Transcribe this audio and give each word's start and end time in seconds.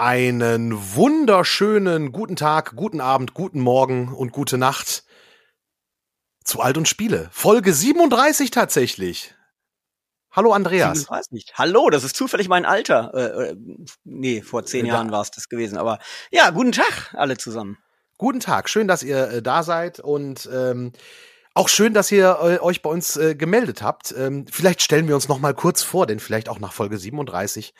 Einen 0.00 0.94
wunderschönen 0.96 2.10
guten 2.10 2.34
Tag, 2.34 2.74
guten 2.74 3.02
Abend, 3.02 3.34
guten 3.34 3.60
Morgen 3.60 4.08
und 4.14 4.32
gute 4.32 4.56
Nacht 4.56 5.04
zu 6.42 6.62
Alt 6.62 6.78
und 6.78 6.88
Spiele. 6.88 7.28
Folge 7.32 7.74
37 7.74 8.50
tatsächlich. 8.50 9.34
Hallo 10.30 10.54
Andreas. 10.54 11.00
37. 11.00 11.52
Hallo, 11.52 11.90
das 11.90 12.04
ist 12.04 12.16
zufällig 12.16 12.48
mein 12.48 12.64
Alter. 12.64 13.12
Äh, 13.12 13.50
äh, 13.50 13.56
nee, 14.04 14.40
vor 14.40 14.64
zehn 14.64 14.86
Ja. 14.86 14.94
Jahren 14.94 15.10
war 15.10 15.20
es 15.20 15.32
das 15.32 15.50
gewesen. 15.50 15.76
Aber 15.76 15.98
ja, 16.30 16.48
guten 16.48 16.72
Tag 16.72 17.12
alle 17.12 17.36
zusammen. 17.36 17.76
Guten 18.16 18.40
Tag, 18.40 18.70
schön, 18.70 18.88
dass 18.88 19.02
ihr 19.02 19.28
äh, 19.28 19.42
da 19.42 19.62
seid 19.62 20.00
und 20.00 20.48
ähm, 20.50 20.94
auch 21.54 21.68
schön, 21.68 21.94
dass 21.94 22.10
ihr 22.12 22.38
äh, 22.42 22.58
euch 22.60 22.82
bei 22.82 22.90
uns 22.90 23.16
äh, 23.16 23.34
gemeldet 23.34 23.82
habt. 23.82 24.12
Ähm, 24.16 24.46
vielleicht 24.50 24.82
stellen 24.82 25.08
wir 25.08 25.14
uns 25.14 25.28
noch 25.28 25.38
mal 25.40 25.54
kurz 25.54 25.82
vor, 25.82 26.06
denn 26.06 26.20
vielleicht 26.20 26.48
auch 26.48 26.58
nach 26.60 26.72
Folge 26.72 26.96
37 26.98 27.74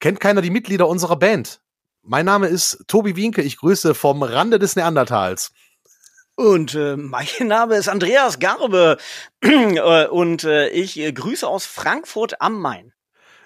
kennt 0.00 0.20
keiner 0.20 0.42
die 0.42 0.50
Mitglieder 0.50 0.88
unserer 0.88 1.16
Band. 1.16 1.60
Mein 2.02 2.26
Name 2.26 2.48
ist 2.48 2.84
Tobi 2.88 3.16
Wienke, 3.16 3.42
ich 3.42 3.56
grüße 3.56 3.94
vom 3.94 4.22
Rande 4.22 4.58
des 4.58 4.76
Neandertals. 4.76 5.52
Und 6.36 6.74
äh, 6.74 6.96
mein 6.96 7.26
Name 7.40 7.76
ist 7.76 7.88
Andreas 7.88 8.38
Garbe 8.38 8.98
Äh, 9.40 10.06
und 10.08 10.44
äh, 10.44 10.68
ich 10.70 10.98
äh, 10.98 11.12
grüße 11.12 11.46
aus 11.46 11.64
Frankfurt 11.66 12.40
am 12.40 12.60
Main. 12.60 12.92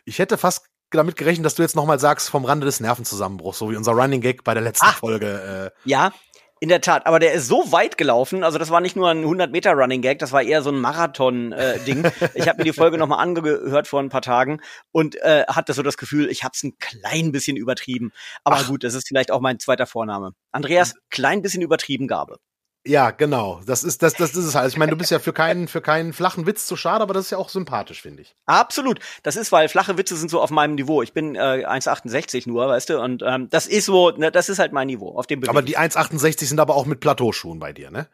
Ich 0.05 0.19
hätte 0.19 0.39
fast 0.39 0.65
damit 0.91 1.17
gerechnet, 1.17 1.45
dass 1.45 1.55
du 1.57 1.62
jetzt 1.62 1.77
noch 1.77 1.85
mal 1.85 1.98
sagst, 1.98 2.31
vom 2.31 2.47
Rande 2.47 2.65
des 2.65 2.81
Nervenzusammenbruchs, 2.81 3.59
so 3.59 3.71
wie 3.71 3.77
unser 3.77 3.93
Running 3.93 4.23
Gag 4.23 4.43
bei 4.43 4.55
der 4.55 4.62
letzten 4.62 4.87
Ah. 4.87 4.93
Folge. 4.93 5.73
Äh, 5.85 5.89
Ja, 5.89 6.12
in 6.61 6.69
der 6.69 6.80
Tat. 6.80 7.07
Aber 7.07 7.19
der 7.19 7.33
ist 7.33 7.48
so 7.48 7.73
weit 7.73 7.97
gelaufen. 7.97 8.45
Also 8.45 8.59
das 8.59 8.71
war 8.71 8.80
nicht 8.80 8.97
nur 8.97 9.09
ein 9.09 9.19
100 9.19 9.51
Meter 9.51 9.73
Running 9.73 10.03
Gag, 10.03 10.19
das 10.19 10.33
war 10.33 10.43
eher 10.43 10.62
so 10.62 10.71
ein 10.71 10.81
Marathon-Ding. 10.81 12.05
ich 12.34 12.48
habe 12.48 12.59
mir 12.59 12.65
die 12.65 12.73
Folge 12.73 12.98
noch 12.98 13.07
mal 13.07 13.19
angehört 13.19 13.87
vor 13.87 14.01
ein 14.01 14.09
paar 14.09 14.23
Tagen 14.23 14.61
und 14.93 15.17
äh, 15.23 15.45
hatte 15.48 15.73
so 15.73 15.83
das 15.83 15.97
Gefühl, 15.97 16.31
ich 16.31 16.45
habe 16.45 16.53
es 16.55 16.62
ein 16.62 16.79
klein 16.79 17.33
bisschen 17.33 17.57
übertrieben. 17.57 18.12
Aber 18.45 18.57
Ach. 18.57 18.69
gut, 18.69 18.84
das 18.84 18.95
ist 18.95 19.09
vielleicht 19.09 19.31
auch 19.31 19.41
mein 19.41 19.59
zweiter 19.59 19.87
Vorname. 19.87 20.33
Andreas, 20.53 20.95
klein 21.11 21.43
bisschen 21.43 21.62
übertrieben 21.62 22.09
Gabe. 22.09 22.39
Ja, 22.87 23.11
genau. 23.11 23.61
Das 23.67 23.84
ist 23.84 24.03
das, 24.03 24.15
das 24.15 24.34
ist 24.34 24.45
es 24.45 24.55
halt. 24.55 24.71
Ich 24.71 24.79
meine, 24.79 24.91
du 24.91 24.97
bist 24.97 25.11
ja 25.11 25.19
für 25.19 25.33
keinen 25.33 25.69
für 25.69 25.81
keinen 25.81 26.12
flachen 26.12 26.47
Witz 26.47 26.67
zu 26.67 26.77
schade, 26.77 27.03
aber 27.03 27.12
das 27.12 27.27
ist 27.27 27.31
ja 27.31 27.39
auch 27.39 27.48
sympathisch, 27.48 28.01
finde 28.01 28.23
ich. 28.23 28.35
Absolut. 28.47 29.01
Das 29.23 29.37
ist, 29.37 29.53
weil 29.53 29.69
flache 29.69 29.98
Witze 29.98 30.17
sind 30.17 30.31
so 30.31 30.41
auf 30.41 30.51
meinem 30.51 30.75
Niveau. 30.75 31.03
Ich 31.03 31.12
bin 31.12 31.35
äh, 31.35 31.67
1,68 31.67 32.48
nur, 32.48 32.69
weißt 32.69 32.91
du, 32.91 33.01
und 33.01 33.23
ähm, 33.27 33.48
das 33.51 33.67
ist 33.67 33.87
so, 33.87 34.11
ne, 34.11 34.31
das 34.31 34.48
ist 34.48 34.59
halt 34.59 34.73
mein 34.73 34.87
Niveau. 34.87 35.17
Auf 35.17 35.27
dem 35.27 35.41
bewege 35.41 35.51
Aber 35.51 35.62
die 35.62 35.79
1,68 35.79 36.47
sind 36.47 36.61
aber 36.61 36.77
auch 36.77 36.87
mit 36.87 37.01
Plateauschuhen 37.01 37.59
bei 37.59 37.73
dir, 37.73 37.91
ne? 37.91 38.09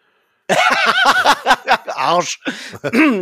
Arsch. 1.87 2.41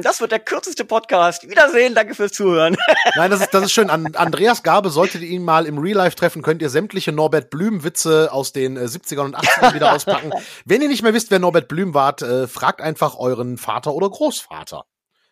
Das 0.03 0.21
wird 0.21 0.33
der 0.33 0.41
kürzeste 0.41 0.85
Podcast. 0.85 1.49
Wiedersehen, 1.49 1.95
danke 1.95 2.15
fürs 2.15 2.33
Zuhören. 2.33 2.77
Nein, 3.17 3.31
das 3.31 3.41
ist, 3.41 3.55
das 3.55 3.65
ist 3.65 3.73
schön. 3.73 3.91
An 3.91 4.15
Andreas 4.17 4.63
Gabe, 4.63 4.91
solltet 4.91 5.23
ihr 5.23 5.29
ihn 5.29 5.45
mal 5.45 5.67
im 5.67 5.79
Real 5.79 5.97
Life 5.99 6.17
treffen, 6.17 6.43
könnt 6.43 6.63
ihr 6.63 6.71
sämtliche 6.71 7.13
Norbert 7.13 7.51
Blüm-Witze 7.51 8.33
aus 8.33 8.53
den 8.53 8.77
äh, 8.77 8.81
70ern 8.85 9.25
und 9.27 9.37
80ern 9.37 9.75
wieder 9.75 9.93
auspacken. 9.93 10.33
Wenn 10.65 10.83
ihr 10.83 10.89
nicht 10.89 11.03
mehr 11.03 11.15
wisst, 11.15 11.31
wer 11.31 11.39
Norbert 11.39 11.69
Blüm 11.69 11.95
wart, 11.95 12.23
äh, 12.23 12.49
fragt 12.49 12.81
einfach 12.81 13.17
euren 13.17 13.57
Vater 13.59 13.93
oder 13.95 14.09
Großvater. 14.11 14.85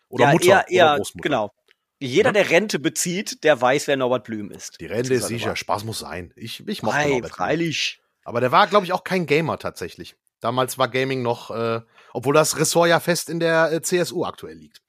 Oder 0.09 0.25
ja, 0.25 0.31
Mutter 0.33 0.45
eher, 0.47 0.57
oder 0.59 0.69
eher, 0.69 0.95
Großmutter. 0.97 1.23
genau. 1.29 1.51
Jeder, 1.99 2.29
Ja. 2.29 2.33
der 2.33 2.49
Rente 2.49 2.79
bezieht, 2.79 3.43
der 3.43 3.61
weiß, 3.61 3.87
wer 3.87 3.95
Norbert 3.97 4.23
Blüm 4.23 4.49
ist. 4.49 4.79
Die 4.79 4.87
Rente 4.87 5.13
ist 5.13 5.27
sicher, 5.27 5.55
Spaß 5.55 5.83
muss 5.83 5.99
sein. 5.99 6.33
Ich, 6.35 6.67
ich 6.67 6.81
mochte 6.83 6.97
Ei, 6.97 7.07
Norbert 7.09 7.21
Blüm. 7.31 7.35
freilich. 7.35 8.01
Aber 8.23 8.39
der 8.41 8.51
war, 8.51 8.67
glaube 8.67 8.85
ich, 8.85 8.93
auch 8.93 9.03
kein 9.03 9.25
Gamer 9.25 9.57
tatsächlich. 9.59 10.15
Damals 10.41 10.77
war 10.77 10.89
Gaming 10.89 11.21
noch, 11.21 11.51
äh, 11.51 11.79
obwohl 12.13 12.33
das 12.33 12.57
Ressort 12.59 12.89
ja 12.89 12.99
fest 12.99 13.29
in 13.29 13.39
der 13.39 13.71
äh, 13.71 13.81
CSU 13.81 14.25
aktuell 14.25 14.57
liegt. 14.57 14.81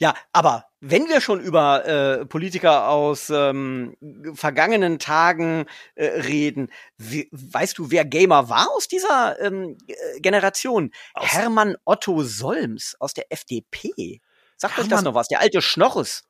Ja, 0.00 0.14
aber 0.32 0.64
wenn 0.80 1.08
wir 1.08 1.20
schon 1.20 1.40
über 1.40 1.86
äh, 1.86 2.26
Politiker 2.26 2.88
aus 2.88 3.30
ähm, 3.30 3.96
vergangenen 4.34 4.98
Tagen 4.98 5.64
äh, 5.94 6.04
reden, 6.06 6.68
wie, 6.98 7.28
weißt 7.32 7.78
du, 7.78 7.90
wer 7.90 8.04
Gamer 8.04 8.48
war 8.50 8.68
aus 8.76 8.86
dieser 8.88 9.40
ähm, 9.40 9.78
äh, 9.86 10.20
Generation? 10.20 10.90
Aus- 11.14 11.32
Hermann 11.32 11.76
Otto 11.84 12.22
Solms 12.22 12.96
aus 13.00 13.14
der 13.14 13.32
FDP. 13.32 14.20
Sagt 14.56 14.74
euch 14.78 14.84
das 14.88 14.98
Hermann- 14.98 15.04
noch 15.04 15.14
was? 15.14 15.28
Der 15.28 15.40
alte 15.40 15.62
Schnorres. 15.62 16.24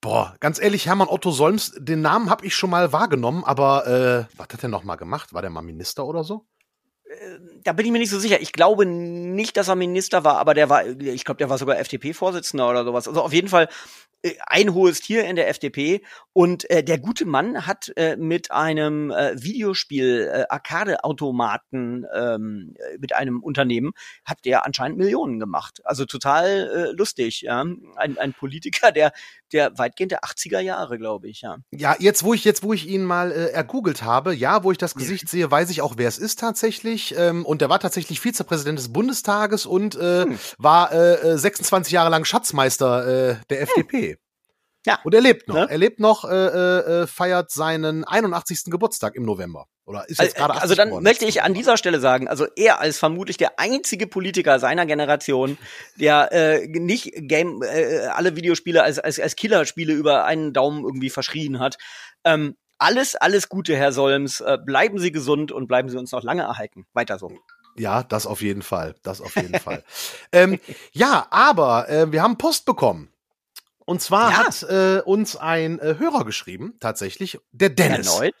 Boah, 0.00 0.34
ganz 0.40 0.60
ehrlich, 0.60 0.86
Hermann 0.86 1.08
Otto 1.08 1.30
Solms, 1.32 1.72
den 1.78 2.00
Namen 2.00 2.30
habe 2.30 2.46
ich 2.46 2.54
schon 2.56 2.70
mal 2.70 2.92
wahrgenommen, 2.92 3.44
aber 3.44 3.86
äh, 3.86 4.36
was 4.38 4.48
hat 4.52 4.62
er 4.62 4.68
noch 4.68 4.84
mal 4.84 4.96
gemacht? 4.96 5.32
War 5.34 5.42
der 5.42 5.50
mal 5.50 5.62
Minister 5.62 6.06
oder 6.06 6.24
so? 6.24 6.46
Da 7.64 7.72
bin 7.72 7.86
ich 7.86 7.92
mir 7.92 7.98
nicht 7.98 8.10
so 8.10 8.18
sicher. 8.18 8.40
Ich 8.40 8.52
glaube 8.52 8.86
nicht, 8.86 9.56
dass 9.56 9.68
er 9.68 9.76
Minister 9.76 10.24
war, 10.24 10.38
aber 10.38 10.54
der 10.54 10.68
war, 10.68 10.86
ich 10.86 11.24
glaube, 11.24 11.38
der 11.38 11.50
war 11.50 11.58
sogar 11.58 11.78
FDP-Vorsitzender 11.78 12.68
oder 12.68 12.84
sowas. 12.84 13.08
Also 13.08 13.22
auf 13.22 13.32
jeden 13.32 13.48
Fall 13.48 13.68
äh, 14.22 14.34
ein 14.46 14.72
hohes 14.74 15.00
Tier 15.00 15.24
in 15.24 15.36
der 15.36 15.48
FDP. 15.48 16.02
Und 16.32 16.68
äh, 16.70 16.82
der 16.82 16.98
gute 16.98 17.26
Mann 17.26 17.66
hat 17.66 17.92
äh, 17.96 18.16
mit 18.16 18.50
einem 18.50 19.10
äh, 19.10 19.40
Videospiel 19.40 20.30
äh, 20.32 20.44
Arcade-Automaten 20.48 22.06
ähm, 22.14 22.74
äh, 22.78 22.98
mit 22.98 23.14
einem 23.14 23.42
Unternehmen 23.42 23.92
hat 24.24 24.38
der 24.44 24.64
anscheinend 24.64 24.98
Millionen 24.98 25.38
gemacht. 25.38 25.80
Also 25.84 26.06
total 26.06 26.46
äh, 26.46 26.96
lustig. 26.96 27.42
Ja, 27.42 27.60
ein, 27.60 28.18
ein 28.18 28.32
Politiker, 28.32 28.92
der 28.92 29.12
der 29.52 29.76
weitgehend 29.78 30.12
der 30.12 30.20
80er 30.20 30.60
Jahre, 30.60 30.98
glaube 30.98 31.28
ich. 31.28 31.42
Ja. 31.42 31.58
Ja, 31.70 31.94
jetzt 31.98 32.24
wo 32.24 32.32
ich 32.34 32.44
jetzt 32.44 32.62
wo 32.62 32.72
ich 32.72 32.88
ihn 32.88 33.04
mal 33.04 33.30
äh, 33.30 33.50
ergoogelt 33.50 34.02
habe, 34.02 34.34
ja, 34.34 34.64
wo 34.64 34.72
ich 34.72 34.78
das 34.78 34.94
Gesicht 34.94 35.28
sehe, 35.28 35.50
weiß 35.50 35.70
ich 35.70 35.82
auch, 35.82 35.94
wer 35.96 36.08
es 36.08 36.18
ist 36.18 36.38
tatsächlich. 36.38 37.01
Ähm, 37.16 37.44
und 37.44 37.60
der 37.60 37.68
war 37.68 37.80
tatsächlich 37.80 38.20
Vizepräsident 38.20 38.78
des 38.78 38.92
Bundestages 38.92 39.66
und 39.66 39.96
äh, 39.96 40.24
Hm. 40.24 40.38
war 40.58 40.92
äh, 40.92 41.32
äh, 41.32 41.38
26 41.38 41.92
Jahre 41.92 42.10
lang 42.10 42.24
Schatzmeister 42.24 43.30
äh, 43.30 43.36
der 43.50 43.62
FDP. 43.62 44.18
Ja. 44.84 44.98
Und 45.04 45.14
er 45.14 45.20
lebt 45.20 45.46
noch. 45.48 45.54
Ne? 45.54 45.66
Er 45.70 45.78
lebt 45.78 46.00
noch, 46.00 46.24
äh, 46.24 46.34
äh, 46.34 47.02
äh, 47.02 47.06
feiert 47.06 47.52
seinen 47.52 48.02
81. 48.04 48.64
Geburtstag 48.66 49.14
im 49.14 49.24
November. 49.24 49.66
Oder 49.84 50.08
ist 50.08 50.20
jetzt 50.20 50.36
gerade 50.36 50.54
80 50.54 50.62
Also 50.62 50.74
dann 50.74 50.88
geworden. 50.88 51.04
möchte 51.04 51.24
ich 51.24 51.42
an 51.42 51.54
dieser 51.54 51.76
Stelle 51.76 52.00
sagen, 52.00 52.26
also 52.28 52.46
er 52.56 52.80
als 52.80 52.98
vermutlich 52.98 53.36
der 53.36 53.58
einzige 53.60 54.06
Politiker 54.08 54.58
seiner 54.58 54.86
Generation, 54.86 55.56
der 56.00 56.32
äh, 56.32 56.66
nicht 56.68 57.10
Game 57.14 57.62
äh, 57.62 58.06
alle 58.06 58.34
Videospiele 58.36 58.82
als 58.82 58.98
als 58.98 59.20
als 59.20 59.36
Killerspiele 59.36 59.92
über 59.92 60.24
einen 60.24 60.52
Daumen 60.52 60.84
irgendwie 60.84 61.10
verschrien 61.10 61.58
hat. 61.60 61.78
Ähm, 62.24 62.56
alles 62.82 63.14
alles 63.16 63.48
Gute, 63.48 63.76
Herr 63.76 63.92
Solms. 63.92 64.40
Äh, 64.40 64.58
bleiben 64.64 64.98
Sie 64.98 65.12
gesund 65.12 65.52
und 65.52 65.66
bleiben 65.68 65.88
Sie 65.88 65.96
uns 65.98 66.12
noch 66.12 66.22
lange 66.22 66.42
erhalten. 66.42 66.86
Weiter 66.92 67.18
so. 67.18 67.32
Ja, 67.76 68.02
das 68.02 68.26
auf 68.26 68.42
jeden 68.42 68.62
Fall. 68.62 68.94
Das 69.02 69.20
auf 69.20 69.34
jeden 69.36 69.58
Fall. 69.58 69.82
Ähm, 70.32 70.58
ja, 70.92 71.26
aber 71.30 71.88
äh, 71.88 72.10
wir 72.12 72.22
haben 72.22 72.38
Post 72.38 72.64
bekommen. 72.66 73.12
Und 73.84 74.00
zwar 74.00 74.30
Ja. 74.30 74.46
hat 74.46 74.62
äh, 74.62 75.00
uns 75.04 75.36
ein 75.36 75.78
äh, 75.78 75.96
Hörer 75.98 76.24
geschrieben, 76.24 76.74
tatsächlich, 76.80 77.38
der 77.52 77.68
Dennis. 77.70 78.06
Erneut. 78.14 78.34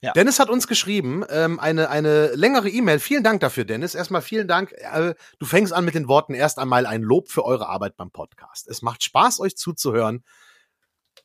Ja. 0.00 0.12
Dennis 0.12 0.38
hat 0.38 0.48
uns 0.48 0.68
geschrieben, 0.68 1.24
ähm, 1.28 1.58
eine, 1.58 1.90
eine 1.90 2.28
längere 2.34 2.68
E-Mail. 2.70 3.00
Vielen 3.00 3.24
Dank 3.24 3.40
dafür, 3.40 3.64
Dennis. 3.64 3.94
Erstmal 3.96 4.22
vielen 4.22 4.46
Dank. 4.46 4.72
Äh, 4.72 5.14
du 5.40 5.46
fängst 5.46 5.72
an 5.72 5.84
mit 5.84 5.94
den 5.96 6.06
Worten 6.06 6.34
erst 6.34 6.58
einmal 6.58 6.86
ein 6.86 7.02
Lob 7.02 7.30
für 7.30 7.44
eure 7.44 7.68
Arbeit 7.68 7.96
beim 7.96 8.10
Podcast. 8.12 8.68
Es 8.68 8.80
macht 8.80 9.02
Spaß, 9.02 9.40
euch 9.40 9.56
zuzuhören. 9.56 10.24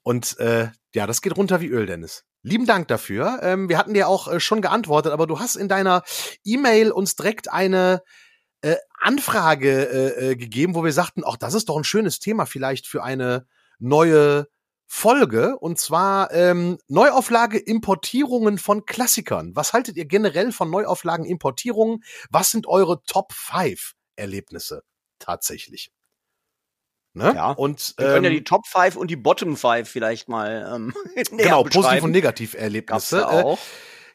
Und 0.01 0.37
äh, 0.39 0.69
ja, 0.95 1.05
das 1.07 1.21
geht 1.21 1.37
runter 1.37 1.61
wie 1.61 1.67
Öl, 1.67 1.85
Dennis. 1.85 2.25
Lieben 2.43 2.65
Dank 2.65 2.89
dafür. 2.89 3.39
Ähm, 3.41 3.69
wir 3.69 3.77
hatten 3.77 3.93
dir 3.93 4.09
auch 4.09 4.27
äh, 4.27 4.39
schon 4.41 4.61
geantwortet, 4.61 5.13
aber 5.13 5.27
du 5.27 5.39
hast 5.39 5.55
in 5.55 5.69
deiner 5.69 6.03
E-Mail 6.43 6.91
uns 6.91 7.15
direkt 7.15 7.51
eine 7.51 8.03
äh, 8.61 8.75
Anfrage 8.99 9.89
äh, 9.89 10.31
äh, 10.31 10.35
gegeben, 10.35 10.75
wo 10.75 10.83
wir 10.83 10.91
sagten, 10.91 11.23
ach, 11.25 11.37
das 11.37 11.53
ist 11.53 11.69
doch 11.69 11.77
ein 11.77 11.85
schönes 11.85 12.19
Thema 12.19 12.45
vielleicht 12.45 12.85
für 12.85 13.01
eine 13.01 13.47
neue 13.79 14.47
Folge. 14.87 15.57
Und 15.57 15.79
zwar 15.79 16.31
ähm, 16.33 16.79
Neuauflage 16.89 17.57
Importierungen 17.57 18.57
von 18.57 18.85
Klassikern. 18.85 19.55
Was 19.55 19.71
haltet 19.71 19.95
ihr 19.95 20.05
generell 20.05 20.51
von 20.51 20.69
Neuauflagen 20.69 21.25
Importierungen? 21.25 22.03
Was 22.29 22.51
sind 22.51 22.67
eure 22.67 23.03
Top 23.03 23.31
5 23.31 23.93
Erlebnisse 24.17 24.83
tatsächlich? 25.17 25.91
Ne? 27.13 27.33
Ja. 27.35 27.51
Und 27.51 27.93
Wir 27.97 28.07
können 28.07 28.23
ja 28.25 28.31
ähm, 28.31 28.37
die 28.37 28.43
Top 28.43 28.65
5 28.67 28.95
und 28.95 29.09
die 29.11 29.15
Bottom 29.15 29.55
5 29.55 29.87
vielleicht 29.87 30.29
mal 30.29 30.67
ähm, 30.75 30.93
näher 31.31 31.45
genau, 31.45 31.63
positiv 31.63 32.03
und 32.03 32.11
negativ 32.11 32.53
Erlebnisse. 32.55 33.17
da 33.17 33.39
Äh, 33.39 33.43
auch. 33.43 33.59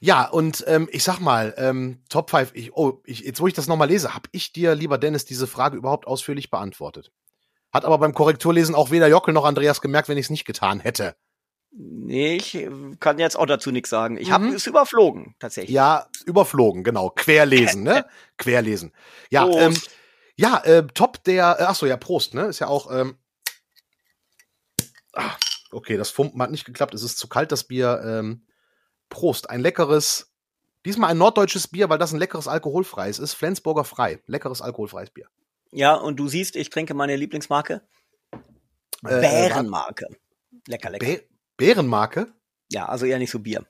ja, 0.00 0.28
und 0.28 0.64
ähm, 0.66 0.88
ich 0.90 1.04
sag 1.04 1.20
mal, 1.20 1.54
ähm, 1.58 2.02
Top 2.08 2.30
5, 2.30 2.50
ich, 2.54 2.74
oh, 2.74 3.00
ich, 3.04 3.20
jetzt 3.20 3.40
wo 3.40 3.46
ich 3.46 3.54
das 3.54 3.68
nochmal 3.68 3.88
lese, 3.88 4.14
habe 4.14 4.28
ich 4.32 4.52
dir, 4.52 4.74
lieber 4.74 4.98
Dennis, 4.98 5.24
diese 5.24 5.46
Frage 5.46 5.76
überhaupt 5.76 6.06
ausführlich 6.08 6.50
beantwortet. 6.50 7.12
Hat 7.72 7.84
aber 7.84 7.98
beim 7.98 8.14
Korrekturlesen 8.14 8.74
auch 8.74 8.90
weder 8.90 9.06
Jockel 9.08 9.32
noch 9.34 9.44
Andreas 9.44 9.80
gemerkt, 9.80 10.08
wenn 10.08 10.18
ich 10.18 10.26
es 10.26 10.30
nicht 10.30 10.44
getan 10.46 10.80
hätte. 10.80 11.14
Nee, 11.70 12.36
ich 12.36 12.54
äh, 12.54 12.70
kann 12.98 13.18
jetzt 13.18 13.38
auch 13.38 13.46
dazu 13.46 13.70
nichts 13.70 13.90
sagen. 13.90 14.16
Ich 14.16 14.28
Mhm. 14.30 14.32
habe 14.32 14.46
es 14.48 14.66
überflogen, 14.66 15.36
tatsächlich. 15.38 15.74
Ja, 15.74 16.06
überflogen, 16.24 16.82
genau. 16.82 17.10
Querlesen, 17.10 17.82
ne? 17.84 18.06
Querlesen. 18.38 18.92
Ja, 19.30 19.44
Prost. 19.44 19.60
ähm, 19.60 19.76
ja, 20.38 20.58
äh, 20.64 20.86
Top 20.86 21.24
der, 21.24 21.56
äh, 21.58 21.64
ach 21.64 21.74
so, 21.74 21.84
ja, 21.84 21.96
Prost, 21.96 22.32
ne? 22.32 22.46
Ist 22.46 22.60
ja 22.60 22.68
auch, 22.68 22.90
ähm, 22.92 23.18
ah, 25.12 25.34
okay, 25.72 25.96
das 25.96 26.10
Fumpen 26.10 26.40
hat 26.40 26.52
nicht 26.52 26.64
geklappt, 26.64 26.94
es 26.94 27.02
ist 27.02 27.18
zu 27.18 27.28
kalt, 27.28 27.50
das 27.50 27.64
Bier. 27.64 28.00
Ähm, 28.04 28.46
Prost, 29.08 29.50
ein 29.50 29.60
leckeres, 29.60 30.32
diesmal 30.84 31.10
ein 31.10 31.18
norddeutsches 31.18 31.66
Bier, 31.66 31.88
weil 31.88 31.98
das 31.98 32.12
ein 32.12 32.18
leckeres 32.18 32.46
alkoholfreies 32.46 33.18
ist. 33.18 33.34
Flensburger 33.34 33.84
Frei, 33.84 34.22
leckeres 34.26 34.62
alkoholfreies 34.62 35.10
Bier. 35.10 35.26
Ja, 35.72 35.94
und 35.94 36.16
du 36.16 36.28
siehst, 36.28 36.56
ich 36.56 36.70
trinke 36.70 36.94
meine 36.94 37.16
Lieblingsmarke. 37.16 37.82
Äh, 38.32 38.38
Bärenmarke. 39.20 40.06
Lecker, 40.66 40.90
lecker. 40.90 41.06
Bä 41.06 41.22
Bärenmarke? 41.56 42.32
ja, 42.70 42.86
also 42.86 43.06
eher 43.06 43.18
nicht 43.18 43.30
so 43.30 43.40
Bier. 43.40 43.66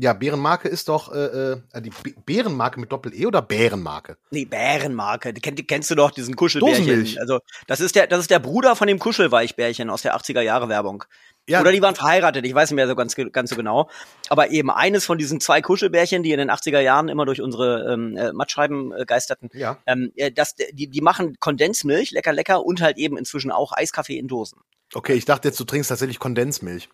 Ja, 0.00 0.14
Bärenmarke 0.14 0.68
ist 0.68 0.88
doch 0.88 1.12
äh, 1.12 1.52
äh, 1.52 1.82
die 1.82 1.90
B 1.90 2.14
Bärenmarke 2.24 2.80
mit 2.80 2.90
Doppel-E 2.90 3.26
oder 3.26 3.42
Bärenmarke? 3.42 4.16
Nee, 4.30 4.46
Bärenmarke. 4.46 5.34
Die, 5.34 5.42
kenn, 5.42 5.54
kennst 5.54 5.90
du 5.90 5.94
doch, 5.94 6.10
diesen 6.10 6.36
Kuschelbärchen. 6.36 6.86
Dosenmilch. 6.86 7.20
Also, 7.20 7.40
das 7.66 7.80
ist 7.80 7.94
der, 7.96 8.06
das 8.06 8.20
ist 8.20 8.30
der 8.30 8.38
Bruder 8.38 8.76
von 8.76 8.88
dem 8.88 8.98
Kuschelweichbärchen 8.98 9.90
aus 9.90 10.00
der 10.00 10.16
80er 10.16 10.40
Jahre 10.40 10.70
Werbung. 10.70 11.04
Ja, 11.46 11.60
Oder 11.60 11.72
die 11.72 11.82
waren 11.82 11.94
verheiratet, 11.94 12.46
ich 12.46 12.54
weiß 12.54 12.70
nicht 12.70 12.76
mehr 12.76 12.86
so 12.86 12.94
ganz, 12.94 13.14
ganz 13.32 13.50
so 13.50 13.56
genau. 13.56 13.90
Aber 14.28 14.50
eben 14.50 14.70
eines 14.70 15.04
von 15.04 15.18
diesen 15.18 15.40
zwei 15.40 15.60
Kuschelbärchen, 15.60 16.22
die 16.22 16.32
in 16.32 16.38
den 16.38 16.50
80er 16.50 16.80
Jahren 16.80 17.08
immer 17.08 17.26
durch 17.26 17.42
unsere 17.42 17.92
ähm, 17.92 18.16
äh, 18.16 18.32
Mattscheiben 18.32 18.92
äh, 18.92 19.04
geisterten, 19.04 19.50
ja. 19.52 19.76
ähm, 19.86 20.12
äh, 20.16 20.30
das, 20.30 20.54
die, 20.54 20.88
die 20.88 21.00
machen 21.00 21.36
Kondensmilch, 21.40 22.12
lecker, 22.12 22.32
lecker, 22.32 22.64
und 22.64 22.80
halt 22.80 22.98
eben 22.98 23.18
inzwischen 23.18 23.50
auch 23.50 23.72
Eiskaffee 23.72 24.18
in 24.18 24.28
Dosen. 24.28 24.60
Okay, 24.94 25.14
ich 25.14 25.24
dachte 25.24 25.48
jetzt, 25.48 25.58
du 25.60 25.64
trinkst 25.64 25.88
tatsächlich 25.88 26.18
Kondensmilch. 26.18 26.88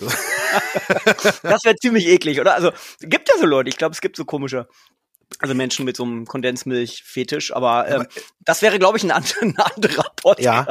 Das 1.42 1.64
wäre 1.64 1.76
ziemlich 1.76 2.06
eklig, 2.06 2.40
oder? 2.40 2.54
Also, 2.54 2.72
gibt 3.00 3.28
ja 3.28 3.34
so 3.38 3.46
Leute, 3.46 3.68
ich 3.68 3.76
glaube, 3.76 3.92
es 3.94 4.00
gibt 4.00 4.16
so 4.16 4.24
komische, 4.24 4.68
also 5.38 5.54
Menschen 5.54 5.84
mit 5.84 5.96
so 5.96 6.02
einem 6.04 6.26
Kondensmilch-Fetisch, 6.26 7.52
aber, 7.54 7.88
ähm, 7.88 7.94
Aber, 8.00 8.06
das 8.40 8.62
wäre, 8.62 8.78
glaube 8.78 8.98
ich, 8.98 9.04
ein, 9.04 9.10
and 9.12 9.36
ein 9.42 9.56
anderer 9.58 10.10
Podcast. 10.16 10.40
Ja. 10.44 10.66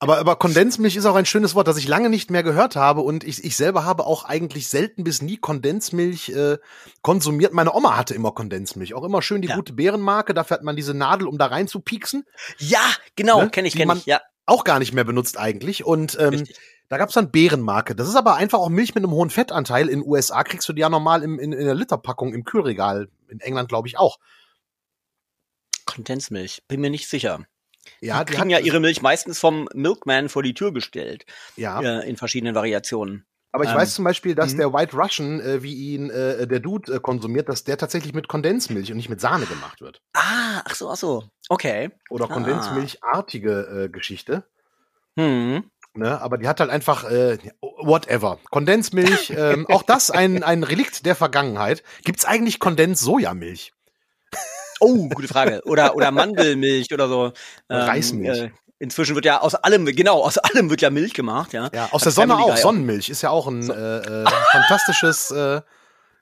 Aber, 0.00 0.18
aber 0.18 0.34
Kondensmilch 0.34 0.96
ist 0.96 1.06
auch 1.06 1.14
ein 1.14 1.26
schönes 1.26 1.54
Wort, 1.54 1.68
das 1.68 1.76
ich 1.76 1.86
lange 1.86 2.10
nicht 2.10 2.32
mehr 2.32 2.42
gehört 2.42 2.74
habe 2.74 3.00
und 3.02 3.22
ich, 3.22 3.44
ich 3.44 3.54
selber 3.54 3.84
habe 3.84 4.06
auch 4.06 4.24
eigentlich 4.24 4.66
selten 4.68 5.04
bis 5.04 5.22
nie 5.22 5.36
Kondensmilch 5.36 6.30
äh, 6.30 6.58
konsumiert. 7.02 7.52
Meine 7.52 7.72
Oma 7.72 7.96
hatte 7.96 8.12
immer 8.14 8.32
Kondensmilch, 8.32 8.94
auch 8.94 9.04
immer 9.04 9.22
schön 9.22 9.40
die 9.40 9.48
Ja. 9.48 9.54
gute 9.54 9.72
Bärenmarke. 9.74 10.34
Dafür 10.34 10.56
hat 10.56 10.64
man 10.64 10.74
diese 10.74 10.94
Nadel, 10.94 11.28
um 11.28 11.38
da 11.38 11.46
rein 11.46 11.68
zu 11.68 11.78
pieksen. 11.78 12.24
Ja, 12.58 12.80
genau, 13.14 13.42
Ne? 13.42 13.50
kenne 13.50 13.68
ich, 13.68 13.76
kenne 13.76 13.94
ich, 13.96 14.06
ja. 14.06 14.20
Auch 14.46 14.64
gar 14.64 14.80
nicht 14.80 14.92
mehr 14.94 15.04
benutzt 15.04 15.38
eigentlich. 15.38 15.84
Und 15.84 16.18
ähm, 16.18 16.30
Richtig. 16.30 16.56
Da 16.88 16.96
gab's 16.96 17.14
dann 17.14 17.30
Bärenmarke. 17.30 17.94
Das 17.94 18.08
ist 18.08 18.16
aber 18.16 18.36
einfach 18.36 18.58
auch 18.58 18.68
Milch 18.70 18.94
mit 18.94 19.04
einem 19.04 19.12
hohen 19.12 19.30
Fettanteil. 19.30 19.88
In 19.88 20.02
USA 20.04 20.42
kriegst 20.42 20.68
du 20.68 20.72
die 20.72 20.80
ja 20.80 20.88
normal 20.88 21.22
im, 21.22 21.38
in, 21.38 21.52
in 21.52 21.64
der 21.64 21.74
Literpackung 21.74 22.32
im 22.32 22.44
Kühlregal. 22.44 23.08
In 23.28 23.40
England 23.40 23.68
glaube 23.68 23.88
ich 23.88 23.98
auch. 23.98 24.18
Kondensmilch, 25.84 26.62
bin 26.68 26.80
mir 26.80 26.90
nicht 26.90 27.08
sicher. 27.08 27.44
Ja, 28.00 28.22
die 28.24 28.34
kriegen 28.34 28.50
ja 28.50 28.58
ihre 28.58 28.80
Milch 28.80 29.00
meistens 29.02 29.38
vom 29.38 29.68
Milkman 29.74 30.28
vor 30.28 30.42
die 30.42 30.52
Tür 30.54 30.72
gestellt, 30.72 31.24
ja. 31.56 31.80
äh, 31.80 32.08
in 32.08 32.16
verschiedenen 32.16 32.54
Variationen. 32.54 33.24
Aber 33.50 33.64
ich 33.64 33.70
Ähm, 33.70 33.76
weiß 33.76 33.94
zum 33.94 34.04
Beispiel, 34.04 34.34
dass 34.34 34.52
mhm. 34.52 34.58
der 34.58 34.72
White 34.74 34.94
Russian, 34.94 35.40
äh, 35.40 35.62
wie 35.62 35.74
ihn 35.74 36.10
äh, 36.10 36.46
der 36.46 36.60
Dude 36.60 36.92
äh, 36.92 37.00
konsumiert, 37.00 37.48
dass 37.48 37.64
der 37.64 37.78
tatsächlich 37.78 38.12
mit 38.12 38.28
Kondensmilch 38.28 38.90
und 38.90 38.98
nicht 38.98 39.08
mit 39.08 39.22
Sahne 39.22 39.46
gemacht 39.46 39.80
wird. 39.80 40.02
Ah, 40.12 40.60
ach 40.64 40.74
so, 40.74 40.90
ach 40.90 40.96
so. 40.96 41.24
Okay. 41.48 41.90
Oder 42.10 42.26
Ah. 42.26 42.34
Kondensmilchartige 42.34 43.84
äh, 43.84 43.88
Geschichte. 43.88 44.44
Hm. 45.16 45.64
Ne? 45.98 46.20
Aber 46.20 46.38
die 46.38 46.48
hat 46.48 46.60
halt 46.60 46.70
einfach 46.70 47.04
äh, 47.10 47.38
whatever. 47.60 48.38
Kondensmilch, 48.50 49.30
ähm, 49.36 49.66
auch 49.68 49.82
das 49.82 50.10
ein, 50.10 50.42
ein 50.42 50.62
Relikt 50.62 51.04
der 51.06 51.14
Vergangenheit. 51.14 51.82
Gibt's 52.04 52.24
eigentlich 52.24 52.58
Kondens-Sojamilch? 52.58 53.72
Oh, 54.80 55.08
gute 55.08 55.26
Frage. 55.26 55.60
Oder, 55.64 55.96
oder 55.96 56.12
Mandelmilch 56.12 56.94
oder 56.94 57.08
so. 57.08 57.32
Reismilch. 57.68 58.42
Äh, 58.42 58.50
inzwischen 58.78 59.14
wird 59.14 59.24
ja 59.24 59.40
aus 59.40 59.54
allem, 59.54 59.86
genau, 59.86 60.22
aus 60.22 60.38
allem 60.38 60.70
wird 60.70 60.82
ja 60.82 60.90
Milch 60.90 61.14
gemacht, 61.14 61.52
ja. 61.52 61.68
Ja, 61.74 61.86
aus 61.86 62.02
Hat 62.02 62.06
der 62.06 62.12
Sonne 62.12 62.34
Family 62.34 62.52
auch. 62.52 62.56
Sonnenmilch 62.56 63.08
ist 63.08 63.22
ja 63.22 63.30
auch 63.30 63.48
ein 63.48 63.68
äh, 63.68 63.98
äh, 63.98 64.24
fantastisches 64.52 65.30
äh, 65.30 65.60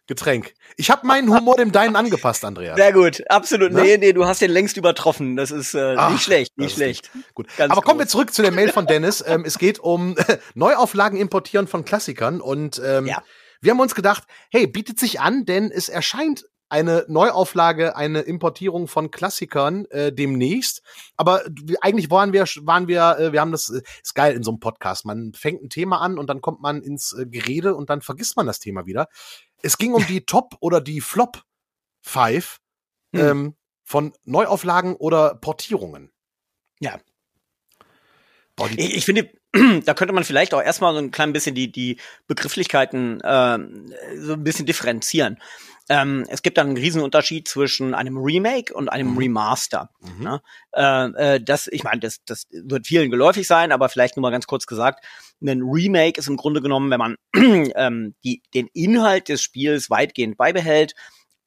Getränk. 0.06 0.55
Ich 0.76 0.91
habe 0.91 1.06
meinen 1.06 1.35
Humor 1.35 1.56
dem 1.56 1.73
deinen 1.73 1.97
angepasst, 1.97 2.44
Andreas. 2.44 2.76
Sehr 2.76 2.93
gut, 2.93 3.23
absolut. 3.29 3.73
Ne? 3.73 3.82
Nee, 3.82 3.99
nee, 3.99 4.12
du 4.12 4.25
hast 4.25 4.41
den 4.41 4.50
längst 4.53 4.76
übertroffen. 4.76 5.37
Das 5.37 5.50
ist 5.50 5.75
äh, 5.75 5.94
Ach, 5.99 6.11
nicht 6.12 6.23
schlecht, 6.23 6.56
nicht 6.58 6.76
schlecht. 6.76 7.11
Gut. 7.35 7.49
Ganz 7.56 7.73
Aber 7.73 7.82
kommen 7.82 7.99
wir 7.99 8.06
zurück 8.06 8.32
zu 8.32 8.43
der 8.43 8.53
Mail 8.53 8.70
von 8.70 8.87
Dennis. 8.88 9.25
ähm, 9.26 9.44
es 9.44 9.58
geht 9.58 9.79
um 9.81 10.14
Neuauflagen 10.55 11.19
importieren 11.19 11.67
von 11.67 11.85
Klassikern 11.85 12.41
und 12.41 12.81
ähm, 12.85 13.06
Ja. 13.06 13.23
wir 13.61 13.73
haben 13.73 13.81
uns 13.81 13.94
gedacht, 13.97 14.25
hey, 14.50 14.67
bietet 14.67 15.00
sich 15.00 15.20
an, 15.20 15.44
denn 15.44 15.70
es 15.73 15.88
erscheint 15.88 16.44
eine 16.69 17.05
Neuauflage, 17.06 17.94
eine 17.94 18.23
Importierung 18.23 18.88
von 18.88 19.12
Klassikern 19.12 19.85
äh, 19.91 20.12
demnächst. 20.12 20.82
Aber 21.17 21.43
eigentlich 21.81 22.11
waren 22.11 22.32
wir, 22.32 22.43
waren 22.62 22.88
wir, 22.88 23.17
äh, 23.20 23.32
wir 23.32 23.41
haben 23.41 23.52
das, 23.52 23.69
äh, 23.70 23.82
ist 24.02 24.17
geil 24.17 24.35
in 24.35 24.43
so 24.43 24.50
einem 24.50 24.59
Podcast. 24.59 25.05
Man 25.05 25.32
fängt 25.32 25.62
ein 25.62 25.69
Thema 25.70 26.00
an 26.00 26.19
und 26.19 26.29
dann 26.29 26.41
kommt 26.41 26.61
man 26.61 26.82
ins 26.82 27.12
äh, 27.12 27.25
Gerede 27.26 27.76
und 27.76 27.88
dann 27.88 28.00
vergisst 28.02 28.37
man 28.37 28.47
das 28.47 28.59
Thema 28.59 28.85
wieder. 28.85 29.06
Es 29.66 29.78
ging 29.78 29.94
um 29.94 30.06
die 30.06 30.24
Top 30.24 30.56
oder 30.60 30.80
die 30.80 31.00
Flop 31.00 31.42
Five 32.00 32.60
Hm. 33.14 33.20
ähm, 33.20 33.56
von 33.84 34.12
Neuauflagen 34.24 34.94
oder 34.96 35.34
Portierungen. 35.34 36.12
Ja. 36.80 37.00
Boah, 38.56 38.68
Ich, 38.76 38.96
ich 38.96 39.04
finde, 39.04 39.30
da 39.84 39.94
könnte 39.94 40.12
man 40.12 40.24
vielleicht 40.24 40.54
auch 40.54 40.62
erstmal 40.62 40.92
so 40.92 40.98
ein 40.98 41.10
klein 41.10 41.32
bisschen 41.32 41.54
die, 41.54 41.70
die 41.70 41.98
Begrifflichkeiten 42.26 43.20
ähm, 43.24 43.92
so 44.16 44.34
ein 44.34 44.44
bisschen 44.44 44.66
differenzieren. 44.66 45.40
Ähm, 45.88 46.25
es 46.29 46.43
gibt 46.43 46.59
dann 46.59 46.69
einen 46.69 46.77
Riesenunterschied 46.77 47.47
zwischen 47.47 47.94
einem 47.94 48.17
Remake 48.19 48.75
und 48.75 48.88
einem 48.88 49.12
Mhm. 49.12 49.19
Remaster. 49.19 49.91
Mhm. 50.00 50.25
Ne? 50.25 50.43
Äh, 50.73 51.35
äh, 51.35 51.41
das, 51.41 51.69
ich 51.69 51.85
meine, 51.85 52.00
das, 52.00 52.25
das 52.25 52.47
wird 52.50 52.87
vielen 52.87 53.11
geläufig 53.11 53.47
sein, 53.47 53.73
aber 53.73 53.88
vielleicht 53.88 54.17
nur 54.17 54.23
mal 54.23 54.31
ganz 54.31 54.47
kurz 54.47 54.67
gesagt, 54.67 55.05
ein 55.41 55.62
Remake 55.62 56.19
ist 56.19 56.29
im 56.29 56.37
Grunde 56.37 56.61
genommen, 56.61 56.91
wenn 56.91 56.99
man 56.99 57.17
ähm, 57.77 58.15
die, 58.25 58.43
den 58.55 58.69
Inhalt 58.73 59.29
des 59.29 59.43
Spiels 59.43 59.91
weitgehend 59.91 60.37
beibehält, 60.37 60.94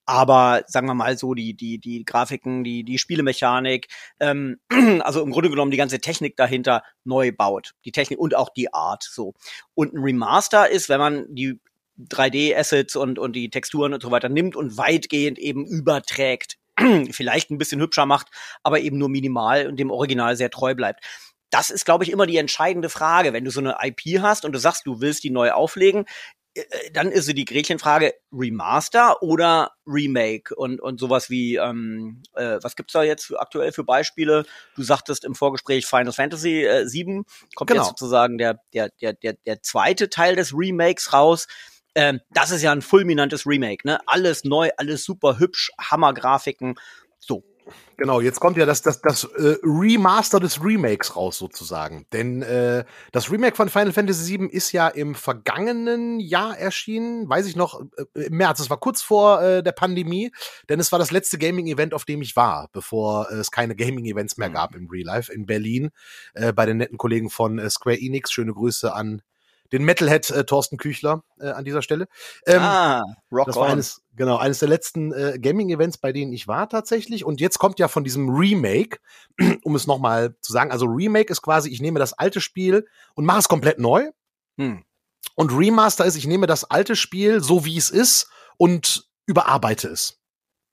aber 0.09 0.63
sagen 0.65 0.87
wir 0.87 0.95
mal 0.95 1.19
so 1.19 1.35
die 1.35 1.55
die 1.55 1.77
die 1.77 2.03
Grafiken, 2.03 2.63
die 2.63 2.83
die 2.83 2.97
Spielemechanik, 2.97 3.89
ähm, 4.19 4.57
also 5.01 5.21
im 5.21 5.29
Grunde 5.29 5.51
genommen 5.51 5.69
die 5.69 5.77
ganze 5.77 5.99
Technik 5.99 6.35
dahinter 6.35 6.81
neu 7.03 7.31
baut, 7.31 7.73
die 7.85 7.91
Technik 7.91 8.17
und 8.17 8.35
auch 8.35 8.49
die 8.49 8.73
Art 8.73 9.03
so. 9.03 9.35
Und 9.75 9.93
ein 9.93 9.99
Remaster 9.99 10.67
ist, 10.67 10.89
wenn 10.89 10.99
man 10.99 11.25
die 11.29 11.59
3D-Assets 11.99 12.95
und 12.95 13.19
und 13.19 13.35
die 13.35 13.49
Texturen 13.49 13.93
und 13.93 14.01
so 14.01 14.11
weiter 14.11 14.29
nimmt 14.29 14.55
und 14.55 14.77
weitgehend 14.77 15.37
eben 15.39 15.65
überträgt, 15.65 16.57
vielleicht 17.11 17.51
ein 17.51 17.57
bisschen 17.57 17.81
hübscher 17.81 18.05
macht, 18.05 18.27
aber 18.63 18.79
eben 18.79 18.97
nur 18.97 19.09
minimal 19.09 19.67
und 19.67 19.77
dem 19.77 19.91
Original 19.91 20.35
sehr 20.35 20.49
treu 20.49 20.75
bleibt. 20.75 21.03
Das 21.49 21.69
ist, 21.71 21.83
glaube 21.85 22.03
ich, 22.03 22.11
immer 22.11 22.27
die 22.27 22.37
entscheidende 22.37 22.89
Frage. 22.89 23.33
Wenn 23.33 23.43
du 23.43 23.51
so 23.51 23.59
eine 23.59 23.77
IP 23.81 24.21
hast 24.21 24.45
und 24.45 24.51
du 24.53 24.59
sagst, 24.59 24.85
du 24.85 25.01
willst 25.01 25.23
die 25.23 25.31
neu 25.31 25.51
auflegen, 25.51 26.05
äh, 26.53 26.63
dann 26.93 27.11
ist 27.11 27.25
so 27.25 27.33
die 27.33 27.45
Gretchenfrage 27.45 28.13
Remaster 28.31 29.21
oder 29.23 29.71
Remake 29.85 30.55
und 30.55 30.79
und 30.81 30.99
sowas 30.99 31.29
wie 31.29 31.55
ähm, 31.55 32.21
äh, 32.35 32.59
was 32.61 32.75
gibt's 32.75 32.93
da 32.93 33.03
jetzt 33.03 33.25
für, 33.25 33.39
aktuell 33.39 33.71
für 33.71 33.83
Beispiele? 33.83 34.45
Du 34.75 34.83
sagtest 34.83 35.25
im 35.25 35.35
Vorgespräch 35.35 35.85
Final 35.85 36.13
Fantasy 36.13 36.63
äh, 36.65 36.85
7 36.87 37.23
kommt 37.55 37.69
Genau. 37.71 37.81
jetzt 37.81 37.89
sozusagen 37.89 38.37
der 38.37 38.59
der 38.73 38.89
der 39.01 39.13
der 39.13 39.33
der 39.45 39.61
zweite 39.61 40.09
Teil 40.09 40.35
des 40.35 40.53
Remakes 40.53 41.13
raus. 41.13 41.47
Ähm, 41.95 42.19
das 42.31 42.51
ist 42.51 42.61
ja 42.61 42.71
ein 42.71 42.81
fulminantes 42.81 43.45
Remake, 43.45 43.87
ne? 43.87 43.99
Alles 44.05 44.43
neu, 44.43 44.69
alles 44.77 45.03
super 45.03 45.39
hübsch, 45.39 45.71
Hammergrafiken. 45.79 46.75
So. 47.19 47.43
Genau, 47.97 48.21
jetzt 48.21 48.39
kommt 48.39 48.57
ja 48.57 48.65
das, 48.65 48.81
das, 48.81 49.01
das 49.01 49.25
äh, 49.25 49.57
Remaster 49.61 50.39
des 50.39 50.63
Remakes 50.63 51.15
raus 51.15 51.37
sozusagen. 51.37 52.05
Denn 52.13 52.41
äh, 52.41 52.85
das 53.11 53.29
Remake 53.29 53.55
von 53.55 53.69
Final 53.69 53.91
Fantasy 53.91 54.39
VII 54.39 54.47
ist 54.47 54.71
ja 54.71 54.87
im 54.87 55.15
vergangenen 55.15 56.19
Jahr 56.19 56.57
erschienen, 56.57 57.29
weiß 57.29 57.45
ich 57.45 57.55
noch, 57.55 57.81
äh, 58.15 58.21
im 58.21 58.37
März. 58.37 58.59
Es 58.59 58.69
war 58.69 58.79
kurz 58.79 59.01
vor 59.01 59.41
äh, 59.41 59.61
der 59.61 59.73
Pandemie, 59.73 60.31
denn 60.69 60.79
es 60.79 60.91
war 60.91 60.99
das 60.99 61.11
letzte 61.11 61.37
Gaming-Event, 61.37 61.93
auf 61.93 62.05
dem 62.05 62.21
ich 62.21 62.35
war, 62.35 62.69
bevor 62.71 63.29
äh, 63.29 63.35
es 63.35 63.51
keine 63.51 63.75
Gaming-Events 63.75 64.37
mehr 64.37 64.49
Mhm. 64.49 64.53
gab 64.53 64.75
im 64.75 64.87
Real 64.89 65.05
Life 65.05 65.31
in 65.31 65.45
Berlin 65.45 65.89
äh, 66.33 66.53
bei 66.53 66.65
den 66.65 66.77
netten 66.77 66.97
Kollegen 66.97 67.29
von 67.29 67.59
äh, 67.59 67.69
Square 67.69 67.99
Enix. 67.99 68.31
Schöne 68.31 68.53
Grüße 68.53 68.93
an 68.93 69.21
den 69.71 69.83
Metalhead 69.83 70.29
äh, 70.29 70.45
Thorsten 70.45 70.77
Küchler 70.77 71.23
äh, 71.39 71.49
an 71.49 71.65
dieser 71.65 71.81
Stelle. 71.81 72.07
Ähm, 72.45 72.61
ah, 72.61 73.03
Rock 73.31 73.47
das 73.47 73.55
war 73.55 73.65
on. 73.65 73.71
eines, 73.71 74.01
genau, 74.15 74.37
eines 74.37 74.59
der 74.59 74.69
letzten 74.69 75.11
äh, 75.13 75.37
Gaming-Events, 75.39 75.97
bei 75.97 76.11
denen 76.11 76.33
ich 76.33 76.47
war 76.47 76.69
tatsächlich. 76.69 77.25
Und 77.25 77.41
jetzt 77.41 77.59
kommt 77.59 77.79
ja 77.79 77.87
von 77.87 78.03
diesem 78.03 78.29
Remake, 78.29 78.99
um 79.63 79.75
es 79.75 79.87
nochmal 79.87 80.35
zu 80.41 80.51
sagen, 80.51 80.71
also 80.71 80.85
Remake 80.85 81.31
ist 81.31 81.41
quasi, 81.41 81.69
ich 81.69 81.81
nehme 81.81 81.99
das 81.99 82.13
alte 82.13 82.41
Spiel 82.41 82.85
und 83.15 83.25
mache 83.25 83.39
es 83.39 83.47
komplett 83.47 83.79
neu. 83.79 84.09
Hm. 84.57 84.83
Und 85.35 85.51
Remaster 85.51 86.05
ist, 86.05 86.15
ich 86.15 86.27
nehme 86.27 86.47
das 86.47 86.65
alte 86.65 86.95
Spiel 86.95 87.41
so 87.41 87.65
wie 87.65 87.77
es 87.77 87.89
ist 87.89 88.29
und 88.57 89.07
überarbeite 89.25 89.87
es. 89.87 90.18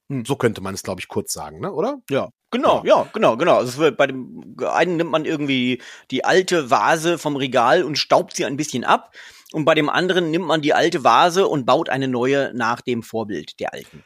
Hm. 0.09 0.23
So 0.25 0.35
könnte 0.35 0.61
man 0.61 0.73
es, 0.73 0.83
glaube 0.83 1.01
ich, 1.01 1.07
kurz 1.07 1.33
sagen, 1.33 1.59
ne? 1.59 1.71
oder? 1.71 2.01
Ja, 2.09 2.29
genau, 2.51 2.83
ja, 2.85 3.07
genau, 3.13 3.35
genau. 3.35 3.57
Also 3.57 3.91
bei 3.91 4.07
dem 4.07 4.55
einen 4.59 4.97
nimmt 4.97 5.11
man 5.11 5.25
irgendwie 5.25 5.81
die 6.11 6.23
alte 6.23 6.69
Vase 6.69 7.17
vom 7.17 7.35
Regal 7.35 7.83
und 7.83 7.97
staubt 7.97 8.35
sie 8.35 8.45
ein 8.45 8.57
bisschen 8.57 8.83
ab. 8.83 9.13
Und 9.53 9.65
bei 9.65 9.75
dem 9.75 9.89
anderen 9.89 10.31
nimmt 10.31 10.45
man 10.45 10.61
die 10.61 10.73
alte 10.73 11.03
Vase 11.03 11.47
und 11.47 11.65
baut 11.65 11.89
eine 11.89 12.07
neue 12.07 12.51
nach 12.53 12.81
dem 12.81 13.03
Vorbild 13.03 13.59
der 13.59 13.73
alten. 13.73 14.03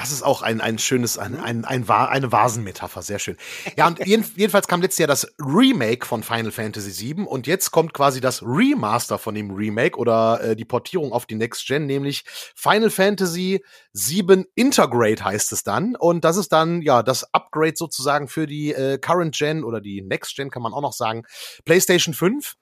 Das 0.00 0.12
ist 0.12 0.22
auch 0.22 0.40
ein, 0.40 0.62
ein 0.62 0.78
schönes, 0.78 1.18
ein, 1.18 1.38
ein, 1.38 1.66
ein, 1.66 1.86
Va- 1.86 2.06
eine 2.06 2.32
Vasenmetapher, 2.32 3.02
sehr 3.02 3.18
schön. 3.18 3.36
Ja, 3.76 3.86
und 3.86 3.98
jeden, 4.06 4.24
jedenfalls 4.36 4.66
kam 4.66 4.80
letztes 4.80 4.98
Jahr 4.98 5.08
das 5.08 5.26
Remake 5.38 6.06
von 6.06 6.22
Final 6.22 6.52
Fantasy 6.52 7.14
VII 7.14 7.24
und 7.26 7.46
jetzt 7.46 7.70
kommt 7.70 7.92
quasi 7.92 8.22
das 8.22 8.42
Remaster 8.42 9.18
von 9.18 9.34
dem 9.34 9.50
Remake 9.50 9.98
oder 9.98 10.40
äh, 10.42 10.56
die 10.56 10.64
Portierung 10.64 11.12
auf 11.12 11.26
die 11.26 11.34
Next 11.34 11.66
Gen, 11.66 11.84
nämlich 11.84 12.24
Final 12.56 12.88
Fantasy 12.88 13.62
VII 13.92 14.46
Integrate 14.54 15.22
heißt 15.22 15.52
es 15.52 15.64
dann. 15.64 15.96
Und 15.96 16.24
das 16.24 16.38
ist 16.38 16.50
dann 16.50 16.80
ja 16.80 17.02
das 17.02 17.34
Upgrade 17.34 17.74
sozusagen 17.76 18.26
für 18.26 18.46
die 18.46 18.72
äh, 18.72 18.96
Current 18.98 19.36
Gen 19.36 19.64
oder 19.64 19.82
die 19.82 20.00
Next 20.00 20.34
Gen 20.34 20.50
kann 20.50 20.62
man 20.62 20.72
auch 20.72 20.80
noch 20.82 20.94
sagen, 20.94 21.24
PlayStation 21.66 22.14
5. 22.14 22.54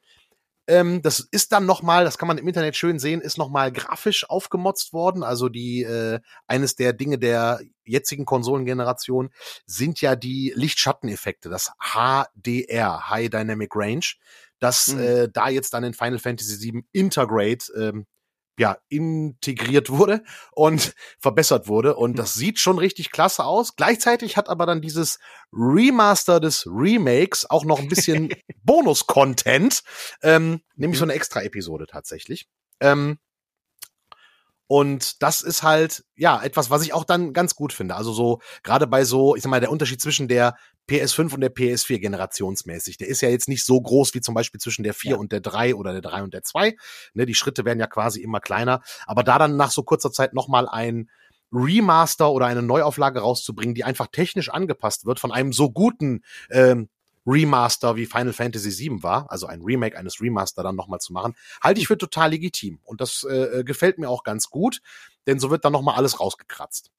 Ähm, 0.68 1.00
das 1.00 1.20
ist 1.30 1.52
dann 1.52 1.64
nochmal, 1.64 2.04
das 2.04 2.18
kann 2.18 2.28
man 2.28 2.36
im 2.36 2.46
Internet 2.46 2.76
schön 2.76 2.98
sehen, 2.98 3.22
ist 3.22 3.38
nochmal 3.38 3.72
grafisch 3.72 4.28
aufgemotzt 4.28 4.92
worden. 4.92 5.22
Also 5.22 5.48
die 5.48 5.82
äh, 5.82 6.20
eines 6.46 6.76
der 6.76 6.92
Dinge 6.92 7.18
der 7.18 7.60
jetzigen 7.84 8.26
Konsolengeneration 8.26 9.30
sind 9.64 10.02
ja 10.02 10.14
die 10.14 10.52
Lichtschatteneffekte, 10.54 11.48
das 11.48 11.72
HDR, 11.80 13.08
High 13.08 13.30
Dynamic 13.30 13.74
Range, 13.74 14.04
das 14.58 14.88
mhm. 14.88 15.00
äh, 15.00 15.28
da 15.32 15.48
jetzt 15.48 15.72
dann 15.72 15.84
in 15.84 15.94
Final 15.94 16.18
Fantasy 16.18 16.60
VII 16.60 16.84
Integrate 16.92 17.72
ähm, 17.74 18.06
ja, 18.58 18.78
integriert 18.88 19.88
wurde 19.88 20.22
und 20.52 20.94
verbessert 21.18 21.68
wurde. 21.68 21.96
Und 21.96 22.18
das 22.18 22.34
sieht 22.34 22.58
schon 22.58 22.78
richtig 22.78 23.10
klasse 23.10 23.44
aus. 23.44 23.76
Gleichzeitig 23.76 24.36
hat 24.36 24.48
aber 24.48 24.66
dann 24.66 24.82
dieses 24.82 25.18
Remaster 25.52 26.40
des 26.40 26.66
Remakes 26.66 27.48
auch 27.48 27.64
noch 27.64 27.78
ein 27.78 27.88
bisschen 27.88 28.30
Bonus-Content, 28.64 29.82
ähm, 30.22 30.60
nämlich 30.74 30.98
so 30.98 31.04
eine 31.04 31.14
Extra-Episode 31.14 31.86
tatsächlich. 31.86 32.48
Ähm, 32.80 33.18
und 34.68 35.22
das 35.22 35.40
ist 35.40 35.62
halt, 35.62 36.04
ja, 36.14 36.42
etwas, 36.42 36.68
was 36.68 36.82
ich 36.82 36.92
auch 36.92 37.04
dann 37.04 37.32
ganz 37.32 37.54
gut 37.54 37.72
finde. 37.72 37.96
Also 37.96 38.12
so, 38.12 38.40
gerade 38.62 38.86
bei 38.86 39.04
so, 39.04 39.34
ich 39.34 39.42
sag 39.42 39.50
mal, 39.50 39.60
der 39.60 39.72
Unterschied 39.72 40.00
zwischen 40.00 40.28
der 40.28 40.56
PS5 40.90 41.32
und 41.32 41.40
der 41.40 41.54
PS4 41.54 41.98
generationsmäßig, 41.98 42.98
der 42.98 43.08
ist 43.08 43.22
ja 43.22 43.30
jetzt 43.30 43.48
nicht 43.48 43.64
so 43.64 43.80
groß 43.80 44.12
wie 44.12 44.20
zum 44.20 44.34
Beispiel 44.34 44.60
zwischen 44.60 44.82
der 44.82 44.92
4 44.92 45.12
ja. 45.12 45.16
und 45.16 45.32
der 45.32 45.40
3 45.40 45.74
oder 45.74 45.92
der 45.92 46.02
3 46.02 46.22
und 46.22 46.34
der 46.34 46.42
2. 46.42 46.76
Ne, 47.14 47.24
die 47.24 47.34
Schritte 47.34 47.64
werden 47.64 47.80
ja 47.80 47.86
quasi 47.86 48.20
immer 48.20 48.40
kleiner. 48.40 48.82
Aber 49.06 49.24
da 49.24 49.38
dann 49.38 49.56
nach 49.56 49.70
so 49.70 49.82
kurzer 49.82 50.12
Zeit 50.12 50.34
nochmal 50.34 50.68
ein 50.68 51.08
Remaster 51.50 52.30
oder 52.30 52.44
eine 52.44 52.62
Neuauflage 52.62 53.20
rauszubringen, 53.20 53.74
die 53.74 53.84
einfach 53.84 54.08
technisch 54.08 54.50
angepasst 54.50 55.06
wird 55.06 55.18
von 55.18 55.32
einem 55.32 55.54
so 55.54 55.70
guten 55.70 56.20
ähm, 56.50 56.90
Remaster 57.28 57.96
wie 57.96 58.06
Final 58.06 58.32
Fantasy 58.32 58.70
VII 58.70 59.02
war, 59.02 59.30
also 59.30 59.46
ein 59.46 59.62
Remake 59.62 59.96
eines 59.96 60.20
Remaster 60.20 60.62
dann 60.62 60.76
nochmal 60.76 61.00
zu 61.00 61.12
machen, 61.12 61.34
halte 61.62 61.80
ich 61.80 61.86
für 61.86 61.98
total 61.98 62.30
legitim. 62.30 62.80
Und 62.84 63.00
das 63.00 63.24
äh, 63.24 63.62
gefällt 63.64 63.98
mir 63.98 64.08
auch 64.08 64.24
ganz 64.24 64.48
gut, 64.48 64.80
denn 65.26 65.38
so 65.38 65.50
wird 65.50 65.64
dann 65.64 65.72
nochmal 65.72 65.96
alles 65.96 66.20
rausgekratzt. 66.20 66.90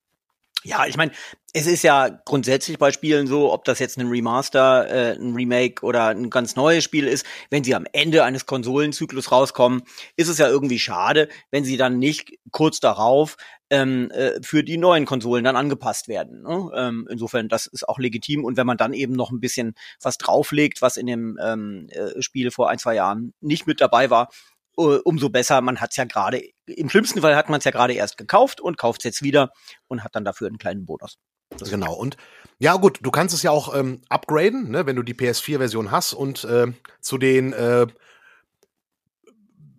Ja, 0.64 0.86
ich 0.86 0.98
meine, 0.98 1.12
es 1.54 1.68
ist 1.68 1.84
ja 1.84 2.10
grundsätzlich 2.10 2.78
bei 2.78 2.92
Spielen 2.92 3.28
so, 3.28 3.54
ob 3.54 3.64
das 3.64 3.80
jetzt 3.80 3.98
ein 3.98 4.08
Remaster, 4.08 4.90
äh, 4.90 5.16
ein 5.16 5.34
Remake 5.34 5.86
oder 5.86 6.08
ein 6.08 6.30
ganz 6.30 6.58
neues 6.58 6.84
Spiel 6.84 7.08
ist, 7.08 7.26
wenn 7.50 7.64
sie 7.64 7.76
am 7.76 7.86
Ende 7.94 8.26
eines 8.26 8.46
Konsolenzyklus 8.46 9.32
rauskommen, 9.32 9.84
ist 10.18 10.28
es 10.28 10.38
ja 10.38 10.50
irgendwie 10.50 10.80
schade, 10.80 11.30
wenn 11.50 11.64
sie 11.64 11.78
dann 11.78 11.98
nicht 11.98 12.38
kurz 12.52 12.82
darauf 12.82 13.38
ähm, 13.70 14.12
äh, 14.12 14.42
für 14.42 14.64
die 14.64 14.78
neuen 14.78 15.06
Konsolen 15.06 15.46
dann 15.46 15.56
angepasst 15.56 16.10
werden. 16.10 16.42
Ne? 16.42 16.72
Ähm, 16.76 17.08
insofern, 17.10 17.48
das 17.48 17.66
ist 17.66 17.88
auch 17.88 18.00
legitim. 18.00 18.44
Und 18.44 18.58
wenn 18.58 18.68
man 18.68 18.78
dann 18.78 18.94
eben 18.94 19.14
noch 19.14 19.32
ein 19.32 19.40
bisschen 19.40 19.76
was 20.02 20.18
drauflegt, 20.18 20.82
was 20.82 20.98
in 20.98 21.08
dem 21.08 21.40
ähm, 21.42 21.88
äh, 21.92 22.22
Spiel 22.22 22.52
vor 22.52 22.70
ein, 22.70 22.80
zwei 22.80 22.96
Jahren 22.96 23.34
nicht 23.40 23.66
mit 23.66 23.80
dabei 23.80 24.10
war, 24.10 24.30
umso 24.80 25.30
besser. 25.30 25.62
Man 25.62 25.82
hat 25.82 25.92
es 25.92 25.98
ja 25.98 26.06
gerade, 26.06 26.42
im 26.66 26.90
schlimmsten 26.90 27.22
Fall 27.22 27.36
hat 27.36 27.50
man 27.50 27.60
es 27.60 27.66
ja 27.66 27.72
gerade 27.72 27.94
erst 27.94 28.18
gekauft 28.18 28.62
und 28.62 28.78
kauft 28.78 29.02
es 29.02 29.06
jetzt 29.06 29.22
wieder 29.22 29.52
und 29.88 30.04
hat 30.04 30.16
dann 30.16 30.26
dafür 30.26 30.48
einen 30.48 30.58
kleinen 30.58 30.86
Bonus. 30.86 31.18
Das 31.58 31.70
genau. 31.70 31.94
Und 31.94 32.18
ja, 32.60 32.76
gut, 32.76 33.00
du 33.02 33.12
kannst 33.12 33.34
es 33.34 33.44
ja 33.44 33.52
auch 33.52 33.76
ähm, 33.76 34.02
upgraden, 34.10 34.70
ne, 34.70 34.86
wenn 34.86 34.96
du 34.96 35.04
die 35.04 35.14
PS4-Version 35.14 35.92
hast 35.92 36.14
und 36.14 36.44
äh, 36.44 36.68
zu 37.02 37.18
den 37.18 37.54
äh, 37.54 37.88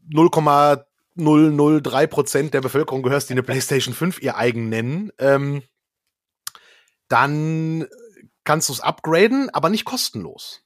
0,003 0.09 2.07
Prozent 2.07 2.55
der 2.55 2.61
Bevölkerung 2.61 3.03
gehörst, 3.03 3.29
die 3.29 3.35
eine 3.35 3.43
PlayStation 3.43 3.95
5 3.95 4.21
ihr 4.21 4.37
eigen 4.37 4.69
nennen, 4.69 5.13
ähm, 5.19 5.63
dann 7.09 7.87
kannst 8.45 8.69
du 8.69 8.73
es 8.73 8.81
upgraden, 8.81 9.51
aber 9.51 9.69
nicht 9.69 9.85
kostenlos. 9.85 10.63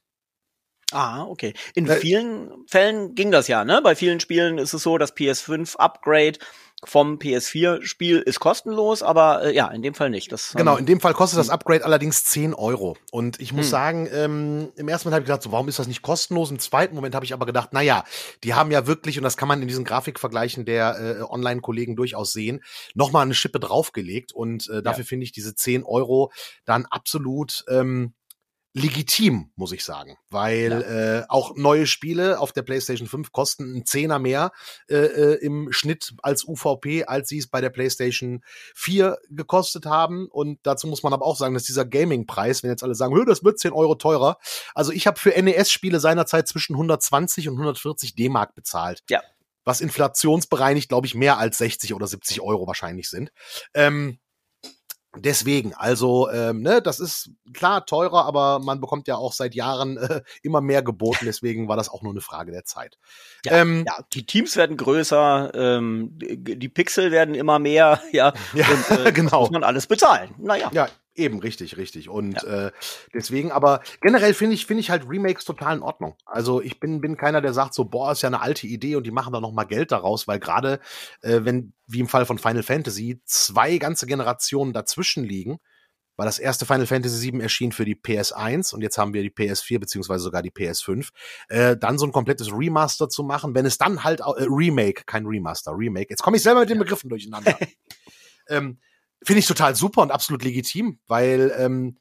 Ah, 0.91 1.23
okay. 1.23 1.53
In 1.73 1.87
äh, 1.87 1.95
vielen 1.95 2.51
Fällen 2.67 3.15
ging 3.15 3.31
das 3.31 3.47
ja, 3.47 3.65
ne? 3.65 3.81
Bei 3.83 3.95
vielen 3.95 4.19
Spielen 4.19 4.57
ist 4.57 4.73
es 4.73 4.83
so, 4.83 4.97
das 4.97 5.15
PS5 5.15 5.77
Upgrade 5.77 6.39
vom 6.83 7.17
PS4-Spiel 7.17 8.19
ist 8.19 8.39
kostenlos, 8.39 9.01
aber 9.01 9.45
äh, 9.45 9.55
ja, 9.55 9.67
in 9.69 9.81
dem 9.81 9.93
Fall 9.93 10.09
nicht. 10.09 10.31
Das, 10.31 10.53
ähm, 10.53 10.59
genau, 10.59 10.77
in 10.77 10.85
dem 10.85 10.99
Fall 10.99 11.13
kostet 11.13 11.39
das 11.39 11.47
hm. 11.47 11.53
Upgrade 11.53 11.85
allerdings 11.85 12.23
10 12.25 12.53
Euro. 12.53 12.97
Und 13.11 13.39
ich 13.39 13.53
muss 13.53 13.65
hm. 13.65 13.71
sagen, 13.71 14.09
ähm, 14.11 14.71
im 14.75 14.87
ersten 14.87 15.07
Moment 15.07 15.15
habe 15.15 15.23
ich 15.23 15.27
gedacht, 15.27 15.41
so, 15.41 15.51
warum 15.51 15.67
ist 15.67 15.79
das 15.79 15.87
nicht 15.87 16.01
kostenlos? 16.01 16.51
Im 16.51 16.59
zweiten 16.59 16.95
Moment 16.95 17.15
habe 17.15 17.25
ich 17.25 17.33
aber 17.33 17.45
gedacht, 17.45 17.73
naja, 17.73 18.03
die 18.43 18.53
haben 18.53 18.71
ja 18.71 18.87
wirklich, 18.87 19.17
und 19.17 19.23
das 19.23 19.37
kann 19.37 19.47
man 19.47 19.61
in 19.61 19.67
diesen 19.67 19.85
Grafikvergleichen 19.85 20.65
der 20.65 20.99
äh, 20.99 21.21
Online-Kollegen 21.23 21.95
durchaus 21.95 22.33
sehen, 22.33 22.63
nochmal 22.93 23.23
eine 23.23 23.33
Schippe 23.33 23.59
draufgelegt. 23.59 24.33
Und 24.33 24.69
äh, 24.69 24.83
dafür 24.83 25.03
ja. 25.03 25.07
finde 25.07 25.23
ich 25.23 25.31
diese 25.31 25.55
10 25.55 25.83
Euro 25.83 26.31
dann 26.65 26.85
absolut 26.85 27.63
ähm, 27.69 28.13
legitim, 28.75 29.51
muss 29.55 29.71
ich 29.71 29.85
sagen, 29.85 30.17
weil 30.29 30.69
ja. 30.69 31.19
äh, 31.19 31.25
auch 31.29 31.55
neue 31.55 31.87
Spiele 31.87 32.39
auf 32.39 32.51
der 32.51 32.61
PlayStation 32.61 33.07
5 33.07 33.31
kosten 33.31 33.63
einen 33.63 33.85
Zehner 33.85 34.19
mehr 34.19 34.51
äh, 34.89 34.95
äh 34.97 35.33
im 35.35 35.71
Schnitt 35.71 36.13
als 36.21 36.45
UVP, 36.45 37.05
als 37.05 37.29
sie 37.29 37.37
es 37.37 37.47
bei 37.47 37.61
der 37.61 37.69
PlayStation 37.69 38.43
4 38.75 39.17
gekostet 39.29 39.85
haben. 39.85 40.27
Und 40.27 40.59
dazu 40.63 40.87
muss 40.87 41.03
man 41.03 41.13
aber 41.13 41.25
auch 41.25 41.37
sagen, 41.37 41.53
dass 41.53 41.63
dieser 41.63 41.85
Gaming-Preis, 41.85 42.63
wenn 42.63 42.69
jetzt 42.69 42.83
alle 42.83 42.95
sagen, 42.95 43.15
das 43.25 43.45
wird 43.45 43.59
10 43.59 43.71
Euro 43.71 43.95
teurer, 43.95 44.37
also 44.73 44.91
ich 44.91 45.07
habe 45.07 45.17
für 45.17 45.29
NES-Spiele 45.41 46.01
seinerzeit 46.01 46.49
zwischen 46.49 46.75
120 46.75 47.47
und 47.47 47.53
140 47.55 48.15
D-Mark 48.15 48.55
bezahlt. 48.55 49.03
Ja. 49.09 49.21
Was 49.63 49.79
inflationsbereinigt, 49.79 50.89
glaube 50.89 51.07
ich, 51.07 51.15
mehr 51.15 51.37
als 51.37 51.59
60 51.59 51.93
oder 51.93 52.07
70 52.07 52.41
Euro 52.41 52.67
wahrscheinlich 52.67 53.09
sind. 53.09 53.31
Ähm, 53.73 54.19
Deswegen, 55.17 55.73
also, 55.73 56.29
ähm, 56.29 56.61
ne, 56.61 56.81
das 56.81 56.99
ist 56.99 57.31
klar 57.53 57.85
teurer, 57.85 58.25
aber 58.25 58.59
man 58.59 58.81
bekommt 58.81 59.07
ja 59.07 59.15
auch 59.15 59.33
seit 59.33 59.55
Jahren 59.55 59.97
äh, 59.97 60.21
immer 60.43 60.61
mehr 60.61 60.83
geboten, 60.83 61.25
deswegen 61.25 61.67
war 61.67 61.77
das 61.77 61.89
auch 61.89 62.01
nur 62.01 62.11
eine 62.11 62.21
Frage 62.21 62.51
der 62.51 62.65
Zeit. 62.65 62.97
Ja, 63.45 63.53
ähm, 63.53 63.85
ja 63.85 63.97
die 64.13 64.25
Teams 64.25 64.55
werden 64.55 64.77
größer, 64.77 65.51
ähm, 65.53 66.11
die 66.17 66.69
Pixel 66.69 67.11
werden 67.11 67.35
immer 67.35 67.59
mehr, 67.59 68.01
ja, 68.11 68.33
ja 68.53 68.65
und, 68.67 69.05
äh, 69.05 69.11
genau. 69.13 69.41
muss 69.41 69.51
man 69.51 69.63
alles 69.63 69.87
bezahlen. 69.87 70.33
Naja. 70.37 70.69
Ja, 70.73 70.89
Eben, 71.15 71.39
richtig, 71.39 71.77
richtig. 71.77 72.09
Und 72.09 72.43
ja. 72.43 72.67
äh, 72.67 72.71
deswegen, 73.13 73.51
aber 73.51 73.81
generell 74.01 74.33
finde 74.33 74.53
ich, 74.53 74.65
finde 74.65 74.81
ich 74.81 74.89
halt 74.89 75.07
Remakes 75.07 75.45
total 75.45 75.77
in 75.77 75.81
Ordnung. 75.81 76.17
Also 76.25 76.61
ich 76.61 76.79
bin, 76.81 76.99
bin 76.99 77.15
keiner, 77.15 77.41
der 77.41 77.53
sagt 77.53 77.73
so, 77.73 77.85
boah, 77.85 78.11
ist 78.11 78.21
ja 78.21 78.27
eine 78.27 78.41
alte 78.41 78.67
Idee 78.67 78.97
und 78.97 79.05
die 79.05 79.11
machen 79.11 79.31
da 79.31 79.39
noch 79.39 79.53
mal 79.53 79.63
Geld 79.63 79.93
daraus, 79.93 80.27
weil 80.27 80.39
gerade, 80.39 80.81
äh, 81.21 81.39
wenn, 81.43 81.73
wie 81.87 82.01
im 82.01 82.09
Fall 82.09 82.25
von 82.25 82.37
Final 82.37 82.63
Fantasy, 82.63 83.21
zwei 83.23 83.77
ganze 83.77 84.07
Generationen 84.07 84.73
dazwischen 84.73 85.23
liegen, 85.23 85.59
weil 86.17 86.25
das 86.25 86.39
erste 86.39 86.65
Final 86.65 86.85
Fantasy 86.85 87.31
VII 87.31 87.41
erschien 87.41 87.71
für 87.71 87.85
die 87.85 87.95
PS1 87.95 88.73
und 88.73 88.81
jetzt 88.81 88.97
haben 88.97 89.13
wir 89.13 89.21
die 89.21 89.31
PS4 89.31 89.79
beziehungsweise 89.79 90.23
sogar 90.23 90.41
die 90.41 90.51
PS5, 90.51 91.09
äh, 91.47 91.77
dann 91.77 91.97
so 91.97 92.05
ein 92.05 92.11
komplettes 92.11 92.51
Remaster 92.51 93.07
zu 93.07 93.23
machen, 93.23 93.55
wenn 93.55 93.65
es 93.65 93.77
dann 93.77 94.03
halt 94.03 94.19
äh, 94.19 94.23
Remake, 94.49 95.03
kein 95.05 95.25
Remaster, 95.25 95.71
Remake. 95.77 96.07
Jetzt 96.09 96.23
komme 96.23 96.35
ich 96.37 96.43
selber 96.43 96.61
mit 96.61 96.69
den 96.69 96.79
Begriffen 96.79 97.09
durcheinander. 97.09 97.57
ähm, 98.49 98.79
Finde 99.25 99.39
ich 99.39 99.47
total 99.47 99.75
super 99.75 100.01
und 100.01 100.11
absolut 100.11 100.43
legitim, 100.43 100.99
weil 101.07 101.53
ähm, 101.57 101.97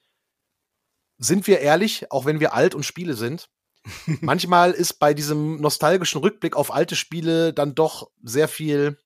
sind 1.19 1.47
wir 1.47 1.61
ehrlich, 1.61 2.11
auch 2.11 2.27
wenn 2.27 2.41
wir 2.41 2.55
alt 2.55 2.75
und 2.75 2.85
Spiele 2.85 3.15
sind, 3.15 3.49
manchmal 4.21 4.73
ist 4.73 4.95
bei 4.95 5.15
diesem 5.15 5.61
nostalgischen 5.61 6.21
Rückblick 6.21 6.57
auf 6.57 6.73
alte 6.73 6.97
Spiele 6.97 7.53
dann 7.53 7.75
doch 7.75 8.11
sehr 8.23 8.49
viel 8.49 8.99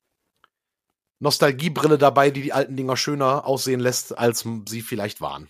Nostalgiebrille 1.21 1.99
dabei, 1.99 2.31
die 2.31 2.43
die 2.43 2.53
alten 2.53 2.77
Dinger 2.77 2.97
schöner 2.97 3.45
aussehen 3.45 3.81
lässt, 3.81 4.17
als 4.17 4.45
sie 4.69 4.83
vielleicht 4.83 5.21
waren. 5.21 5.49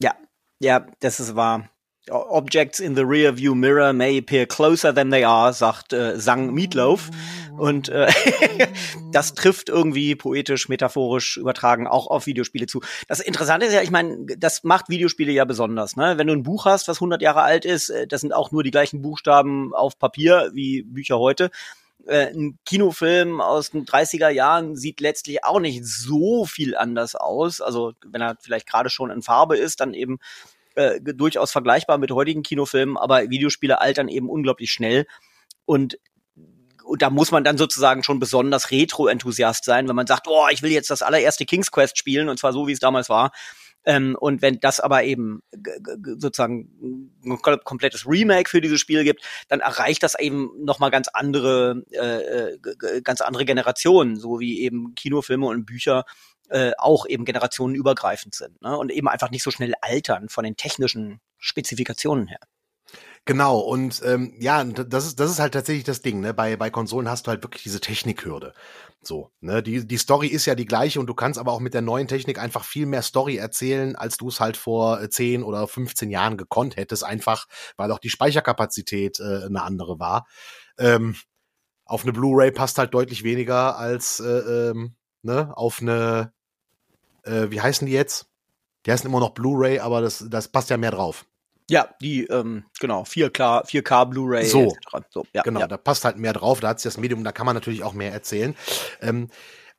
Ja, 0.00 0.14
ja, 0.60 0.86
das 1.00 1.20
ist 1.20 1.34
wahr. 1.34 1.70
Objects 2.10 2.80
in 2.80 2.94
the 2.96 3.02
rear 3.02 3.36
view 3.36 3.54
mirror 3.54 3.92
may 3.92 4.18
appear 4.18 4.46
closer 4.46 4.94
than 4.94 5.10
they 5.10 5.24
are, 5.24 5.52
sagt 5.52 5.92
äh, 5.92 6.18
Sang 6.18 6.52
Meatloaf. 6.52 7.10
Und 7.56 7.88
äh, 7.88 8.08
das 9.12 9.34
trifft 9.34 9.68
irgendwie 9.68 10.14
poetisch, 10.14 10.68
metaphorisch 10.68 11.36
übertragen 11.36 11.86
auch 11.86 12.06
auf 12.06 12.26
Videospiele 12.26 12.66
zu. 12.66 12.80
Das 13.08 13.20
Interessante 13.20 13.66
ist 13.66 13.72
ja, 13.72 13.82
ich 13.82 13.90
meine, 13.90 14.26
das 14.38 14.64
macht 14.64 14.88
Videospiele 14.88 15.32
ja 15.32 15.44
besonders. 15.44 15.96
Ne? 15.96 16.18
Wenn 16.18 16.28
du 16.28 16.34
ein 16.34 16.44
Buch 16.44 16.66
hast, 16.66 16.88
was 16.88 16.98
100 16.98 17.20
Jahre 17.20 17.42
alt 17.42 17.64
ist, 17.64 17.90
äh, 17.90 18.06
das 18.06 18.20
sind 18.20 18.32
auch 18.32 18.52
nur 18.52 18.62
die 18.62 18.70
gleichen 18.70 19.02
Buchstaben 19.02 19.74
auf 19.74 19.98
Papier 19.98 20.50
wie 20.52 20.82
Bücher 20.82 21.18
heute. 21.18 21.50
Äh, 22.06 22.32
ein 22.32 22.58
Kinofilm 22.64 23.40
aus 23.40 23.70
den 23.70 23.84
30er 23.84 24.30
Jahren 24.30 24.76
sieht 24.76 25.00
letztlich 25.00 25.44
auch 25.44 25.60
nicht 25.60 25.84
so 25.84 26.44
viel 26.44 26.76
anders 26.76 27.14
aus. 27.14 27.60
Also 27.60 27.92
wenn 28.06 28.20
er 28.20 28.36
vielleicht 28.40 28.68
gerade 28.68 28.88
schon 28.88 29.10
in 29.10 29.22
Farbe 29.22 29.56
ist, 29.56 29.80
dann 29.80 29.94
eben 29.94 30.18
äh, 30.78 31.00
durchaus 31.02 31.50
vergleichbar 31.50 31.98
mit 31.98 32.12
heutigen 32.12 32.44
Kinofilmen, 32.44 32.96
aber 32.96 33.28
Videospiele 33.30 33.80
altern 33.80 34.08
eben 34.08 34.30
unglaublich 34.30 34.70
schnell. 34.70 35.06
Und 35.64 35.98
und 36.84 37.02
da 37.02 37.10
muss 37.10 37.32
man 37.32 37.44
dann 37.44 37.58
sozusagen 37.58 38.02
schon 38.02 38.18
besonders 38.18 38.70
Retro-Enthusiast 38.70 39.62
sein, 39.64 39.88
wenn 39.88 39.96
man 39.96 40.06
sagt, 40.06 40.26
oh, 40.26 40.46
ich 40.50 40.62
will 40.62 40.70
jetzt 40.70 40.88
das 40.88 41.02
allererste 41.02 41.44
King's 41.44 41.70
Quest 41.70 41.98
spielen, 41.98 42.30
und 42.30 42.38
zwar 42.38 42.54
so, 42.54 42.66
wie 42.66 42.72
es 42.72 42.78
damals 42.78 43.10
war. 43.10 43.30
Ähm, 43.84 44.16
und 44.18 44.40
wenn 44.40 44.58
das 44.60 44.80
aber 44.80 45.04
eben 45.04 45.42
sozusagen 46.16 47.10
ein 47.26 47.38
komplettes 47.64 48.06
Remake 48.06 48.48
für 48.48 48.62
dieses 48.62 48.80
Spiel 48.80 49.04
gibt, 49.04 49.22
dann 49.48 49.60
erreicht 49.60 50.02
das 50.02 50.18
eben 50.18 50.50
nochmal 50.64 50.90
ganz 50.90 51.08
andere, 51.08 51.82
äh, 51.90 52.54
äh 52.54 53.00
ganz 53.02 53.20
andere 53.20 53.44
Generationen, 53.44 54.16
so 54.16 54.40
wie 54.40 54.60
eben 54.60 54.94
Kinofilme 54.94 55.46
und 55.46 55.66
Bücher 55.66 56.04
äh, 56.48 56.72
auch 56.78 57.06
eben 57.06 57.24
generationenübergreifend 57.24 58.34
sind 58.34 58.60
ne? 58.62 58.76
und 58.76 58.90
eben 58.90 59.08
einfach 59.08 59.30
nicht 59.30 59.42
so 59.42 59.50
schnell 59.50 59.74
altern 59.80 60.28
von 60.28 60.44
den 60.44 60.56
technischen 60.56 61.20
Spezifikationen 61.38 62.26
her. 62.26 62.40
Genau, 63.24 63.58
und 63.58 64.00
ähm, 64.06 64.34
ja, 64.38 64.64
das 64.64 65.04
ist, 65.04 65.20
das 65.20 65.30
ist 65.30 65.38
halt 65.38 65.52
tatsächlich 65.52 65.84
das 65.84 66.00
Ding, 66.00 66.20
ne? 66.20 66.32
Bei, 66.32 66.56
bei 66.56 66.70
Konsolen 66.70 67.10
hast 67.10 67.26
du 67.26 67.30
halt 67.30 67.42
wirklich 67.42 67.62
diese 67.62 67.80
Technikhürde. 67.80 68.54
So, 69.02 69.30
ne? 69.40 69.62
Die, 69.62 69.86
die 69.86 69.98
Story 69.98 70.28
ist 70.28 70.46
ja 70.46 70.54
die 70.54 70.64
gleiche 70.64 70.98
und 70.98 71.06
du 71.06 71.14
kannst 71.14 71.38
aber 71.38 71.52
auch 71.52 71.60
mit 71.60 71.74
der 71.74 71.82
neuen 71.82 72.08
Technik 72.08 72.38
einfach 72.38 72.64
viel 72.64 72.86
mehr 72.86 73.02
Story 73.02 73.36
erzählen, 73.36 73.96
als 73.96 74.16
du 74.16 74.28
es 74.28 74.40
halt 74.40 74.56
vor 74.56 75.10
10 75.10 75.42
oder 75.42 75.68
15 75.68 76.10
Jahren 76.10 76.38
gekonnt 76.38 76.76
hättest, 76.76 77.04
einfach 77.04 77.46
weil 77.76 77.92
auch 77.92 77.98
die 77.98 78.08
Speicherkapazität 78.08 79.20
äh, 79.20 79.44
eine 79.44 79.62
andere 79.62 79.98
war. 79.98 80.26
Ähm, 80.78 81.14
auf 81.84 82.04
eine 82.04 82.12
Blu-ray 82.12 82.50
passt 82.50 82.78
halt 82.78 82.94
deutlich 82.94 83.24
weniger 83.24 83.76
als 83.76 84.20
äh, 84.20 84.70
ähm, 84.70 84.96
ne, 85.22 85.54
auf 85.54 85.82
eine, 85.82 86.32
äh, 87.28 87.50
wie 87.50 87.60
heißen 87.60 87.86
die 87.86 87.92
jetzt? 87.92 88.26
Die 88.86 88.92
heißen 88.92 89.08
immer 89.08 89.20
noch 89.20 89.30
Blu-ray, 89.30 89.80
aber 89.80 90.00
das, 90.00 90.24
das 90.28 90.48
passt 90.48 90.70
ja 90.70 90.76
mehr 90.76 90.90
drauf. 90.90 91.26
Ja, 91.70 91.88
die, 92.00 92.24
ähm, 92.24 92.64
genau, 92.80 93.02
4K, 93.02 93.66
4K 93.66 94.06
Blu-ray. 94.06 94.46
So, 94.46 94.74
so 95.10 95.26
ja, 95.34 95.42
genau, 95.42 95.60
ja. 95.60 95.66
da 95.66 95.76
passt 95.76 96.04
halt 96.04 96.16
mehr 96.16 96.32
drauf, 96.32 96.60
da 96.60 96.68
hat 96.68 96.80
sich 96.80 96.90
das 96.90 96.96
Medium, 96.98 97.24
da 97.24 97.32
kann 97.32 97.44
man 97.44 97.54
natürlich 97.54 97.84
auch 97.84 97.92
mehr 97.92 98.12
erzählen. 98.12 98.56
Ähm, 99.02 99.28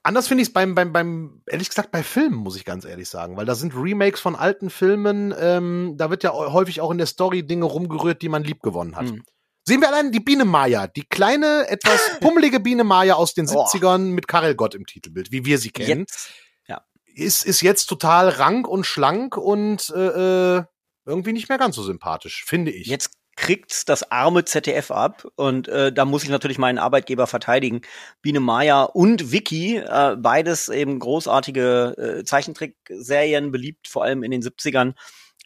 anders 0.03 0.27
finde 0.27 0.43
ich 0.43 0.49
es 0.49 0.53
beim, 0.53 0.75
beim, 0.75 0.93
beim, 0.93 1.41
ehrlich 1.47 1.69
gesagt, 1.69 1.91
bei 1.91 2.03
Filmen, 2.03 2.35
muss 2.35 2.55
ich 2.55 2.65
ganz 2.65 2.85
ehrlich 2.85 3.09
sagen, 3.09 3.37
weil 3.37 3.47
da 3.47 3.55
sind 3.55 3.73
Remakes 3.75 4.21
von 4.21 4.35
alten 4.35 4.69
Filmen, 4.69 5.33
ähm, 5.39 5.95
da 5.97 6.11
wird 6.11 6.23
ja 6.23 6.31
häufig 6.31 6.81
auch 6.81 6.91
in 6.91 6.99
der 6.99 7.07
Story 7.07 7.41
Dinge 7.41 7.65
rumgerührt, 7.65 8.21
die 8.21 8.29
man 8.29 8.43
lieb 8.43 8.61
gewonnen 8.61 8.95
hat. 8.95 9.09
Hm. 9.09 9.23
Sehen 9.65 9.81
wir 9.81 9.87
allein 9.87 10.11
die 10.11 10.19
Biene 10.19 10.45
Maya, 10.45 10.85
die 10.85 11.03
kleine, 11.03 11.67
etwas 11.69 11.99
pummelige 12.21 12.59
Biene 12.59 12.83
Maya 12.83 13.15
aus 13.15 13.33
den 13.33 13.47
70ern 13.47 13.99
mit 13.99 14.27
Karel 14.27 14.53
Gott 14.53 14.75
im 14.75 14.85
Titelbild, 14.85 15.31
wie 15.31 15.45
wir 15.45 15.57
sie 15.57 15.71
kennen. 15.71 16.01
Jetzt. 16.01 16.29
Ist, 17.15 17.45
ist 17.45 17.61
jetzt 17.61 17.85
total 17.85 18.29
rank 18.29 18.67
und 18.67 18.85
schlank 18.85 19.37
und 19.37 19.91
äh, 19.95 20.57
äh 20.57 20.63
irgendwie 21.05 21.33
nicht 21.33 21.49
mehr 21.49 21.57
ganz 21.57 21.75
so 21.75 21.81
sympathisch, 21.81 22.45
finde 22.45 22.69
ich. 22.71 22.85
Jetzt 22.85 23.11
kriegt's 23.39 23.85
das 23.85 24.11
arme 24.11 24.43
ZDF 24.43 24.91
ab 24.91 25.25
und 25.35 25.69
äh, 25.69 25.93
da 25.93 26.03
muss 26.03 26.23
ich 26.23 26.29
natürlich 26.29 26.57
meinen 26.57 26.77
Arbeitgeber 26.77 27.25
verteidigen. 27.25 27.81
Biene 28.21 28.41
Maya 28.41 28.83
und 28.83 29.31
Vicky, 29.31 29.77
äh, 29.77 30.17
beides 30.17 30.67
eben 30.67 30.99
großartige 30.99 32.19
äh, 32.19 32.23
Zeichentrickserien, 32.25 33.51
beliebt 33.51 33.87
vor 33.87 34.03
allem 34.03 34.23
in 34.23 34.31
den 34.31 34.41
70ern 34.41 34.93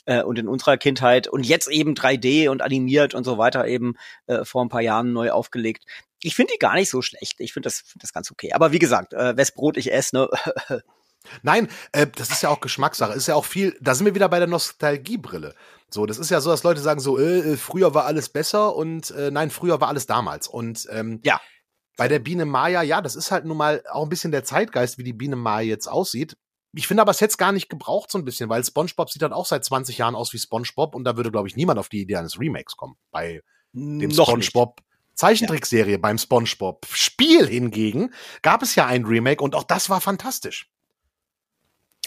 äh, 0.05 0.24
und 0.24 0.39
in 0.39 0.48
unserer 0.48 0.77
Kindheit 0.77 1.27
und 1.27 1.46
jetzt 1.46 1.70
eben 1.70 1.93
3D 1.93 2.50
und 2.50 2.63
animiert 2.63 3.13
und 3.13 3.25
so 3.25 3.38
weiter 3.38 3.67
eben 3.67 3.93
äh, 4.25 4.43
vor 4.43 4.65
ein 4.65 4.70
paar 4.70 4.82
Jahren 4.82 5.13
neu 5.13 5.29
aufgelegt. 5.29 5.86
Ich 6.24 6.36
finde 6.36 6.53
die 6.53 6.60
gar 6.60 6.74
nicht 6.74 6.89
so 6.89 7.03
schlecht. 7.03 7.39
Ich 7.39 7.53
finde 7.53 7.67
das, 7.67 7.82
find 7.82 8.01
das 8.01 8.12
ganz 8.12 8.32
okay. 8.32 8.53
Aber 8.53 8.72
wie 8.72 8.79
gesagt, 8.79 9.13
äh, 9.13 9.38
wes 9.38 9.53
Brot 9.53 9.77
ich 9.77 9.93
esse, 9.93 10.15
ne? 10.15 10.29
Nein, 11.42 11.70
äh, 11.92 12.08
das 12.08 12.30
ist 12.30 12.44
ja 12.44 12.50
auch 12.50 12.60
Geschmackssache. 12.62 13.13
Ist 13.13 13.27
ja 13.27 13.36
auch 13.36 13.46
viel, 13.46 13.77
da 13.82 13.96
sind 13.96 14.06
wir 14.06 14.15
wieder 14.15 14.30
bei 14.30 14.39
der 14.39 14.48
Nostalgiebrille. 14.48 15.56
So, 15.89 16.06
das 16.06 16.18
ist 16.18 16.32
ja 16.32 16.42
so, 16.42 16.50
dass 16.50 16.63
Leute 16.63 16.82
sagen 16.82 17.00
so, 17.00 17.20
äh, 17.20 17.53
äh, 17.53 17.58
früher 17.58 17.94
war 17.94 18.06
alles 18.06 18.30
besser 18.30 18.75
und 18.75 19.12
äh, 19.12 19.32
nein, 19.32 19.51
früher 19.51 19.80
war 19.80 19.89
alles 19.89 20.06
damals. 20.06 20.48
Und 20.48 20.88
ähm, 20.92 21.20
ja. 21.24 21.39
Bei 21.96 22.08
der 22.08 22.18
Biene 22.18 22.46
Maya, 22.46 22.82
ja, 22.82 23.01
das 23.01 23.15
ist 23.15 23.30
halt 23.30 23.46
nun 23.46 23.56
mal 23.56 23.84
auch 23.92 24.01
ein 24.01 24.10
bisschen 24.10 24.32
der 24.32 24.44
Zeitgeist, 24.44 24.98
wie 24.98 25.03
die 25.03 25.13
Biene 25.13 25.36
Maya 25.36 25.68
jetzt 25.68 25.86
aussieht. 25.86 26.36
Ich 26.75 26.88
finde 26.88 27.01
aber 27.01 27.12
es 27.12 27.20
jetzt 27.20 27.38
gar 27.38 27.51
nicht 27.51 27.70
gebraucht 27.70 28.10
so 28.10 28.18
ein 28.18 28.25
bisschen, 28.25 28.50
weil 28.50 28.63
SpongeBob 28.63 29.12
sieht 29.12 29.22
halt 29.22 29.32
auch 29.32 29.46
seit 29.46 29.63
20 29.63 30.00
Jahren 30.00 30.15
aus 30.15 30.34
wie 30.34 30.39
SpongeBob 30.39 30.96
und 30.96 31.03
da 31.03 31.18
würde, 31.18 31.32
glaube 31.32 31.48
ich, 31.48 31.56
niemand 31.56 31.77
auf 31.77 31.89
die 31.89 32.01
Idee 32.01 32.15
eines 32.15 32.39
Remakes 32.39 32.75
kommen. 32.77 32.96
Bei 33.12 33.42
dem 33.74 34.10
Noch 34.10 34.27
SpongeBob 34.27 34.80
nicht. 34.80 34.89
Zeichentrickserie, 35.15 35.94
ja. 35.94 35.98
beim 36.00 36.18
SpongeBob 36.18 36.88
Spiel 36.88 37.46
hingegen 37.46 38.12
gab 38.42 38.63
es 38.63 38.74
ja 38.74 38.88
ein 38.88 39.06
Remake 39.06 39.44
und 39.44 39.53
auch 39.53 39.63
das 39.63 39.92
war 39.92 40.01
fantastisch. 40.01 40.73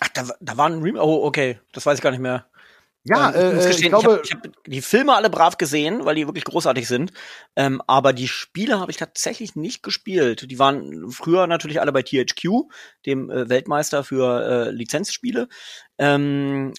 Ach, 0.00 0.08
da, 0.08 0.28
da 0.40 0.56
war 0.56 0.68
ein 0.68 0.82
Remake. 0.82 1.04
Oh, 1.04 1.24
okay. 1.24 1.60
Das 1.72 1.86
weiß 1.86 1.98
ich 1.98 2.02
gar 2.02 2.10
nicht 2.10 2.20
mehr. 2.20 2.46
Ja, 3.08 3.32
ähm, 3.34 3.58
ich, 3.58 3.64
äh, 3.64 3.68
gestehen, 3.68 3.84
ich 3.84 4.00
glaube, 4.00 4.22
ich 4.24 4.32
habe 4.32 4.48
hab 4.48 4.64
die 4.64 4.82
Filme 4.82 5.14
alle 5.14 5.30
brav 5.30 5.58
gesehen, 5.58 6.04
weil 6.04 6.16
die 6.16 6.26
wirklich 6.26 6.44
großartig 6.44 6.88
sind. 6.88 7.12
Ähm, 7.54 7.80
aber 7.86 8.12
die 8.12 8.26
Spiele 8.26 8.80
habe 8.80 8.90
ich 8.90 8.96
tatsächlich 8.96 9.54
nicht 9.54 9.82
gespielt. 9.82 10.50
Die 10.50 10.58
waren 10.58 11.10
früher 11.10 11.46
natürlich 11.46 11.80
alle 11.80 11.92
bei 11.92 12.02
THQ, 12.02 12.68
dem 13.06 13.30
äh, 13.30 13.48
Weltmeister 13.48 14.02
für 14.02 14.66
äh, 14.66 14.70
Lizenzspiele. 14.70 15.48
Ähm, 15.98 16.74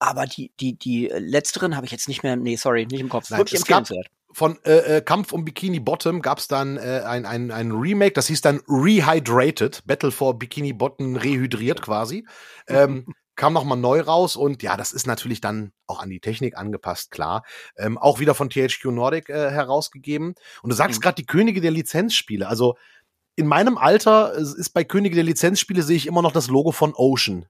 aber 0.00 0.26
die, 0.26 0.52
die, 0.58 0.76
die 0.76 1.12
letzteren 1.16 1.76
habe 1.76 1.86
ich 1.86 1.92
jetzt 1.92 2.08
nicht 2.08 2.24
mehr, 2.24 2.34
nee, 2.34 2.56
sorry, 2.56 2.86
nicht 2.86 3.00
im 3.00 3.08
Kopf. 3.08 3.30
Nein, 3.30 3.38
wirklich 3.38 3.60
empfehlenswert 3.60 4.08
von 4.32 4.58
äh, 4.64 4.98
äh, 4.98 5.00
Kampf 5.00 5.32
um 5.32 5.44
Bikini 5.44 5.80
Bottom 5.80 6.22
gab 6.22 6.38
es 6.38 6.48
dann 6.48 6.76
äh, 6.76 7.02
ein, 7.04 7.26
ein, 7.26 7.50
ein 7.50 7.72
Remake, 7.72 8.12
das 8.12 8.28
hieß 8.28 8.40
dann 8.40 8.60
Rehydrated, 8.68 9.82
Battle 9.86 10.10
for 10.10 10.38
Bikini 10.38 10.72
Bottom 10.72 11.16
rehydriert 11.16 11.82
quasi. 11.82 12.26
Ähm, 12.66 13.06
kam 13.34 13.54
nochmal 13.54 13.78
neu 13.78 14.00
raus 14.00 14.36
und 14.36 14.62
ja, 14.62 14.76
das 14.76 14.92
ist 14.92 15.06
natürlich 15.06 15.40
dann 15.40 15.72
auch 15.86 16.00
an 16.00 16.10
die 16.10 16.20
Technik 16.20 16.56
angepasst, 16.56 17.10
klar. 17.10 17.44
Ähm, 17.76 17.98
auch 17.98 18.20
wieder 18.20 18.34
von 18.34 18.50
THQ 18.50 18.86
Nordic 18.86 19.28
äh, 19.28 19.50
herausgegeben. 19.50 20.34
Und 20.62 20.70
du 20.70 20.76
sagst 20.76 21.00
mhm. 21.00 21.02
gerade 21.02 21.14
die 21.16 21.26
Könige 21.26 21.60
der 21.60 21.70
Lizenzspiele. 21.70 22.46
Also 22.46 22.76
in 23.34 23.46
meinem 23.46 23.78
Alter 23.78 24.34
ist 24.34 24.74
bei 24.74 24.84
Könige 24.84 25.14
der 25.14 25.24
Lizenzspiele 25.24 25.82
sehe 25.82 25.96
ich 25.96 26.06
immer 26.06 26.22
noch 26.22 26.32
das 26.32 26.48
Logo 26.48 26.72
von 26.72 26.92
Ocean. 26.94 27.46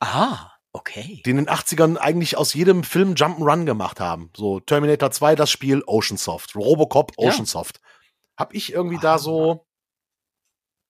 Ah. 0.00 0.50
Okay. 0.72 1.20
Die 1.24 1.30
in 1.30 1.36
den 1.36 1.48
80ern 1.48 1.96
eigentlich 1.96 2.36
aus 2.36 2.54
jedem 2.54 2.84
Film 2.84 3.14
Jump'n'Run 3.14 3.64
gemacht 3.64 3.98
haben. 3.98 4.30
So 4.36 4.60
Terminator 4.60 5.10
2 5.10 5.34
das 5.34 5.50
Spiel, 5.50 5.82
Oceansoft. 5.86 6.54
Robocop, 6.54 7.12
Oceansoft. 7.16 7.76
Ja. 7.76 7.88
Hab 8.38 8.54
ich 8.54 8.72
irgendwie 8.72 8.98
ah, 8.98 9.02
da 9.02 9.18
so 9.18 9.66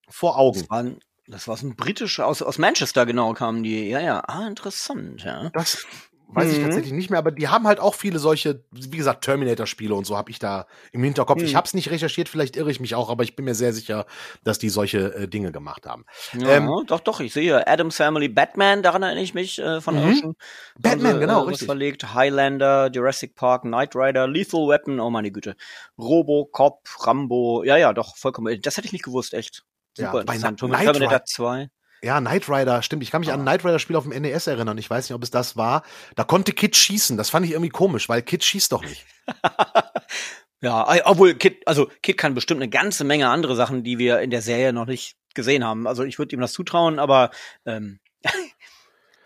vor 0.07 0.37
Augen. 0.37 0.59
Das 0.59 0.69
war, 0.69 0.79
ein, 0.79 0.99
das 1.27 1.47
war 1.47 1.57
so 1.57 1.67
ein 1.67 1.75
britischer, 1.75 2.27
aus, 2.27 2.41
aus 2.43 2.59
Manchester 2.59 3.05
genau 3.05 3.33
kamen 3.33 3.63
die. 3.63 3.89
Ja, 3.89 3.99
ja, 3.99 4.19
ah, 4.19 4.47
interessant, 4.47 5.23
ja. 5.23 5.49
Das, 5.49 5.85
Weiß 6.33 6.47
mhm. 6.47 6.51
ich 6.51 6.63
tatsächlich 6.63 6.93
nicht 6.93 7.09
mehr, 7.09 7.19
aber 7.19 7.31
die 7.31 7.49
haben 7.49 7.67
halt 7.67 7.79
auch 7.79 7.93
viele 7.93 8.17
solche, 8.17 8.63
wie 8.71 8.97
gesagt, 8.97 9.25
Terminator-Spiele 9.25 9.93
und 9.93 10.05
so 10.05 10.17
habe 10.17 10.31
ich 10.31 10.39
da 10.39 10.65
im 10.91 11.03
Hinterkopf. 11.03 11.39
Mhm. 11.39 11.45
Ich 11.45 11.55
habe 11.55 11.65
es 11.65 11.73
nicht 11.73 11.91
recherchiert, 11.91 12.29
vielleicht 12.29 12.55
irre 12.55 12.71
ich 12.71 12.79
mich 12.79 12.95
auch, 12.95 13.09
aber 13.09 13.23
ich 13.23 13.35
bin 13.35 13.45
mir 13.45 13.55
sehr 13.55 13.73
sicher, 13.73 14.05
dass 14.43 14.57
die 14.57 14.69
solche 14.69 15.13
äh, 15.13 15.27
Dinge 15.27 15.51
gemacht 15.51 15.85
haben. 15.85 16.05
Ja, 16.37 16.49
ähm, 16.49 16.69
doch, 16.87 17.01
doch, 17.01 17.19
ich 17.19 17.33
sehe 17.33 17.67
Adams 17.67 17.97
Family, 17.97 18.29
Batman, 18.29 18.81
daran 18.81 19.03
erinnere 19.03 19.23
ich 19.23 19.33
mich 19.33 19.59
äh, 19.59 19.81
von 19.81 19.95
mhm. 19.95 20.09
Ocean. 20.09 20.33
Batman, 20.79 21.15
sie, 21.15 21.19
genau, 21.19 21.43
äh, 21.43 21.49
richtig. 21.49 21.65
verlegt, 21.65 22.13
Highlander, 22.13 22.89
Jurassic 22.91 23.35
Park, 23.35 23.63
Knight 23.63 23.95
Rider, 23.95 24.27
Lethal 24.27 24.67
Weapon, 24.67 24.99
oh 24.99 25.09
meine 25.09 25.31
Güte, 25.31 25.55
Robocop, 25.97 26.87
Rambo, 27.01 27.63
ja, 27.63 27.75
ja, 27.75 27.93
doch, 27.93 28.15
vollkommen, 28.15 28.57
das 28.61 28.77
hätte 28.77 28.87
ich 28.87 28.93
nicht 28.93 29.03
gewusst, 29.03 29.33
echt. 29.33 29.63
Super 29.97 30.13
ja, 30.13 30.21
interessant. 30.21 30.59
Terminator 30.59 31.25
2. 31.25 31.69
Ja, 32.03 32.19
Knight 32.19 32.49
Rider, 32.49 32.81
stimmt. 32.81 33.03
Ich 33.03 33.11
kann 33.11 33.21
mich 33.21 33.29
oh. 33.29 33.33
an 33.33 33.41
ein 33.41 33.45
Knight 33.45 33.63
Rider 33.63 33.79
Spiel 33.79 33.95
auf 33.95 34.07
dem 34.07 34.19
NES 34.19 34.47
erinnern. 34.47 34.77
Ich 34.77 34.89
weiß 34.89 35.07
nicht, 35.07 35.15
ob 35.15 35.23
es 35.23 35.29
das 35.29 35.55
war. 35.55 35.83
Da 36.15 36.23
konnte 36.23 36.51
Kid 36.51 36.75
schießen. 36.75 37.15
Das 37.17 37.29
fand 37.29 37.45
ich 37.45 37.51
irgendwie 37.51 37.69
komisch, 37.69 38.09
weil 38.09 38.23
Kid 38.23 38.43
schießt 38.43 38.71
doch 38.71 38.83
nicht. 38.83 39.05
ja, 40.61 40.87
obwohl 41.05 41.35
Kid, 41.35 41.67
also 41.67 41.89
Kid 42.01 42.17
kann 42.17 42.33
bestimmt 42.33 42.61
eine 42.61 42.69
ganze 42.69 43.03
Menge 43.03 43.29
andere 43.29 43.55
Sachen, 43.55 43.83
die 43.83 43.99
wir 43.99 44.19
in 44.19 44.31
der 44.31 44.41
Serie 44.41 44.73
noch 44.73 44.87
nicht 44.87 45.15
gesehen 45.35 45.63
haben. 45.63 45.87
Also 45.87 46.03
ich 46.03 46.17
würde 46.17 46.35
ihm 46.35 46.41
das 46.41 46.53
zutrauen, 46.53 46.97
aber 46.97 47.29
ähm, 47.65 47.99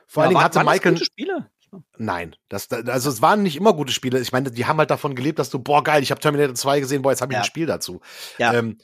vor 0.08 0.24
allen 0.24 0.32
Dingen 0.32 0.44
hatte 0.44 0.64
Michael 0.64 0.94
gute 0.94 1.06
Spiele. 1.06 1.50
Nein, 1.98 2.36
das, 2.48 2.70
also 2.72 3.10
es 3.10 3.22
waren 3.22 3.44
nicht 3.44 3.58
immer 3.58 3.74
gute 3.74 3.92
Spiele. 3.92 4.20
Ich 4.20 4.32
meine, 4.32 4.52
die 4.52 4.66
haben 4.66 4.78
halt 4.78 4.92
davon 4.92 5.16
gelebt, 5.16 5.40
dass 5.40 5.50
du, 5.50 5.60
boah, 5.60 5.84
geil, 5.84 6.04
ich 6.04 6.12
habe 6.12 6.22
Terminator 6.22 6.56
2 6.56 6.80
gesehen, 6.80 7.02
boah, 7.02 7.12
jetzt 7.12 7.22
habe 7.22 7.34
ich 7.34 7.36
ja. 7.36 7.42
ein 7.42 7.46
Spiel 7.46 7.66
dazu. 7.66 8.02
Ja. 8.38 8.54
Ähm, 8.54 8.78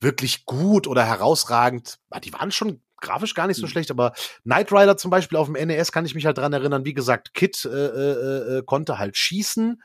wirklich 0.00 0.44
gut 0.44 0.86
oder 0.86 1.04
herausragend, 1.04 1.98
ah, 2.10 2.20
die 2.20 2.32
waren 2.32 2.52
schon 2.52 2.82
grafisch 3.00 3.34
gar 3.34 3.46
nicht 3.46 3.56
so 3.56 3.66
mhm. 3.66 3.70
schlecht, 3.70 3.90
aber 3.90 4.12
Knight 4.42 4.72
Rider 4.72 4.96
zum 4.96 5.10
Beispiel 5.10 5.38
auf 5.38 5.50
dem 5.50 5.54
NES 5.54 5.92
kann 5.92 6.06
ich 6.06 6.14
mich 6.14 6.26
halt 6.26 6.38
dran 6.38 6.52
erinnern. 6.52 6.84
Wie 6.84 6.94
gesagt, 6.94 7.34
Kit 7.34 7.64
äh, 7.64 7.68
äh, 7.68 8.58
äh, 8.58 8.62
konnte 8.64 8.98
halt 8.98 9.16
schießen, 9.16 9.82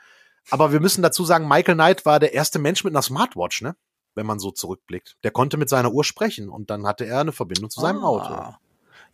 aber 0.49 0.71
wir 0.71 0.79
müssen 0.79 1.01
dazu 1.01 1.23
sagen, 1.23 1.47
Michael 1.47 1.75
Knight 1.75 2.05
war 2.05 2.19
der 2.19 2.33
erste 2.33 2.59
Mensch 2.59 2.83
mit 2.83 2.93
einer 2.93 3.01
Smartwatch, 3.01 3.61
ne? 3.61 3.75
Wenn 4.13 4.25
man 4.25 4.39
so 4.39 4.51
zurückblickt. 4.51 5.15
Der 5.23 5.31
konnte 5.31 5.55
mit 5.55 5.69
seiner 5.69 5.91
Uhr 5.93 6.03
sprechen 6.03 6.49
und 6.49 6.69
dann 6.69 6.85
hatte 6.85 7.05
er 7.05 7.21
eine 7.21 7.31
Verbindung 7.31 7.69
zu 7.69 7.79
seinem 7.79 8.03
ah. 8.03 8.07
Auto. 8.07 8.55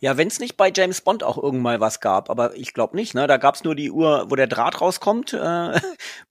Ja, 0.00 0.16
wenn 0.16 0.28
es 0.28 0.38
nicht 0.38 0.56
bei 0.56 0.72
James 0.74 1.00
Bond 1.00 1.24
auch 1.24 1.42
irgendwann 1.42 1.80
was 1.80 2.00
gab, 2.00 2.30
aber 2.30 2.56
ich 2.56 2.72
glaube 2.72 2.96
nicht, 2.96 3.14
ne? 3.14 3.26
Da 3.26 3.36
gab's 3.36 3.64
nur 3.64 3.74
die 3.74 3.90
Uhr, 3.90 4.26
wo 4.28 4.36
der 4.36 4.46
Draht 4.46 4.80
rauskommt. 4.80 5.32
Äh, 5.32 5.36
mit 5.40 5.80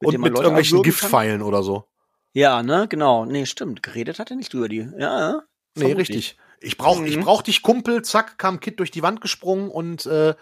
und 0.02 0.20
mit 0.20 0.32
Leute 0.32 0.44
irgendwelchen 0.44 0.84
Giftpfeilen 0.84 1.42
oder 1.42 1.64
so. 1.64 1.86
Ja, 2.34 2.64
ne, 2.64 2.88
genau. 2.88 3.26
Nee, 3.26 3.46
stimmt. 3.46 3.84
Geredet 3.84 4.20
hat 4.20 4.32
er 4.32 4.38
nicht 4.38 4.54
über 4.54 4.70
die. 4.70 4.88
Ja, 4.98 5.20
ja. 5.20 5.42
Nee, 5.76 5.94
richtig. 5.94 6.38
Ich 6.60 6.78
brauch, 6.78 7.00
mhm. 7.00 7.06
ich 7.06 7.20
brauch 7.20 7.42
dich, 7.42 7.62
Kumpel, 7.62 8.04
zack, 8.04 8.38
kam 8.38 8.60
Kid 8.60 8.80
durch 8.80 8.92
die 8.92 9.04
Wand 9.04 9.22
gesprungen 9.22 9.70
und 9.70 10.06
äh, 10.06 10.36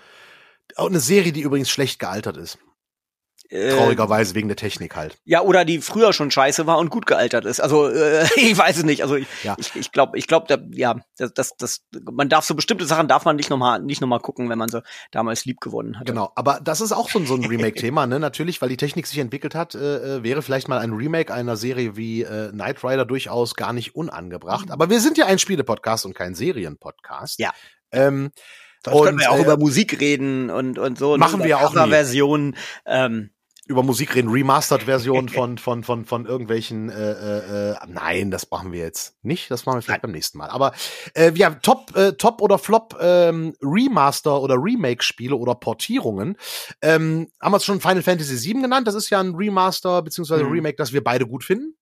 eine 0.75 0.99
Serie, 0.99 1.31
die 1.31 1.41
übrigens 1.41 1.69
schlecht 1.69 1.99
gealtert 1.99 2.37
ist. 2.37 2.57
Äh, 3.49 3.69
Traurigerweise 3.69 4.33
wegen 4.33 4.47
der 4.47 4.57
Technik 4.57 4.95
halt. 4.95 5.17
Ja, 5.23 5.41
oder 5.41 5.65
die 5.65 5.79
früher 5.79 6.13
schon 6.13 6.31
scheiße 6.31 6.65
war 6.65 6.79
und 6.79 6.89
gut 6.89 7.05
gealtert 7.05 7.45
ist. 7.45 7.59
Also 7.59 7.87
äh, 7.87 8.25
ich 8.35 8.57
weiß 8.57 8.77
es 8.77 8.83
nicht. 8.83 9.03
Also 9.03 9.15
ich 9.15 9.27
ja. 9.43 9.55
ich, 9.59 9.75
ich 9.75 9.91
glaube, 9.91 10.17
ich 10.17 10.27
glaube, 10.27 10.67
ja, 10.71 10.95
das, 11.17 11.33
das, 11.33 11.55
das, 11.57 11.85
man 12.11 12.27
darf 12.27 12.45
so 12.45 12.55
bestimmte 12.55 12.85
Sachen 12.85 13.07
darf 13.07 13.25
man 13.25 13.35
nicht 13.35 13.49
nochmal 13.49 13.81
nicht 13.81 14.01
noch 14.01 14.07
mal 14.07 14.19
gucken, 14.19 14.49
wenn 14.49 14.57
man 14.57 14.69
so 14.69 14.81
damals 15.11 15.45
lieb 15.45 15.61
gewonnen 15.61 15.99
hat. 15.99 16.07
Genau, 16.07 16.31
aber 16.35 16.59
das 16.63 16.81
ist 16.81 16.91
auch 16.91 17.09
so, 17.09 17.23
so 17.25 17.35
ein 17.35 17.45
Remake-Thema, 17.49 18.07
ne? 18.07 18.19
Natürlich, 18.19 18.61
weil 18.61 18.69
die 18.69 18.77
Technik 18.77 19.05
sich 19.05 19.19
entwickelt 19.19 19.53
hat, 19.53 19.75
äh, 19.75 20.17
äh, 20.17 20.23
wäre 20.23 20.41
vielleicht 20.41 20.67
mal 20.67 20.79
ein 20.79 20.93
Remake 20.93 21.33
einer 21.33 21.55
Serie 21.55 21.95
wie 21.95 22.23
äh, 22.23 22.49
Knight 22.49 22.83
Rider 22.83 23.05
durchaus 23.05 23.55
gar 23.55 23.73
nicht 23.73 23.95
unangebracht. 23.95 24.67
Mhm. 24.67 24.71
Aber 24.71 24.89
wir 24.89 24.99
sind 24.99 25.17
ja 25.17 25.27
ein 25.27 25.37
Spiele-Podcast 25.37 26.05
und 26.05 26.15
kein 26.15 26.33
Serien-Podcast. 26.33 27.39
Ja. 27.39 27.53
Ähm, 27.91 28.31
Sonst 28.85 29.05
können 29.05 29.19
wir 29.19 29.31
auch 29.31 29.37
äh, 29.37 29.41
über 29.41 29.57
Musik 29.57 29.99
reden 29.99 30.49
und, 30.49 30.79
und 30.79 30.97
so. 30.97 31.17
Machen 31.17 31.43
wir 31.43 31.59
auch. 31.59 31.73
Versionen. 31.73 32.55
Ähm, 32.85 33.31
über 33.67 33.81
Musik 33.81 34.13
reden, 34.15 34.29
Remastered-Versionen 34.29 35.29
von, 35.29 35.57
von, 35.57 35.83
von, 35.83 36.05
von 36.05 36.25
irgendwelchen, 36.25 36.89
äh, 36.89 37.11
äh, 37.11 37.71
äh, 37.71 37.75
nein, 37.87 38.31
das 38.31 38.49
machen 38.51 38.71
wir 38.71 38.79
jetzt 38.79 39.17
nicht, 39.23 39.49
das 39.49 39.65
machen 39.65 39.77
wir 39.77 39.81
vielleicht 39.81 40.03
nein. 40.03 40.09
beim 40.09 40.15
nächsten 40.15 40.37
Mal. 40.37 40.49
Aber 40.49 40.73
äh, 41.13 41.31
haben 41.31 41.61
Top, 41.61 41.95
äh, 41.95 42.13
Top 42.13 42.41
oder 42.41 42.59
Flop 42.59 42.95
ähm, 42.99 43.55
Remaster 43.61 44.39
oder 44.41 44.55
Remake-Spiele 44.55 45.35
oder 45.35 45.55
Portierungen. 45.55 46.37
Ähm, 46.81 47.31
haben 47.41 47.51
wir 47.53 47.57
es 47.57 47.65
schon 47.65 47.81
Final 47.81 48.03
Fantasy 48.03 48.53
VII 48.53 48.61
genannt, 48.61 48.87
das 48.87 48.95
ist 48.95 49.09
ja 49.09 49.19
ein 49.19 49.33
Remaster 49.35 50.01
beziehungsweise 50.01 50.43
mhm. 50.43 50.51
Remake, 50.51 50.75
das 50.77 50.93
wir 50.93 51.03
beide 51.03 51.25
gut 51.25 51.43
finden. 51.43 51.75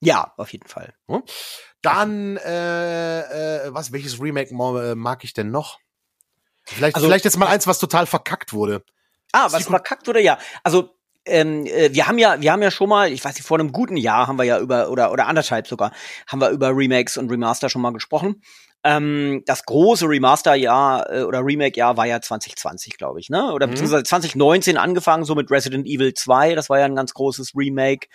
Ja, 0.00 0.32
auf 0.36 0.52
jeden 0.52 0.68
Fall. 0.68 0.94
Dann, 1.82 2.36
äh, 2.38 3.66
äh, 3.66 3.74
was, 3.74 3.92
welches 3.92 4.20
Remake 4.20 4.50
äh, 4.52 4.94
mag 4.94 5.24
ich 5.24 5.32
denn 5.32 5.50
noch? 5.50 5.78
Vielleicht, 6.66 6.96
also, 6.96 7.06
vielleicht 7.06 7.24
jetzt 7.24 7.38
mal 7.38 7.46
eins, 7.46 7.66
was 7.66 7.78
total 7.78 8.06
verkackt 8.06 8.52
wurde. 8.52 8.84
Ah, 9.32 9.48
was 9.50 9.66
verkackt 9.66 10.06
wurde, 10.06 10.20
ja. 10.20 10.38
Also 10.62 10.90
ähm, 11.26 11.66
äh, 11.66 11.92
wir 11.92 12.06
haben 12.06 12.18
ja, 12.18 12.40
wir 12.40 12.52
haben 12.52 12.62
ja 12.62 12.70
schon 12.70 12.88
mal, 12.88 13.10
ich 13.10 13.24
weiß 13.24 13.34
nicht, 13.34 13.46
vor 13.46 13.58
einem 13.58 13.72
guten 13.72 13.96
Jahr 13.96 14.28
haben 14.28 14.38
wir 14.38 14.44
ja 14.44 14.58
über 14.60 14.90
oder 14.90 15.12
oder 15.12 15.26
anderthalb 15.26 15.66
sogar 15.66 15.92
haben 16.26 16.40
wir 16.40 16.50
über 16.50 16.68
Remakes 16.68 17.16
und 17.16 17.30
Remaster 17.30 17.68
schon 17.68 17.82
mal 17.82 17.92
gesprochen. 17.92 18.42
Ähm, 18.84 19.42
das 19.46 19.64
große 19.64 20.08
Remaster-Jahr 20.08 21.10
äh, 21.10 21.22
oder 21.22 21.44
Remake-Jahr 21.44 21.96
war 21.96 22.06
ja 22.06 22.20
2020, 22.20 22.96
glaube 22.96 23.18
ich, 23.18 23.30
ne? 23.30 23.52
Oder 23.52 23.66
mhm. 23.66 23.72
beziehungsweise 23.72 24.04
2019 24.04 24.76
angefangen, 24.76 25.24
so 25.24 25.34
mit 25.34 25.50
Resident 25.50 25.86
Evil 25.86 26.14
2, 26.14 26.54
das 26.54 26.70
war 26.70 26.78
ja 26.78 26.84
ein 26.84 26.94
ganz 26.94 27.12
großes 27.12 27.52
Remake. 27.56 28.06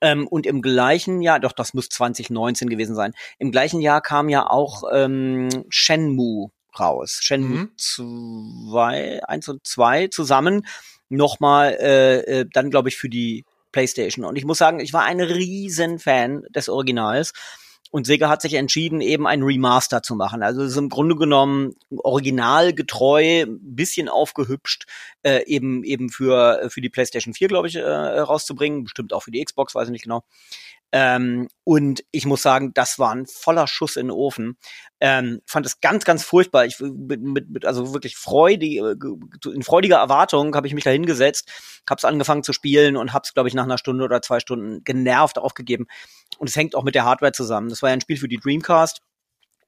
Ähm, 0.00 0.26
und 0.26 0.46
im 0.46 0.62
gleichen 0.62 1.20
Jahr, 1.20 1.40
doch, 1.40 1.52
das 1.52 1.74
muss 1.74 1.88
2019 1.90 2.70
gewesen 2.70 2.94
sein. 2.94 3.12
Im 3.38 3.50
gleichen 3.50 3.80
Jahr 3.80 4.00
kam 4.00 4.30
ja 4.30 4.48
auch 4.48 4.84
ähm, 4.90 5.48
Shenmue 5.68 6.50
raus. 6.80 7.18
Shenmue 7.22 7.58
mhm. 7.58 7.70
2, 7.76 9.24
1 9.24 9.48
und 9.48 9.66
2 9.66 10.08
zusammen 10.08 10.66
nochmal 11.08 11.76
äh, 11.80 12.40
äh, 12.40 12.46
dann, 12.52 12.70
glaube 12.70 12.88
ich, 12.88 12.96
für 12.96 13.08
die 13.08 13.44
PlayStation. 13.72 14.24
Und 14.24 14.36
ich 14.36 14.44
muss 14.44 14.58
sagen, 14.58 14.80
ich 14.80 14.92
war 14.92 15.04
ein 15.04 15.20
riesen 15.20 15.98
Fan 15.98 16.42
des 16.50 16.68
Originals. 16.68 17.32
Und 17.92 18.04
Sega 18.04 18.28
hat 18.28 18.42
sich 18.42 18.54
entschieden, 18.54 19.00
eben 19.00 19.26
ein 19.26 19.42
Remaster 19.42 20.02
zu 20.02 20.16
machen. 20.16 20.42
Also 20.42 20.62
es 20.62 20.72
ist 20.72 20.76
im 20.76 20.88
Grunde 20.88 21.14
genommen 21.14 21.76
originalgetreu, 21.96 23.46
bisschen 23.48 24.08
aufgehübscht, 24.08 24.86
äh, 25.22 25.44
eben 25.46 25.84
eben 25.84 26.10
für 26.10 26.68
für 26.68 26.80
die 26.80 26.88
PlayStation 26.88 27.32
4, 27.32 27.48
glaube 27.48 27.68
ich, 27.68 27.76
äh, 27.76 27.82
rauszubringen. 27.82 28.84
Bestimmt 28.84 29.12
auch 29.12 29.22
für 29.22 29.30
die 29.30 29.42
Xbox, 29.42 29.74
weiß 29.74 29.88
ich 29.88 29.92
nicht 29.92 30.02
genau. 30.02 30.24
Ähm, 30.98 31.48
und 31.62 32.04
ich 32.10 32.24
muss 32.24 32.40
sagen, 32.40 32.72
das 32.72 32.98
war 32.98 33.14
ein 33.14 33.26
voller 33.26 33.66
Schuss 33.66 33.96
in 33.96 34.06
den 34.06 34.12
Ofen. 34.12 34.56
Ähm, 34.98 35.42
fand 35.44 35.66
es 35.66 35.82
ganz, 35.82 36.06
ganz 36.06 36.24
furchtbar. 36.24 36.64
Ich 36.64 36.80
mit, 36.80 37.20
mit, 37.20 37.66
also 37.66 37.92
wirklich 37.92 38.16
freudig, 38.16 38.78
äh, 38.78 38.94
in 39.52 39.62
freudiger 39.62 39.98
Erwartung 39.98 40.56
habe 40.56 40.66
ich 40.66 40.72
mich 40.72 40.84
da 40.84 40.90
hingesetzt, 40.90 41.52
habe 41.86 41.98
es 41.98 42.06
angefangen 42.06 42.44
zu 42.44 42.54
spielen 42.54 42.96
und 42.96 43.12
habe 43.12 43.24
es, 43.26 43.34
glaube 43.34 43.50
ich, 43.50 43.54
nach 43.54 43.64
einer 43.64 43.76
Stunde 43.76 44.04
oder 44.04 44.22
zwei 44.22 44.40
Stunden 44.40 44.84
genervt 44.84 45.36
aufgegeben. 45.36 45.86
Und 46.38 46.48
es 46.48 46.56
hängt 46.56 46.74
auch 46.74 46.82
mit 46.82 46.94
der 46.94 47.04
Hardware 47.04 47.32
zusammen. 47.32 47.68
Das 47.68 47.82
war 47.82 47.90
ja 47.90 47.92
ein 47.92 48.00
Spiel 48.00 48.16
für 48.16 48.28
die 48.28 48.38
Dreamcast. 48.38 49.02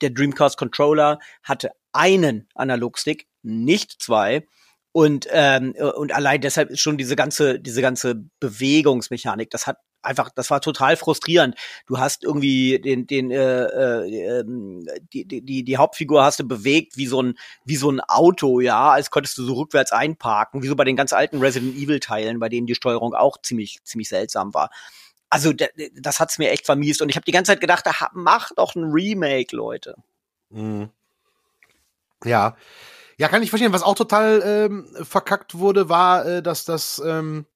Der 0.00 0.08
Dreamcast 0.08 0.56
Controller 0.56 1.18
hatte 1.42 1.72
einen 1.92 2.48
Analogstick, 2.54 3.26
nicht 3.42 4.02
zwei. 4.02 4.46
Und, 4.92 5.28
ähm, 5.30 5.74
und 5.74 6.10
allein 6.14 6.40
deshalb 6.40 6.70
ist 6.70 6.80
schon 6.80 6.96
diese 6.96 7.16
ganze, 7.16 7.60
diese 7.60 7.82
ganze 7.82 8.14
Bewegungsmechanik, 8.40 9.50
das 9.50 9.66
hat 9.66 9.76
einfach, 10.02 10.30
das 10.30 10.50
war 10.50 10.60
total 10.60 10.96
frustrierend. 10.96 11.56
Du 11.86 11.98
hast 11.98 12.24
irgendwie 12.24 12.78
den, 12.78 13.06
den, 13.06 13.30
äh, 13.30 13.64
äh, 13.64 14.40
ähm, 14.40 14.86
die, 15.12 15.24
die, 15.26 15.64
die 15.64 15.76
Hauptfigur 15.76 16.24
hast 16.24 16.40
du 16.40 16.44
bewegt 16.44 16.96
wie 16.96 17.06
so 17.06 17.22
ein, 17.22 17.38
wie 17.64 17.76
so 17.76 17.90
ein 17.90 18.00
Auto, 18.00 18.60
ja, 18.60 18.90
als 18.90 19.10
könntest 19.10 19.38
du 19.38 19.44
so 19.44 19.54
rückwärts 19.54 19.92
einparken, 19.92 20.62
wie 20.62 20.68
so 20.68 20.76
bei 20.76 20.84
den 20.84 20.96
ganz 20.96 21.12
alten 21.12 21.38
Resident 21.38 21.76
Evil 21.76 22.00
Teilen, 22.00 22.38
bei 22.38 22.48
denen 22.48 22.66
die 22.66 22.74
Steuerung 22.74 23.14
auch 23.14 23.38
ziemlich, 23.42 23.82
ziemlich 23.84 24.08
seltsam 24.08 24.54
war. 24.54 24.70
Also 25.30 25.52
das 25.52 26.20
hat's 26.20 26.38
mir 26.38 26.50
echt 26.50 26.64
vermiest 26.64 27.02
und 27.02 27.10
ich 27.10 27.16
habe 27.16 27.24
die 27.24 27.32
ganze 27.32 27.52
Zeit 27.52 27.60
gedacht, 27.60 27.84
mach 28.12 28.50
doch 28.56 28.74
ein 28.74 28.84
Remake, 28.84 29.54
Leute. 29.54 29.96
Mhm. 30.50 30.90
Ja. 32.24 32.56
Ja, 33.18 33.28
kann 33.28 33.42
ich 33.42 33.50
verstehen. 33.50 33.72
Was 33.72 33.82
auch 33.82 33.96
total 33.96 34.42
ähm, 34.44 34.96
verkackt 35.02 35.58
wurde, 35.58 35.88
war, 35.88 36.24
äh, 36.24 36.42
dass 36.42 36.64
das 36.64 37.02
ähm, 37.04 37.46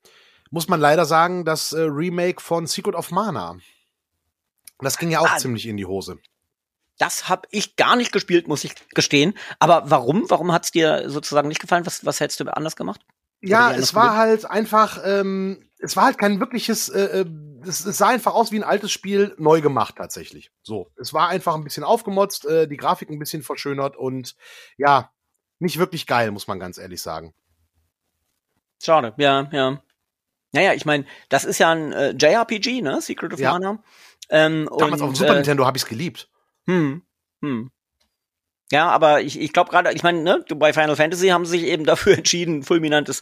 muss 0.53 0.69
man 0.69 0.81
leider 0.81 1.07
sagen, 1.07 1.45
das 1.45 1.73
äh, 1.73 1.81
Remake 1.81 2.41
von 2.41 2.67
Secret 2.67 2.95
of 2.95 3.11
Mana. 3.11 3.57
Das 4.79 4.99
ging 4.99 5.11
ja 5.11 5.21
auch 5.21 5.31
ah, 5.31 5.39
ziemlich 5.39 5.67
in 5.67 5.79
die 5.79 5.87
Hose. 5.87 6.19
Das 6.99 7.29
habe 7.29 7.49
ich 7.51 7.77
gar 7.77 7.97
nicht 7.97 8.13
gespielt, 8.13 8.49
muss 8.49 8.63
ich 8.63 8.75
gestehen. 8.91 9.35
Aber 9.59 9.91
warum? 9.91 10.29
Warum 10.29 10.53
hat's 10.53 10.71
dir 10.71 11.09
sozusagen 11.09 11.49
nicht 11.49 11.61
gefallen? 11.61 11.87
Was, 11.87 12.05
was 12.05 12.21
hättest 12.21 12.41
du 12.41 12.55
anders 12.55 12.77
gemacht? 12.77 13.01
Ja, 13.41 13.73
es 13.73 13.95
war 13.95 14.17
halt 14.17 14.45
einfach, 14.45 15.01
ähm, 15.05 15.69
es 15.79 15.97
war 15.97 16.05
halt 16.05 16.19
kein 16.19 16.39
wirkliches, 16.39 16.91
äh, 16.91 17.23
äh, 17.23 17.27
es, 17.67 17.85
es 17.85 17.99
sah 17.99 18.09
einfach 18.09 18.35
aus 18.35 18.53
wie 18.53 18.57
ein 18.57 18.63
altes 18.63 18.93
Spiel, 18.93 19.35
neu 19.39 19.63
gemacht 19.63 19.97
tatsächlich. 19.97 20.53
So, 20.63 20.93
es 20.97 21.13
war 21.15 21.29
einfach 21.29 21.55
ein 21.55 21.65
bisschen 21.65 21.83
aufgemotzt, 21.83 22.45
äh, 22.45 22.69
die 22.69 22.77
Grafik 22.77 23.11
ein 23.11 23.19
bisschen 23.19 23.43
verschönert 23.43 23.97
und 23.97 24.37
ja, 24.77 25.11
nicht 25.59 25.79
wirklich 25.79 26.07
geil, 26.07 26.31
muss 26.31 26.47
man 26.47 26.61
ganz 26.61 26.79
ehrlich 26.79 27.03
sagen. 27.03 27.35
Schade, 28.81 29.15
ja, 29.17 29.49
ja. 29.51 29.83
Naja, 30.53 30.75
ich 30.75 30.85
meine, 30.85 31.05
das 31.29 31.45
ist 31.45 31.59
ja 31.59 31.71
ein 31.71 31.93
äh, 31.93 32.11
JRPG, 32.11 32.83
ne? 32.83 33.01
Secret 33.01 33.33
of 33.33 33.41
ja. 33.41 33.53
Mana. 33.53 33.83
Ähm, 34.31 34.69
Damals 34.79 35.01
und, 35.01 35.09
auf 35.09 35.13
dem 35.13 35.17
Super 35.17 35.33
äh, 35.33 35.37
Nintendo 35.37 35.67
habe 35.67 35.77
ich 35.77 35.83
es 35.83 35.89
geliebt. 35.89 36.29
Hm, 36.67 37.03
hm. 37.43 37.71
Ja, 38.71 38.89
aber 38.89 39.21
ich, 39.21 39.39
ich 39.39 39.53
glaube 39.53 39.71
gerade, 39.71 39.93
ich 39.93 40.03
meine, 40.03 40.23
ne, 40.23 40.45
bei 40.55 40.73
Final 40.73 40.97
Fantasy 40.97 41.29
haben 41.29 41.45
sie 41.45 41.59
sich 41.59 41.69
eben 41.69 41.85
dafür 41.87 42.17
entschieden, 42.17 42.63
fulminantes 42.63 43.21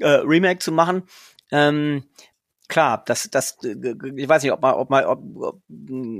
äh, 0.00 0.08
Remake 0.08 0.60
zu 0.60 0.72
machen. 0.72 1.02
Ähm, 1.50 2.04
klar, 2.68 3.02
das, 3.06 3.28
das, 3.30 3.58
ich 3.62 4.28
weiß 4.28 4.42
nicht, 4.42 4.52
ob 4.52 4.62
man, 4.62 4.74
ob 4.74 4.90
man, 4.90 5.04
ob, 5.04 5.20
ob, 5.36 5.62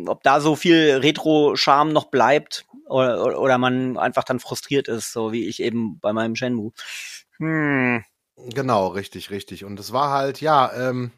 ob 0.06 0.22
da 0.22 0.40
so 0.40 0.56
viel 0.56 0.98
Retro-Charme 1.02 1.92
noch 1.92 2.06
bleibt 2.06 2.66
oder, 2.86 3.40
oder 3.40 3.58
man 3.58 3.96
einfach 3.96 4.24
dann 4.24 4.40
frustriert 4.40 4.88
ist, 4.88 5.12
so 5.12 5.32
wie 5.32 5.46
ich 5.46 5.60
eben 5.60 5.98
bei 6.00 6.12
meinem 6.12 6.36
Shenmue. 6.36 6.72
Hm. 7.38 8.04
Genau, 8.46 8.88
richtig, 8.88 9.30
richtig. 9.30 9.64
Und 9.64 9.80
es 9.80 9.92
war 9.92 10.10
halt, 10.10 10.40
ja, 10.40 10.72
ähm, 10.72 11.10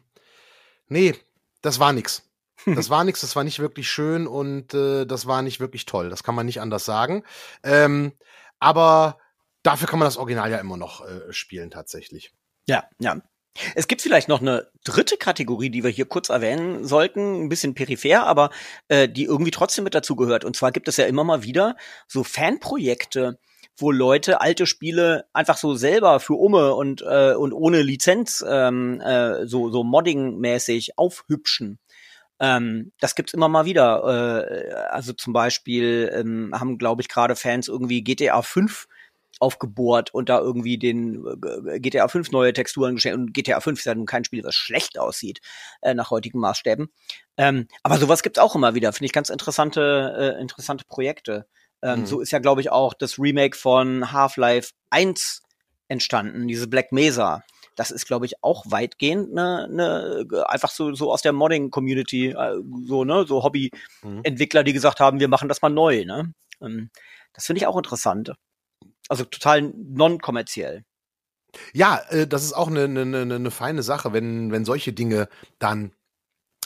nee, 0.87 1.15
das 1.61 1.79
war 1.79 1.93
nix. 1.93 2.23
Das 2.65 2.89
war 2.89 3.03
nix, 3.03 3.21
das 3.21 3.35
war 3.35 3.43
nicht 3.43 3.59
wirklich 3.59 3.89
schön 3.89 4.27
und 4.27 4.73
äh, 4.73 5.05
das 5.05 5.25
war 5.25 5.41
nicht 5.41 5.59
wirklich 5.59 5.85
toll. 5.85 6.09
Das 6.09 6.23
kann 6.23 6.35
man 6.35 6.45
nicht 6.45 6.61
anders 6.61 6.85
sagen. 6.85 7.23
Ähm, 7.63 8.11
aber 8.59 9.17
dafür 9.63 9.87
kann 9.87 9.99
man 9.99 10.05
das 10.05 10.17
Original 10.17 10.51
ja 10.51 10.59
immer 10.59 10.77
noch 10.77 11.05
äh, 11.05 11.33
spielen, 11.33 11.71
tatsächlich. 11.71 12.31
Ja, 12.67 12.83
ja. 12.99 13.21
Es 13.75 13.87
gibt 13.87 14.01
vielleicht 14.01 14.29
noch 14.29 14.39
eine 14.39 14.69
dritte 14.85 15.17
Kategorie, 15.17 15.69
die 15.69 15.83
wir 15.83 15.89
hier 15.89 16.05
kurz 16.05 16.29
erwähnen 16.29 16.85
sollten, 16.85 17.43
ein 17.43 17.49
bisschen 17.49 17.73
peripher, 17.73 18.25
aber 18.25 18.49
äh, 18.87 19.09
die 19.09 19.25
irgendwie 19.25 19.51
trotzdem 19.51 19.83
mit 19.83 19.93
dazugehört. 19.93 20.45
Und 20.45 20.55
zwar 20.55 20.71
gibt 20.71 20.87
es 20.87 20.97
ja 20.97 21.05
immer 21.05 21.25
mal 21.25 21.43
wieder 21.43 21.75
so 22.07 22.23
Fanprojekte, 22.23 23.39
wo 23.77 23.91
Leute 23.91 24.41
alte 24.41 24.67
Spiele 24.67 25.25
einfach 25.33 25.57
so 25.57 25.75
selber 25.75 26.19
für 26.19 26.33
Umme 26.33 26.73
und, 26.75 27.01
äh, 27.01 27.33
und 27.33 27.53
ohne 27.53 27.81
Lizenz 27.81 28.43
ähm, 28.47 29.01
äh, 29.01 29.45
so, 29.47 29.69
so 29.69 29.83
Modding-mäßig 29.83 30.97
aufhübschen. 30.97 31.79
Ähm, 32.39 32.91
das 32.99 33.15
gibt's 33.15 33.33
immer 33.33 33.47
mal 33.47 33.65
wieder. 33.65 34.47
Äh, 34.49 34.73
also 34.89 35.13
zum 35.13 35.33
Beispiel 35.33 36.11
ähm, 36.13 36.51
haben, 36.53 36.77
glaube 36.77 37.01
ich, 37.01 37.07
gerade 37.07 37.35
Fans 37.35 37.67
irgendwie 37.67 38.03
GTA 38.03 38.41
5 38.41 38.87
aufgebohrt 39.39 40.13
und 40.13 40.29
da 40.29 40.39
irgendwie 40.39 40.77
den 40.77 41.23
äh, 41.67 41.79
GTA 41.79 42.07
5 42.07 42.31
neue 42.31 42.53
Texturen 42.53 42.95
geschenkt. 42.95 43.17
Und 43.17 43.33
GTA 43.33 43.59
5 43.59 43.79
ist 43.79 43.85
ja 43.85 43.95
nun 43.95 44.05
kein 44.05 44.23
Spiel, 44.23 44.41
das 44.41 44.55
schlecht 44.55 44.99
aussieht, 44.99 45.39
äh, 45.81 45.93
nach 45.93 46.11
heutigen 46.11 46.39
Maßstäben. 46.39 46.91
Ähm, 47.37 47.67
aber 47.83 47.97
sowas 47.97 48.23
gibt's 48.23 48.39
auch 48.39 48.55
immer 48.55 48.75
wieder. 48.75 48.93
Finde 48.93 49.05
ich 49.05 49.13
ganz 49.13 49.29
interessante, 49.29 50.35
äh, 50.37 50.41
interessante 50.41 50.85
Projekte. 50.85 51.47
Ähm, 51.81 52.01
mhm. 52.01 52.05
So 52.05 52.19
ist 52.21 52.31
ja, 52.31 52.39
glaube 52.39 52.61
ich, 52.61 52.71
auch 52.71 52.93
das 52.93 53.19
Remake 53.19 53.57
von 53.57 54.11
Half-Life 54.11 54.71
1 54.89 55.41
entstanden, 55.87 56.47
diese 56.47 56.67
Black 56.67 56.91
Mesa. 56.91 57.43
Das 57.75 57.91
ist, 57.91 58.05
glaube 58.05 58.25
ich, 58.25 58.43
auch 58.43 58.65
weitgehend 58.67 59.33
ne, 59.33 59.67
ne, 59.71 60.25
einfach 60.47 60.69
so, 60.69 60.93
so 60.93 61.11
aus 61.11 61.21
der 61.21 61.33
Modding-Community, 61.33 62.29
äh, 62.29 62.57
so, 62.85 63.03
ne, 63.03 63.25
so 63.27 63.43
Hobby-Entwickler, 63.43 64.63
die 64.63 64.73
gesagt 64.73 64.99
haben, 64.99 65.19
wir 65.19 65.27
machen 65.27 65.49
das 65.49 65.61
mal 65.61 65.69
neu, 65.69 66.05
ne? 66.05 66.33
Ähm, 66.61 66.89
das 67.33 67.45
finde 67.45 67.59
ich 67.59 67.67
auch 67.67 67.77
interessant. 67.77 68.33
Also 69.07 69.23
total 69.23 69.73
non-kommerziell. 69.75 70.83
Ja, 71.73 72.01
äh, 72.09 72.27
das 72.27 72.43
ist 72.43 72.53
auch 72.53 72.67
eine, 72.67 72.83
eine, 72.83 73.01
eine, 73.01 73.35
eine 73.35 73.51
feine 73.51 73.83
Sache, 73.83 74.13
wenn, 74.13 74.51
wenn 74.51 74.65
solche 74.65 74.93
Dinge 74.93 75.27
dann 75.59 75.93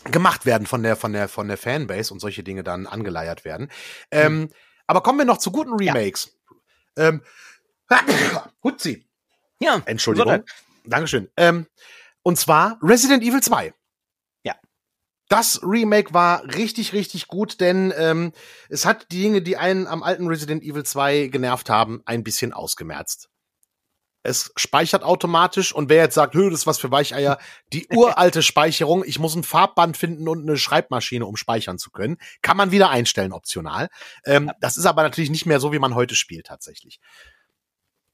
gemacht 0.04 0.46
werden 0.46 0.68
von 0.68 0.84
der, 0.84 0.96
von 0.96 1.14
der, 1.14 1.28
von 1.28 1.48
der 1.48 1.58
Fanbase 1.58 2.14
und 2.14 2.20
solche 2.20 2.44
Dinge 2.44 2.64
dann 2.64 2.86
angeleiert 2.86 3.46
werden. 3.46 3.70
Ähm, 4.12 4.40
mhm. 4.40 4.50
Aber 4.88 5.02
kommen 5.02 5.20
wir 5.20 5.26
noch 5.26 5.38
zu 5.38 5.52
guten 5.52 5.74
Remakes. 5.74 6.36
Ja. 6.98 7.08
Ähm, 7.10 7.22
Hutzi. 8.64 9.06
Ja. 9.60 9.82
Entschuldigung. 9.86 10.28
Gesundheit. 10.28 10.56
Dankeschön. 10.86 11.30
Ähm, 11.38 11.68
und 12.24 12.38
zwar 12.38 12.80
Resident 12.82 13.24
Evil 13.24 13.42
2. 13.42 13.74
Ja. 14.44 14.56
Das 15.30 15.62
Remake 15.64 16.14
war 16.14 16.44
richtig, 16.56 16.94
richtig 16.94 17.28
gut, 17.28 17.60
denn 17.60 17.94
ähm, 17.98 18.32
es 18.70 18.86
hat 18.86 19.12
die 19.12 19.22
Dinge, 19.22 19.42
die 19.42 19.58
einen 19.58 19.88
am 19.88 20.04
alten 20.04 20.28
Resident 20.28 20.64
Evil 20.64 20.84
2 20.84 21.28
genervt 21.28 21.70
haben, 21.70 22.02
ein 22.06 22.24
bisschen 22.24 22.54
ausgemerzt. 22.54 23.30
Es 24.26 24.52
speichert 24.56 25.04
automatisch 25.04 25.74
und 25.74 25.90
wer 25.90 26.04
jetzt 26.04 26.16
sagt, 26.16 26.36
Hö, 26.36 26.50
das 26.50 26.62
ist 26.62 26.68
was 26.68 26.80
für 26.80 26.92
Weicheier, 26.92 27.38
die 27.72 27.88
uralte 27.94 28.42
Speicherung, 28.42 29.04
ich 29.06 29.20
muss 29.20 29.36
ein 29.36 29.44
Farbband 29.44 29.98
finden 29.98 30.28
und 30.28 30.42
eine 30.42 30.58
Schreibmaschine, 30.58 31.26
um 31.26 31.36
speichern 31.36 31.78
zu 31.78 31.92
können, 31.92 32.18
kann 32.42 32.58
man 32.58 32.72
wieder 32.72 32.90
einstellen, 32.90 33.34
optional. 33.34 33.90
Ähm, 34.26 34.52
das 34.60 34.78
ist 34.78 34.86
aber 34.86 35.04
natürlich 35.04 35.30
nicht 35.30 35.46
mehr 35.46 35.60
so, 35.60 35.72
wie 35.72 35.80
man 35.80 35.96
heute 35.96 36.16
spielt 36.16 36.48
tatsächlich. 36.48 37.00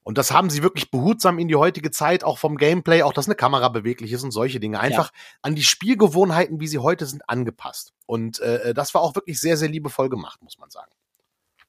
Und 0.04 0.18
das 0.18 0.32
haben 0.32 0.50
sie 0.50 0.64
wirklich 0.64 0.90
behutsam 0.90 1.38
in 1.38 1.48
die 1.48 1.56
heutige 1.56 1.92
Zeit, 1.92 2.24
auch 2.24 2.40
vom 2.40 2.58
Gameplay, 2.58 3.04
auch 3.04 3.14
dass 3.14 3.28
eine 3.28 3.36
Kamera 3.36 3.70
beweglich 3.70 4.12
ist 4.12 4.24
und 4.24 4.32
solche 4.32 4.60
Dinge. 4.60 4.80
Einfach 4.80 5.12
ja. 5.14 5.20
an 5.44 5.56
die 5.56 5.64
Spielgewohnheiten, 5.64 6.60
wie 6.60 6.68
sie 6.68 6.80
heute 6.80 7.06
sind, 7.06 7.30
angepasst. 7.30 7.94
Und 8.08 8.40
äh, 8.40 8.74
das 8.74 8.94
war 8.96 9.02
auch 9.02 9.16
wirklich 9.16 9.40
sehr, 9.40 9.58
sehr 9.58 9.70
liebevoll 9.70 10.10
gemacht, 10.10 10.42
muss 10.42 10.58
man 10.58 10.72
sagen. 10.72 10.92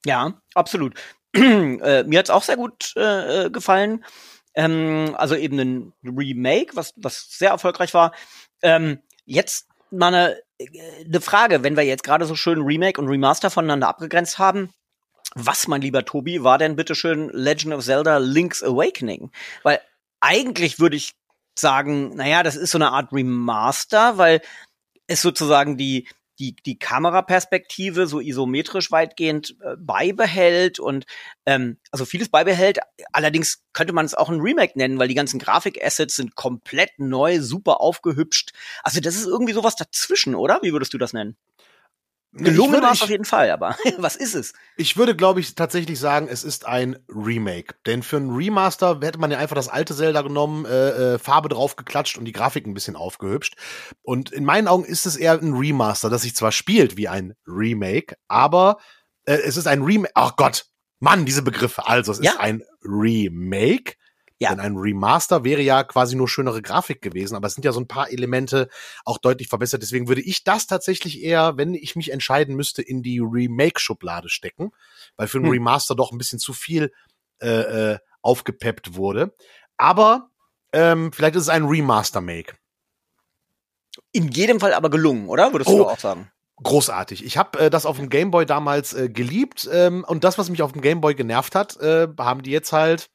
Ja, 0.05 0.33
absolut. 0.55 0.99
äh, 1.35 2.03
mir 2.03 2.19
hat's 2.19 2.29
auch 2.29 2.43
sehr 2.43 2.57
gut 2.57 2.93
äh, 2.95 3.45
äh, 3.45 3.49
gefallen. 3.49 4.03
Ähm, 4.55 5.15
also 5.17 5.35
eben 5.35 5.59
ein 5.59 5.93
Remake, 6.03 6.75
was, 6.75 6.93
was 6.97 7.27
sehr 7.29 7.49
erfolgreich 7.49 7.93
war. 7.93 8.13
Ähm, 8.61 8.99
jetzt 9.25 9.67
mal 9.91 10.07
eine, 10.13 10.41
eine 11.05 11.21
Frage, 11.21 11.63
wenn 11.63 11.75
wir 11.75 11.83
jetzt 11.83 12.03
gerade 12.03 12.25
so 12.25 12.35
schön 12.35 12.61
Remake 12.61 12.99
und 12.99 13.07
Remaster 13.07 13.49
voneinander 13.49 13.87
abgegrenzt 13.87 14.39
haben. 14.39 14.73
Was, 15.35 15.67
mein 15.67 15.81
lieber 15.81 16.05
Tobi, 16.05 16.43
war 16.43 16.57
denn 16.57 16.75
bitteschön 16.75 17.29
Legend 17.29 17.73
of 17.73 17.83
Zelda 17.83 18.17
Link's 18.17 18.61
Awakening? 18.61 19.31
Weil 19.63 19.79
eigentlich 20.19 20.79
würde 20.79 20.95
ich 20.95 21.13
sagen, 21.57 22.15
naja, 22.15 22.43
das 22.43 22.55
ist 22.55 22.71
so 22.71 22.77
eine 22.77 22.91
Art 22.91 23.11
Remaster, 23.11 24.17
weil 24.17 24.41
es 25.07 25.21
sozusagen 25.21 25.77
die, 25.77 26.07
die, 26.39 26.55
die 26.55 26.77
Kameraperspektive 26.77 28.07
so 28.07 28.19
isometrisch 28.19 28.91
weitgehend 28.91 29.55
äh, 29.61 29.75
beibehält 29.77 30.79
und 30.79 31.05
ähm, 31.45 31.77
also 31.91 32.05
vieles 32.05 32.29
beibehält. 32.29 32.79
Allerdings 33.11 33.63
könnte 33.73 33.93
man 33.93 34.05
es 34.05 34.13
auch 34.13 34.29
ein 34.29 34.41
Remake 34.41 34.77
nennen, 34.77 34.99
weil 34.99 35.07
die 35.07 35.15
ganzen 35.15 35.39
Grafikassets 35.39 36.15
sind 36.15 36.35
komplett 36.35 36.91
neu, 36.97 37.39
super 37.41 37.81
aufgehübscht. 37.81 38.51
Also 38.83 38.99
das 38.99 39.15
ist 39.15 39.25
irgendwie 39.25 39.53
sowas 39.53 39.75
dazwischen, 39.75 40.35
oder? 40.35 40.59
Wie 40.61 40.73
würdest 40.73 40.93
du 40.93 40.97
das 40.97 41.13
nennen? 41.13 41.37
Gelungen 42.35 42.81
war 42.81 42.93
es 42.93 43.01
auf 43.03 43.09
jeden 43.09 43.25
Fall, 43.25 43.51
aber 43.51 43.77
was 43.97 44.15
ist 44.15 44.33
es? 44.33 44.53
Ich 44.75 44.97
würde, 44.97 45.15
glaube 45.15 45.39
ich, 45.39 45.53
tatsächlich 45.53 45.99
sagen, 45.99 46.27
es 46.27 46.43
ist 46.43 46.65
ein 46.65 46.97
Remake. 47.07 47.75
Denn 47.85 48.01
für 48.01 48.17
ein 48.17 48.31
Remaster 48.31 48.99
hätte 49.01 49.19
man 49.19 49.29
ja 49.29 49.37
einfach 49.37 49.55
das 49.55 49.69
alte 49.69 49.95
Zelda 49.95 50.23
genommen, 50.23 50.65
äh, 50.65 51.13
äh, 51.13 51.19
Farbe 51.19 51.49
drauf 51.49 51.75
geklatscht 51.75 52.17
und 52.17 52.25
die 52.25 52.31
Grafik 52.31 52.65
ein 52.65 52.73
bisschen 52.73 52.95
aufgehübscht. 52.95 53.55
Und 54.01 54.31
in 54.31 54.45
meinen 54.45 54.67
Augen 54.67 54.83
ist 54.83 55.05
es 55.05 55.15
eher 55.15 55.33
ein 55.33 55.53
Remaster, 55.53 56.09
das 56.09 56.23
sich 56.23 56.35
zwar 56.35 56.51
spielt 56.51 56.97
wie 56.97 57.07
ein 57.07 57.35
Remake, 57.45 58.15
aber 58.27 58.77
äh, 59.25 59.35
es 59.35 59.55
ist 59.55 59.67
ein 59.67 59.83
Remake. 59.83 60.13
Ach 60.15 60.35
Gott, 60.35 60.65
Mann, 60.99 61.25
diese 61.25 61.43
Begriffe. 61.43 61.87
Also, 61.87 62.13
es 62.13 62.19
ja. 62.19 62.31
ist 62.31 62.39
ein 62.39 62.63
Remake 62.83 63.93
ja. 64.39 64.49
Denn 64.49 64.59
ein 64.59 64.75
Remaster 64.75 65.43
wäre 65.43 65.61
ja 65.61 65.83
quasi 65.83 66.15
nur 66.15 66.27
schönere 66.27 66.61
Grafik 66.61 67.01
gewesen, 67.01 67.35
aber 67.35 67.47
es 67.47 67.53
sind 67.53 67.63
ja 67.63 67.71
so 67.71 67.79
ein 67.79 67.87
paar 67.87 68.11
Elemente 68.11 68.67
auch 69.05 69.17
deutlich 69.17 69.47
verbessert. 69.47 69.81
Deswegen 69.81 70.07
würde 70.07 70.21
ich 70.21 70.43
das 70.43 70.67
tatsächlich 70.67 71.21
eher, 71.21 71.57
wenn 71.57 71.73
ich 71.73 71.95
mich 71.95 72.11
entscheiden 72.11 72.55
müsste, 72.55 72.81
in 72.81 73.03
die 73.03 73.19
Remake-Schublade 73.19 74.29
stecken, 74.29 74.71
weil 75.15 75.27
für 75.27 75.39
ein 75.39 75.45
hm. 75.45 75.51
Remaster 75.51 75.95
doch 75.95 76.11
ein 76.11 76.17
bisschen 76.17 76.39
zu 76.39 76.53
viel 76.53 76.91
äh, 77.41 77.93
äh, 77.93 77.97
aufgepeppt 78.21 78.95
wurde. 78.95 79.33
Aber 79.77 80.29
ähm, 80.71 81.11
vielleicht 81.11 81.35
ist 81.35 81.43
es 81.43 81.49
ein 81.49 81.65
Remaster-Make. 81.65 82.55
In 84.11 84.29
jedem 84.29 84.59
Fall 84.59 84.73
aber 84.73 84.89
gelungen, 84.89 85.29
oder? 85.29 85.51
Würdest 85.51 85.69
oh, 85.69 85.77
du 85.77 85.85
auch 85.85 85.99
sagen? 85.99 86.31
Großartig. 86.61 87.25
Ich 87.25 87.37
habe 87.37 87.59
äh, 87.59 87.69
das 87.69 87.85
auf 87.85 87.97
dem 87.97 88.09
Gameboy 88.09 88.45
damals 88.45 88.93
äh, 88.93 89.09
geliebt 89.09 89.69
ähm, 89.71 90.03
und 90.07 90.23
das, 90.23 90.37
was 90.37 90.49
mich 90.49 90.61
auf 90.61 90.71
dem 90.71 90.81
Gameboy 90.81 91.15
genervt 91.15 91.55
hat, 91.55 91.77
äh, 91.77 92.07
haben 92.17 92.43
die 92.43 92.51
jetzt 92.51 92.73
halt 92.73 93.09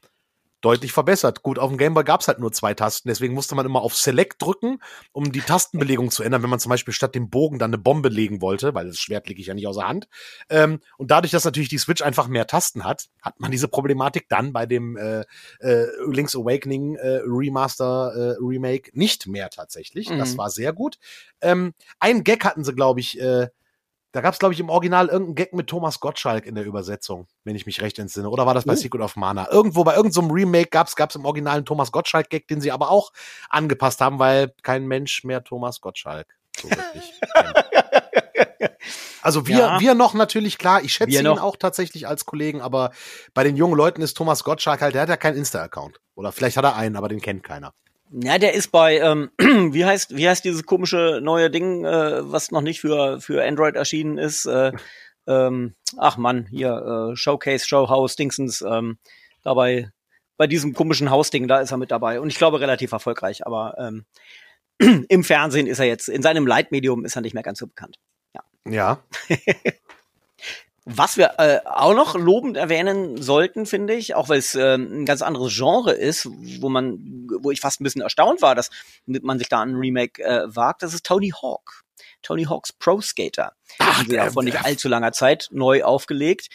deutlich 0.61 0.92
verbessert. 0.92 1.42
Gut, 1.42 1.59
auf 1.59 1.71
dem 1.71 1.79
Gameboy 1.79 2.05
gab 2.05 2.21
es 2.21 2.29
halt 2.29 2.38
nur 2.38 2.53
zwei 2.53 2.75
Tasten, 2.75 3.09
deswegen 3.09 3.35
musste 3.35 3.55
man 3.55 3.66
immer 3.66 3.83
auf 3.83 3.94
Select 3.94 4.42
drücken, 4.42 4.81
um 5.12 5.31
die 5.33 5.40
Tastenbelegung 5.40 6.11
zu 6.11 6.23
ändern, 6.23 6.42
wenn 6.42 6.51
man 6.51 6.61
zum 6.61 6.71
Beispiel 6.71 6.94
statt 6.94 7.14
dem 7.14 7.31
Bogen 7.31 7.59
dann 7.59 7.71
eine 7.71 7.79
Bombe 7.79 8.09
legen 8.09 8.40
wollte, 8.40 8.75
weil 8.75 8.87
das 8.87 8.99
Schwert 8.99 9.29
lege 9.29 9.40
ich 9.40 9.47
ja 9.47 9.55
nicht 9.55 9.66
außer 9.66 9.87
Hand. 9.87 10.09
Ähm, 10.51 10.81
und 10.97 11.11
dadurch, 11.11 11.31
dass 11.31 11.44
natürlich 11.44 11.68
die 11.68 11.79
Switch 11.79 12.03
einfach 12.03 12.29
mehr 12.29 12.47
Tasten 12.47 12.85
hat, 12.85 13.09
hat 13.23 13.38
man 13.40 13.51
diese 13.51 13.68
Problematik 13.68 14.29
dann 14.29 14.53
bei 14.53 14.66
dem 14.66 14.97
äh, 14.97 15.25
äh, 15.61 15.87
Link's 16.07 16.35
Awakening 16.35 16.97
äh, 16.97 17.21
Remaster 17.25 18.12
äh, 18.14 18.37
Remake 18.40 18.90
nicht 18.94 19.27
mehr 19.27 19.51
tatsächlich. 19.51 20.11
Mhm. 20.11 20.18
Das 20.18 20.37
war 20.37 20.51
sehr 20.51 20.73
gut. 20.73 20.99
Ähm, 21.40 21.75
ein 22.01 22.25
Gag 22.25 22.44
hatten 22.44 22.64
sie, 22.64 22.75
glaube 22.75 23.01
ich, 23.01 23.21
äh, 23.21 23.49
da 24.12 24.21
gab 24.21 24.33
es, 24.33 24.38
glaube 24.38 24.55
ich, 24.55 24.61
im 24.61 24.71
Original 24.71 25.09
irgendeinen 25.09 25.35
Gag 25.35 25.53
mit 25.53 25.66
Thomas 25.66 26.01
Gottschalk 26.01 26.47
in 26.47 26.55
der 26.55 26.64
Übersetzung, 26.64 27.27
wenn 27.44 27.57
ich 27.57 27.66
mich 27.66 27.83
recht 27.83 27.99
entsinne. 27.99 28.31
Oder 28.31 28.47
war 28.47 28.55
das 28.55 28.64
bei 28.64 28.73
oh. 28.73 28.77
Secret 28.77 29.03
of 29.03 29.16
Mana? 29.16 29.49
Irgendwo 29.51 29.85
bei 29.85 29.94
irgendeinem 29.94 30.29
so 30.29 30.33
Remake 30.33 30.71
gab 30.71 30.88
es 30.88 31.16
im 31.16 31.25
Original 31.25 31.57
einen 31.57 31.66
Thomas 31.66 31.92
Gottschalk-Gag, 31.92 32.49
den 32.49 32.61
sie 32.61 32.73
aber 32.73 32.90
auch 32.90 33.12
angepasst 33.51 34.01
haben, 34.01 34.18
weil 34.18 34.55
kein 34.62 34.87
Mensch 34.87 35.25
mehr 35.25 35.44
Thomas 35.44 35.81
Gottschalk 35.81 36.38
so 36.61 36.71
wirklich 36.71 37.12
Also 39.21 39.47
wir, 39.47 39.59
ja. 39.59 39.81
wir 39.81 39.94
noch 39.94 40.14
natürlich, 40.14 40.59
klar, 40.59 40.83
ich 40.83 40.92
schätze 40.92 41.18
ihn 41.18 41.27
auch 41.27 41.57
tatsächlich 41.57 42.07
als 42.07 42.25
Kollegen, 42.25 42.62
aber 42.62 42.92
bei 43.35 43.44
den 43.44 43.57
jungen 43.57 43.77
Leuten 43.77 44.01
ist 44.01 44.16
Thomas 44.16 44.44
Gottschalk 44.44 44.81
halt, 44.81 44.94
der 44.94 45.03
hat 45.03 45.09
ja 45.09 45.16
keinen 45.16 45.37
Insta-Account. 45.37 46.01
Oder 46.14 46.33
vielleicht 46.33 46.57
hat 46.57 46.64
er 46.64 46.77
einen, 46.77 46.97
aber 46.97 47.09
den 47.09 47.21
kennt 47.21 47.42
keiner. 47.42 47.75
Ja, 48.11 48.38
der 48.38 48.55
ist 48.55 48.68
bei, 48.68 48.99
ähm, 48.99 49.31
wie 49.38 49.85
heißt, 49.85 50.16
wie 50.16 50.29
heißt 50.29 50.44
dieses 50.44 50.64
komische 50.64 51.21
neue 51.23 51.51
Ding, 51.51 51.85
äh, 51.85 52.31
was 52.31 52.51
noch 52.51 52.62
nicht 52.62 52.81
für, 52.81 53.21
für 53.21 53.44
Android 53.44 53.77
erschienen 53.77 54.18
ist? 54.18 54.47
Äh, 54.47 54.73
ähm, 55.27 55.75
ach 55.99 56.16
man, 56.16 56.47
hier, 56.47 57.11
äh, 57.12 57.16
Showcase, 57.16 57.66
Showhouse, 57.66 58.16
Dingsens, 58.16 58.62
ähm, 58.62 58.99
dabei, 59.42 59.90
bei 60.38 60.47
diesem 60.47 60.73
komischen 60.73 61.11
Hausding, 61.11 61.49
da 61.49 61.61
ist 61.61 61.73
er 61.73 61.77
mit 61.77 61.90
dabei. 61.90 62.21
Und 62.21 62.29
ich 62.29 62.38
glaube 62.38 62.61
relativ 62.61 62.92
erfolgreich, 62.92 63.47
aber 63.47 63.75
ähm, 63.79 64.07
im 65.09 65.25
Fernsehen 65.25 65.66
ist 65.66 65.81
er 65.81 65.87
jetzt, 65.87 66.09
in 66.09 66.23
seinem 66.23 66.47
Leitmedium 66.47 67.05
ist 67.05 67.16
er 67.16 67.23
nicht 67.23 67.35
mehr 67.35 67.42
ganz 67.42 67.59
so 67.59 67.66
bekannt. 67.66 67.99
Ja. 68.35 68.42
Ja. 68.71 69.03
Was 70.90 71.18
wir 71.18 71.35
äh, 71.38 71.61
auch 71.66 71.94
noch 71.94 72.14
lobend 72.14 72.57
erwähnen 72.57 73.20
sollten, 73.20 73.66
finde 73.66 73.92
ich, 73.92 74.14
auch 74.14 74.31
weil 74.31 74.38
es 74.38 74.55
äh, 74.55 74.77
ein 74.77 75.05
ganz 75.05 75.20
anderes 75.20 75.55
Genre 75.55 75.92
ist, 75.92 76.27
wo 76.61 76.70
man, 76.70 77.29
wo 77.40 77.51
ich 77.51 77.61
fast 77.61 77.81
ein 77.81 77.85
bisschen 77.85 78.01
erstaunt 78.01 78.40
war, 78.40 78.55
dass 78.55 78.70
man 79.05 79.38
sich 79.38 79.51
da 79.51 79.61
an 79.61 79.72
ein 79.72 79.77
Remake 79.77 80.22
äh, 80.22 80.44
wagt, 80.46 80.83
das 80.83 80.94
ist 80.94 81.05
Tony 81.05 81.31
Hawk. 81.42 81.85
Tony 82.22 82.44
Hawks 82.44 82.72
Pro 82.72 83.03
Skater. 83.03 83.53
Ach, 83.79 84.03
ja 84.07 84.31
vor 84.31 84.42
nicht 84.42 84.64
allzu 84.64 84.88
langer 84.88 85.12
Zeit 85.12 85.48
neu 85.53 85.85
aufgelegt. 85.85 86.48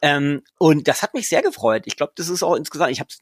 Ähm, 0.00 0.42
und 0.58 0.88
das 0.88 1.02
hat 1.02 1.12
mich 1.12 1.28
sehr 1.28 1.42
gefreut. 1.42 1.82
Ich 1.84 1.96
glaube, 1.96 2.12
das 2.16 2.30
ist 2.30 2.42
auch 2.42 2.54
insgesamt, 2.54 2.90
ich 2.90 3.00
habe 3.00 3.08
es 3.10 3.20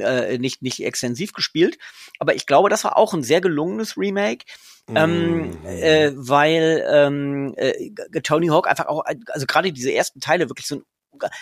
äh, 0.00 0.36
nicht, 0.36 0.60
nicht 0.60 0.84
extensiv 0.84 1.32
gespielt, 1.32 1.78
aber 2.18 2.34
ich 2.34 2.44
glaube, 2.44 2.68
das 2.68 2.84
war 2.84 2.98
auch 2.98 3.14
ein 3.14 3.22
sehr 3.22 3.40
gelungenes 3.40 3.96
Remake 3.96 4.44
ähm, 4.94 5.50
mhm. 5.50 5.66
äh, 5.66 6.12
weil 6.14 6.84
ähm, 6.88 7.54
äh, 7.56 7.90
Tony 8.22 8.48
Hawk 8.48 8.68
einfach 8.68 8.86
auch, 8.86 9.04
also 9.28 9.46
gerade 9.46 9.72
diese 9.72 9.92
ersten 9.92 10.20
Teile 10.20 10.48
wirklich 10.48 10.66
so 10.66 10.76
ein, 10.76 10.82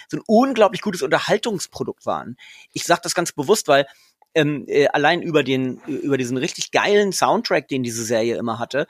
so 0.09 0.17
ein 0.17 0.23
unglaublich 0.27 0.81
gutes 0.81 1.03
Unterhaltungsprodukt 1.03 2.07
waren. 2.07 2.37
Ich 2.73 2.85
sage 2.85 3.01
das 3.03 3.15
ganz 3.15 3.33
bewusst, 3.33 3.69
weil 3.69 3.87
ähm, 4.35 4.65
äh, 4.69 4.89
allein 4.89 5.23
über 5.23 5.43
den 5.43 5.79
über 5.87 6.17
diesen 6.17 6.37
richtig 6.37 6.71
geilen 6.71 7.13
Soundtrack, 7.13 7.69
den 7.69 7.83
diese 7.83 8.05
Serie 8.05 8.37
immer 8.37 8.59
hatte, 8.59 8.87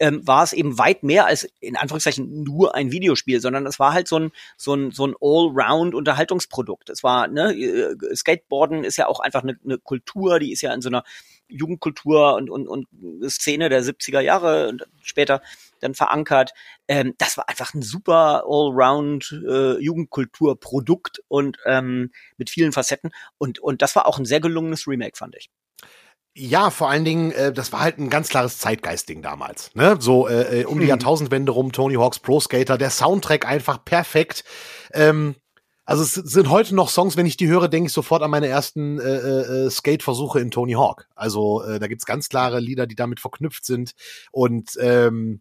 ähm, 0.00 0.26
war 0.26 0.44
es 0.44 0.52
eben 0.52 0.78
weit 0.78 1.02
mehr 1.02 1.26
als 1.26 1.48
in 1.60 1.76
Anführungszeichen 1.76 2.44
nur 2.44 2.74
ein 2.74 2.92
Videospiel, 2.92 3.40
sondern 3.40 3.66
es 3.66 3.78
war 3.78 3.92
halt 3.92 4.08
so 4.08 4.18
ein 4.18 4.32
so 4.56 4.74
ein 4.74 4.90
so 4.92 5.06
ein 5.06 5.14
Allround 5.20 5.94
Unterhaltungsprodukt. 5.94 6.90
Es 6.90 7.02
war 7.02 7.28
ne 7.28 7.52
äh, 7.52 7.96
Skateboarden 8.14 8.84
ist 8.84 8.96
ja 8.96 9.06
auch 9.06 9.20
einfach 9.20 9.42
eine, 9.42 9.58
eine 9.64 9.78
Kultur, 9.78 10.38
die 10.38 10.52
ist 10.52 10.62
ja 10.62 10.72
in 10.72 10.82
so 10.82 10.88
einer 10.88 11.04
Jugendkultur 11.48 12.34
und, 12.34 12.50
und, 12.50 12.68
und 12.68 12.86
Szene 13.28 13.68
der 13.68 13.82
70er 13.82 14.20
Jahre 14.20 14.68
und 14.68 14.86
später 15.02 15.42
dann 15.80 15.94
verankert. 15.94 16.52
Ähm, 16.88 17.14
das 17.18 17.36
war 17.36 17.48
einfach 17.48 17.74
ein 17.74 17.82
super 17.82 18.44
Allround 18.46 19.42
äh, 19.46 19.78
Jugendkulturprodukt 19.78 21.22
und 21.28 21.58
ähm, 21.66 22.10
mit 22.36 22.50
vielen 22.50 22.72
Facetten. 22.72 23.10
Und, 23.38 23.58
und 23.58 23.82
das 23.82 23.96
war 23.96 24.06
auch 24.06 24.18
ein 24.18 24.24
sehr 24.24 24.40
gelungenes 24.40 24.86
Remake, 24.86 25.16
fand 25.16 25.36
ich. 25.36 25.50
Ja, 26.40 26.70
vor 26.70 26.88
allen 26.88 27.04
Dingen, 27.04 27.32
äh, 27.32 27.52
das 27.52 27.72
war 27.72 27.80
halt 27.80 27.98
ein 27.98 28.10
ganz 28.10 28.28
klares 28.28 28.58
Zeitgeistding 28.58 29.22
damals. 29.22 29.74
Ne? 29.74 29.96
So 29.98 30.28
äh, 30.28 30.60
äh 30.60 30.64
um 30.66 30.78
die 30.78 30.84
mhm. 30.84 30.90
Jahrtausendwende 30.90 31.50
rum, 31.50 31.72
Tony 31.72 31.94
Hawks 31.94 32.20
Pro 32.20 32.38
Skater, 32.38 32.78
der 32.78 32.90
Soundtrack 32.90 33.44
einfach 33.44 33.84
perfekt. 33.84 34.44
Ähm, 34.92 35.34
also 35.88 36.02
es 36.02 36.12
sind 36.12 36.50
heute 36.50 36.74
noch 36.74 36.90
Songs, 36.90 37.16
wenn 37.16 37.24
ich 37.24 37.38
die 37.38 37.48
höre, 37.48 37.66
denke 37.66 37.86
ich 37.86 37.94
sofort 37.94 38.22
an 38.22 38.30
meine 38.30 38.46
ersten 38.46 39.00
äh, 39.00 39.04
äh, 39.04 39.66
äh, 39.66 39.70
Skate-Versuche 39.70 40.38
in 40.38 40.50
Tony 40.50 40.74
Hawk. 40.74 41.08
Also 41.14 41.62
äh, 41.62 41.78
da 41.78 41.86
gibt's 41.86 42.04
ganz 42.04 42.28
klare 42.28 42.60
Lieder, 42.60 42.86
die 42.86 42.94
damit 42.94 43.20
verknüpft 43.20 43.64
sind. 43.64 43.92
Und 44.30 44.76
ähm, 44.82 45.40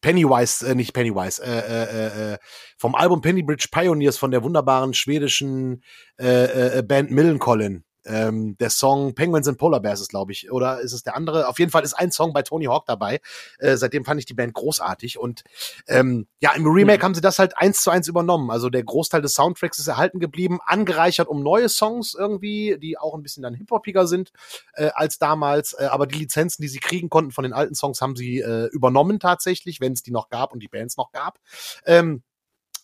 Pennywise, 0.00 0.66
äh, 0.66 0.74
nicht 0.74 0.92
Pennywise, 0.92 1.40
äh, 1.40 2.32
äh, 2.32 2.32
äh, 2.32 2.38
vom 2.76 2.96
Album 2.96 3.20
Pennybridge 3.20 3.68
Pioneers 3.70 4.18
von 4.18 4.32
der 4.32 4.42
wunderbaren 4.42 4.92
schwedischen 4.92 5.84
äh, 6.18 6.78
äh, 6.78 6.82
Band 6.82 7.12
Millencolin 7.12 7.84
Ähm, 8.06 8.56
der 8.58 8.70
Song 8.70 9.14
Penguins 9.14 9.48
and 9.48 9.58
Polar 9.58 9.80
Bears 9.80 10.00
ist, 10.00 10.08
glaube 10.08 10.32
ich, 10.32 10.50
oder 10.50 10.80
ist 10.80 10.92
es 10.92 11.02
der 11.02 11.16
andere? 11.16 11.48
Auf 11.48 11.58
jeden 11.58 11.70
Fall 11.70 11.82
ist 11.82 11.94
ein 11.94 12.12
Song 12.12 12.32
bei 12.32 12.42
Tony 12.42 12.66
Hawk 12.66 12.86
dabei. 12.86 13.20
Äh, 13.58 13.76
seitdem 13.76 14.04
fand 14.04 14.20
ich 14.20 14.26
die 14.26 14.34
Band 14.34 14.54
großartig 14.54 15.18
und 15.18 15.44
ähm, 15.88 16.26
ja, 16.40 16.52
im 16.52 16.66
Remake 16.66 16.98
mhm. 16.98 17.02
haben 17.02 17.14
sie 17.14 17.20
das 17.20 17.38
halt 17.38 17.56
eins 17.56 17.80
zu 17.80 17.90
eins 17.90 18.08
übernommen. 18.08 18.50
Also 18.50 18.70
der 18.70 18.84
Großteil 18.84 19.22
des 19.22 19.34
Soundtracks 19.34 19.78
ist 19.78 19.88
erhalten 19.88 20.20
geblieben, 20.20 20.58
angereichert 20.64 21.28
um 21.28 21.42
neue 21.42 21.68
Songs 21.68 22.14
irgendwie, 22.14 22.76
die 22.80 22.98
auch 22.98 23.14
ein 23.14 23.22
bisschen 23.22 23.42
dann 23.42 23.54
hip-hopiger 23.54 24.06
sind 24.06 24.32
äh, 24.74 24.90
als 24.94 25.18
damals. 25.18 25.74
Äh, 25.74 25.86
aber 25.86 26.06
die 26.06 26.18
Lizenzen, 26.18 26.62
die 26.62 26.68
sie 26.68 26.80
kriegen 26.80 27.08
konnten 27.08 27.32
von 27.32 27.44
den 27.44 27.52
alten 27.52 27.74
Songs, 27.74 28.00
haben 28.00 28.16
sie 28.16 28.40
äh, 28.40 28.66
übernommen 28.72 29.20
tatsächlich, 29.20 29.80
wenn 29.80 29.92
es 29.92 30.02
die 30.02 30.12
noch 30.12 30.28
gab 30.28 30.52
und 30.52 30.60
die 30.60 30.68
Bands 30.68 30.96
noch 30.96 31.12
gab. 31.12 31.38
Ähm, 31.84 32.22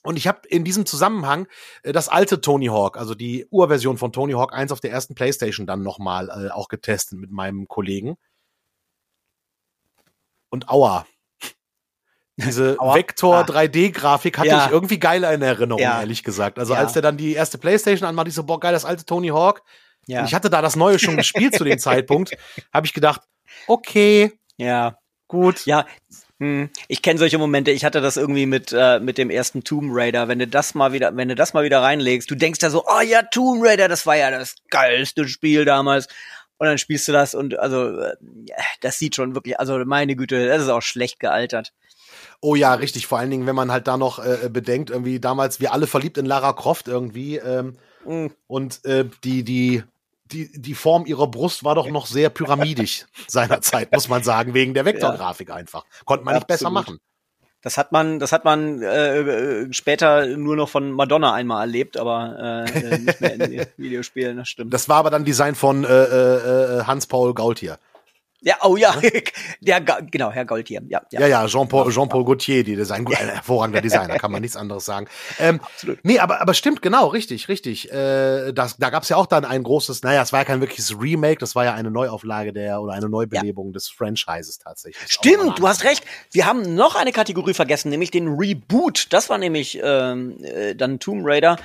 und 0.03 0.17
ich 0.17 0.27
habe 0.27 0.47
in 0.49 0.65
diesem 0.65 0.85
Zusammenhang 0.85 1.47
äh, 1.83 1.93
das 1.93 2.09
alte 2.09 2.41
Tony 2.41 2.67
Hawk, 2.67 2.97
also 2.97 3.15
die 3.15 3.47
Urversion 3.51 3.99
von 3.99 4.13
Tony 4.13 4.33
Hawk 4.33 4.53
1 4.53 4.73
auf 4.73 4.81
der 4.81 4.91
ersten 4.91 5.15
Playstation 5.15 5.67
dann 5.67 5.83
nochmal 5.83 6.29
äh, 6.29 6.51
auch 6.51 6.69
getestet 6.69 7.19
mit 7.19 7.31
meinem 7.31 7.69
Kollegen. 7.69 8.17
Und 10.51 10.69
aua. 10.69 11.07
Diese 12.37 12.77
Vektor 12.77 13.37
ah. 13.37 13.43
3D-Grafik 13.43 14.39
hatte 14.39 14.49
ja. 14.49 14.67
ich 14.67 14.73
irgendwie 14.73 14.99
geiler 14.99 15.33
in 15.33 15.43
Erinnerung, 15.43 15.81
ja. 15.81 16.01
ehrlich 16.01 16.25
gesagt. 16.25 16.59
Also 16.59 16.75
ja. 16.75 16.81
als 16.81 16.93
der 16.95 17.03
dann 17.03 17.17
die 17.17 17.35
erste 17.35 17.59
Playstation 17.59 18.09
anmacht, 18.09 18.29
ich 18.29 18.35
so, 18.35 18.45
boah, 18.45 18.59
geil, 18.59 18.73
das 18.73 18.85
alte 18.85 19.05
Tony 19.05 19.29
Hawk. 19.29 19.63
Ja. 20.07 20.25
ich 20.25 20.35
hatte 20.35 20.51
da 20.51 20.61
das 20.61 20.75
Neue 20.75 20.99
schon 20.99 21.17
gespielt 21.19 21.55
zu 21.55 21.63
dem 21.63 21.79
Zeitpunkt. 21.79 22.37
Habe 22.73 22.87
ich 22.87 22.93
gedacht, 22.93 23.23
okay. 23.69 24.33
Ja. 24.57 24.99
Gut. 25.29 25.65
Ja, 25.65 25.87
hm, 26.43 26.71
ich 26.89 27.03
kenne 27.03 27.21
solche 27.21 27.39
Momente. 27.39 27.71
Ich 27.71 27.85
hatte 27.85 28.01
das 28.01 28.17
irgendwie 28.17 28.47
mit 28.47 28.73
äh, 28.77 28.99
mit 28.99 29.17
dem 29.17 29.31
ersten 29.31 29.63
Tomb 29.63 29.93
Raider. 29.93 30.27
Wenn 30.27 30.41
du 30.41 30.49
das 30.49 30.75
mal 30.75 30.93
wieder, 30.93 31.17
wenn 31.17 31.29
du 31.29 31.37
das 31.37 31.55
mal 31.55 31.63
wieder 31.63 31.83
reinlegst, 31.83 32.29
du 32.29 32.35
denkst 32.35 32.59
da 32.59 32.69
so, 32.69 32.85
oh 32.85 33.01
ja, 33.01 33.23
Tomb 33.23 33.65
Raider, 33.65 33.87
das 33.87 34.07
war 34.07 34.17
ja 34.17 34.29
das 34.33 34.57
geilste 34.69 35.29
Spiel 35.29 35.65
damals. 35.65 36.09
Und 36.59 36.67
dann 36.67 36.79
spielst 36.79 37.07
du 37.07 37.13
das 37.13 37.37
und 37.37 37.61
also 37.61 37.97
äh, 37.97 38.17
das 38.81 38.99
sieht 38.99 39.15
schon 39.15 39.37
wirklich, 39.37 39.61
also 39.61 39.79
meine 39.85 40.17
Güte, 40.17 40.49
das 40.49 40.63
ist 40.63 40.69
auch 40.69 40.83
schlecht 40.83 41.21
gealtert. 41.21 41.73
Oh 42.41 42.57
ja, 42.57 42.75
richtig. 42.75 43.07
Vor 43.07 43.21
allen 43.21 43.31
Dingen, 43.31 43.47
wenn 43.47 43.55
man 43.55 43.71
halt 43.71 43.87
da 43.87 43.97
noch 43.97 44.19
äh, 44.19 44.49
bedenkt, 44.49 44.91
irgendwie 44.91 45.21
damals 45.21 45.61
wir 45.61 45.73
alle 45.73 45.87
verliebt 45.87 46.19
in 46.19 46.27
Lara 46.27 46.55
Croft 46.55 46.89
irgendwie 46.89 47.37
ähm, 47.37 47.77
mhm. 48.05 48.33
und 48.49 48.85
äh, 48.85 49.05
die 49.23 49.45
die 49.45 49.85
die, 50.33 50.51
die 50.53 50.75
Form 50.75 51.07
ihrer 51.07 51.27
Brust 51.27 51.65
war 51.65 51.75
doch 51.75 51.89
noch 51.89 52.07
sehr 52.07 52.31
pyramidisch 52.31 53.07
seinerzeit, 53.29 53.93
muss 53.93 54.09
man 54.09 54.23
sagen, 54.23 54.55
wegen 54.55 54.75
der 54.75 54.85
Vektorgrafik 54.85 55.49
ja. 55.49 55.55
einfach. 55.55 55.85
Konnte 56.05 56.25
man 56.25 56.35
nicht 56.35 56.47
besser 56.47 56.71
machen. 56.71 56.99
Das 57.63 57.79
hat 57.79 57.93
man, 57.93 58.19
das 58.19 58.33
hat 58.33 58.45
man 58.45 58.83
äh, 58.83 59.73
später 59.73 60.27
nur 60.37 60.57
noch 60.57 60.69
von 60.69 60.91
Madonna 60.91 61.33
einmal 61.33 61.61
erlebt, 61.61 61.97
aber 61.97 62.67
äh, 62.67 62.79
äh 62.79 62.99
nicht 62.99 63.21
mehr 63.21 63.35
in 63.35 63.67
Videospielen, 63.77 64.37
das 64.37 64.49
stimmt. 64.49 64.75
Das 64.75 64.89
war 64.89 64.97
aber 64.97 65.11
dann 65.11 65.25
Design 65.25 65.55
von 65.55 65.85
äh, 65.85 65.89
äh, 65.89 66.81
äh 66.81 66.85
Hans-Paul 66.85 67.35
Gaultier. 67.35 67.79
Ja, 68.45 68.57
oh 68.63 68.77
ja, 68.77 68.95
der, 69.61 69.81
genau, 69.81 70.31
Herr 70.33 70.45
Gaultier. 70.45 70.83
Ja, 70.89 71.01
ja, 71.11 71.21
ja, 71.21 71.27
ja 71.29 71.47
Jean-Paul 71.47 71.93
Jean 71.93 72.09
-Paul 72.09 72.25
Gaultier, 72.25 72.65
die 72.65 72.75
Design, 72.75 73.07
ein 73.07 73.29
hervorragender 73.29 73.81
Designer, 73.81 74.19
kann 74.19 74.33
man 74.33 74.43
nichts 74.43 74.57
anderes 74.57 74.85
sagen. 74.85 75.07
Ähm, 75.39 75.61
Absolut. 75.63 76.01
Nee, 76.03 76.19
aber, 76.19 76.41
aber 76.41 76.53
stimmt, 76.55 76.83
genau, 76.83 77.07
richtig, 77.07 77.49
richtig. 77.49 77.93
Äh, 77.93 78.53
das, 78.53 78.77
da 78.79 78.91
gab's 78.91 79.09
ja 79.09 79.17
auch 79.17 79.27
dann 79.27 79.45
ein 79.45 79.63
großes, 79.63 80.03
naja, 80.03 80.23
es 80.23 80.33
war 80.33 80.41
ja 80.41 80.45
kein 80.45 80.61
wirkliches 80.61 81.01
Remake, 81.01 81.39
das 81.39 81.55
war 81.55 81.65
ja 81.65 81.75
eine 81.75 81.93
Neuauflage 81.93 82.53
der 82.53 82.81
oder 82.81 82.95
eine 82.95 83.09
Neubelebung 83.09 83.69
ja. 83.69 83.73
des 83.75 83.89
Franchises 83.89 84.59
tatsächlich. 84.59 85.13
Stimmt, 85.13 85.61
du 85.61 85.69
hast 85.69 85.85
recht. 85.85 86.05
Wir 86.33 86.47
haben 86.47 86.75
noch 86.75 86.97
eine 86.97 87.13
Kategorie 87.13 87.55
vergessen, 87.55 87.91
nämlich 87.91 88.11
den 88.11 88.29
Reboot. 88.29 89.07
Das 89.13 89.31
war 89.31 89.39
nämlich 89.39 89.79
ähm, 89.83 90.43
äh, 90.43 90.75
dann 90.75 90.99
Tomb 90.99 91.23
Raider 91.25 91.59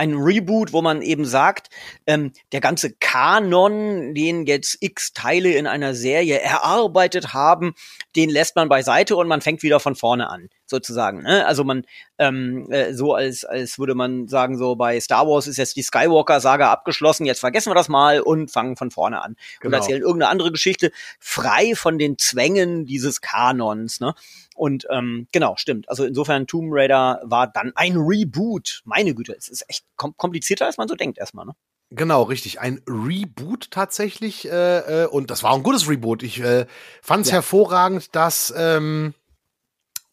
ein 0.00 0.14
Reboot, 0.14 0.72
wo 0.72 0.80
man 0.80 1.02
eben 1.02 1.26
sagt, 1.26 1.68
ähm, 2.06 2.32
der 2.52 2.62
ganze 2.62 2.94
Kanon, 3.00 4.14
den 4.14 4.46
jetzt 4.46 4.78
x 4.80 5.12
Teile 5.12 5.52
in 5.52 5.66
einer 5.66 5.94
Serie 5.94 6.40
erarbeitet 6.40 7.34
haben, 7.34 7.74
den 8.16 8.30
lässt 8.30 8.56
man 8.56 8.70
beiseite 8.70 9.14
und 9.14 9.28
man 9.28 9.42
fängt 9.42 9.62
wieder 9.62 9.78
von 9.78 9.94
vorne 9.94 10.30
an, 10.30 10.48
sozusagen. 10.70 11.22
Ne? 11.22 11.44
Also 11.46 11.64
man 11.64 11.84
ähm, 12.18 12.70
äh, 12.70 12.94
so 12.94 13.14
als 13.14 13.44
als 13.44 13.78
würde 13.78 13.94
man 13.94 14.28
sagen, 14.28 14.56
so 14.56 14.76
bei 14.76 14.98
Star 15.00 15.26
Wars 15.26 15.46
ist 15.46 15.56
jetzt 15.56 15.76
die 15.76 15.82
Skywalker-Saga 15.82 16.70
abgeschlossen, 16.70 17.26
jetzt 17.26 17.40
vergessen 17.40 17.70
wir 17.70 17.74
das 17.74 17.88
mal 17.88 18.20
und 18.20 18.50
fangen 18.50 18.76
von 18.76 18.90
vorne 18.90 19.22
an 19.22 19.36
genau. 19.60 19.76
und 19.76 19.80
erzählen 19.82 20.02
irgendeine 20.02 20.30
andere 20.30 20.52
Geschichte 20.52 20.92
frei 21.18 21.74
von 21.74 21.98
den 21.98 22.16
Zwängen 22.16 22.86
dieses 22.86 23.20
Kanons. 23.20 24.00
Ne? 24.00 24.14
Und 24.56 24.86
ähm, 24.90 25.26
genau, 25.32 25.56
stimmt. 25.56 25.88
Also 25.88 26.04
insofern 26.04 26.46
Tomb 26.46 26.68
Raider 26.70 27.20
war 27.24 27.46
dann 27.46 27.72
ein 27.74 27.96
Reboot. 27.96 28.82
Meine 28.84 29.14
Güte, 29.14 29.34
es 29.36 29.48
ist 29.48 29.64
echt 29.68 29.84
komplizierter, 29.96 30.66
als 30.66 30.78
man 30.78 30.88
so 30.88 30.94
denkt 30.94 31.18
erstmal, 31.18 31.46
ne? 31.46 31.54
Genau, 31.92 32.22
richtig. 32.22 32.60
Ein 32.60 32.80
Reboot 32.86 33.70
tatsächlich. 33.72 34.48
Äh, 34.48 35.04
äh, 35.04 35.06
und 35.06 35.30
das 35.30 35.42
war 35.42 35.54
ein 35.54 35.64
gutes 35.64 35.88
Reboot. 35.88 36.22
Ich 36.22 36.40
äh, 36.40 36.66
fand 37.02 37.24
es 37.24 37.30
ja. 37.30 37.38
hervorragend, 37.38 38.14
dass 38.14 38.54
ähm, 38.56 39.14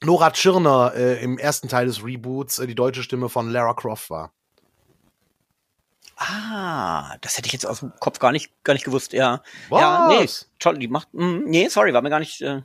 Nora 0.04 0.32
Tschirner 0.32 0.94
äh, 0.96 1.24
im 1.24 1.38
ersten 1.38 1.70
Teil 1.70 1.88
des 1.88 2.04
Reboots 2.04 2.60
äh, 2.60 2.68
die 2.68 2.76
deutsche 2.76 3.04
Stimme 3.04 3.30
von 3.30 3.50
Lara 3.50 3.74
Croft 3.74 4.10
war. 4.10 4.32
Ah, 6.18 7.16
das 7.22 7.38
hätte 7.38 7.48
ich 7.48 7.54
jetzt 7.54 7.66
aus 7.66 7.80
dem 7.80 7.94
Kopf 8.00 8.20
gar 8.20 8.32
nicht, 8.32 8.52
gar 8.64 8.74
nicht 8.74 8.86
gewusst, 8.86 9.14
ja. 9.14 9.42
Was? 9.70 9.82
Ja, 9.82 10.08
nee, 10.08 10.28
toll, 10.60 10.80
die 10.80 10.88
macht, 10.88 11.14
mh, 11.14 11.42
nee, 11.46 11.68
sorry, 11.70 11.94
war 11.94 12.02
mir 12.02 12.10
gar 12.10 12.20
nicht, 12.20 12.42
äh, 12.42 12.62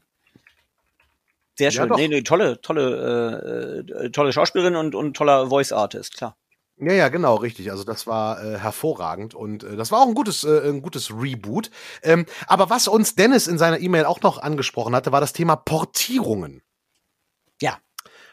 sehr 1.58 1.70
schön. 1.70 1.90
Ja, 1.90 1.96
nee, 1.96 2.08
nee, 2.08 2.22
tolle, 2.22 2.60
tolle, 2.62 3.84
äh, 3.86 4.10
tolle 4.10 4.32
Schauspielerin 4.32 4.74
und, 4.76 4.94
und 4.94 5.14
toller 5.14 5.48
Voice 5.48 5.72
Artist, 5.72 6.16
klar. 6.16 6.36
Ja, 6.78 6.94
ja, 6.94 7.08
genau, 7.08 7.36
richtig. 7.36 7.70
Also 7.70 7.84
das 7.84 8.06
war 8.06 8.42
äh, 8.42 8.58
hervorragend 8.58 9.34
und 9.34 9.62
äh, 9.62 9.76
das 9.76 9.92
war 9.92 10.00
auch 10.00 10.08
ein 10.08 10.14
gutes, 10.14 10.44
äh, 10.44 10.68
ein 10.68 10.80
gutes 10.80 11.10
Reboot. 11.10 11.70
Ähm, 12.02 12.26
aber 12.46 12.70
was 12.70 12.88
uns 12.88 13.14
Dennis 13.14 13.46
in 13.46 13.58
seiner 13.58 13.78
E-Mail 13.78 14.06
auch 14.06 14.22
noch 14.22 14.38
angesprochen 14.38 14.94
hatte, 14.96 15.12
war 15.12 15.20
das 15.20 15.34
Thema 15.34 15.56
Portierungen. 15.56 16.62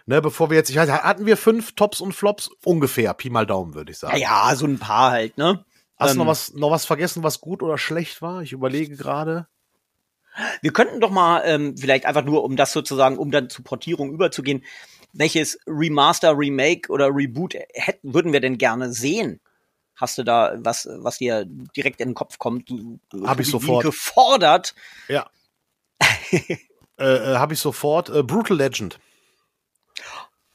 Ne, 0.10 0.24
bevor 0.24 0.50
wir 0.50 0.58
jetzt, 0.58 0.72
ich 0.72 0.76
weiß, 0.76 0.90
hatten 0.90 1.28
wir 1.28 1.38
fünf 1.38 1.76
Tops 1.76 2.02
und 2.02 2.14
Flops 2.14 2.50
ungefähr, 2.66 3.14
Pi 3.14 3.30
mal 3.30 3.46
Daumen, 3.46 3.76
würde 3.76 3.92
ich 3.92 4.00
sagen. 4.00 4.18
Ja, 4.18 4.50
ja, 4.50 4.56
so 4.56 4.66
ein 4.66 4.80
paar 4.80 5.12
halt, 5.12 5.38
ne? 5.38 5.64
Hast 5.98 6.14
ähm, 6.14 6.18
du 6.18 6.18
noch 6.18 6.26
ähm. 6.26 6.30
was, 6.30 6.54
noch 6.56 6.72
was 6.72 6.86
vergessen, 6.86 7.22
was 7.22 7.42
gut 7.42 7.62
oder 7.62 7.78
schlecht 7.78 8.20
war? 8.24 8.42
Ich 8.42 8.52
überlege 8.52 8.98
gerade. 8.98 9.46
Wir 10.64 10.74
könnten 10.74 11.00
doch 11.00 11.12
mal 11.12 11.44
ähm, 11.46 11.78
vielleicht 11.78 12.08
einfach 12.08 12.26
nur, 12.26 12.44
um 12.44 12.56
das 12.56 12.72
sozusagen, 12.72 13.20
um 13.20 13.30
dann 13.30 13.52
zur 13.52 13.64
Portierung 13.64 14.12
überzugehen, 14.12 14.66
welches 15.14 15.60
Remaster, 15.68 16.36
Remake 16.36 16.92
oder 16.92 17.10
Reboot 17.14 17.54
hätten, 17.54 18.12
würden 18.12 18.34
wir 18.34 18.40
denn 18.40 18.58
gerne 18.58 18.92
sehen? 18.92 19.40
Hast 19.96 20.18
du 20.18 20.24
da 20.24 20.56
was, 20.58 20.90
was 20.92 21.20
dir 21.20 21.46
direkt 21.46 22.02
in 22.02 22.10
den 22.10 22.16
Kopf 22.16 22.40
kommt? 22.40 22.74
Habe 23.24 23.44
ich 23.44 23.48
sofort. 23.48 23.84
Gefordert. 23.84 24.74
Ja. 25.08 25.30
äh, 26.32 26.56
äh, 26.98 27.36
Habe 27.36 27.54
ich 27.54 27.60
sofort. 27.60 28.10
Äh, 28.10 28.24
Brutal 28.24 28.58
Legend. 28.58 28.98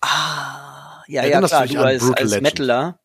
Ah, 0.04 1.02
ja, 1.06 1.22
Erinnerst 1.22 1.52
ja, 1.52 1.66
klar, 1.66 1.92
du, 1.92 1.98
du 1.98 2.12
als, 2.12 2.32
als 2.32 2.40
Metaler. 2.40 2.98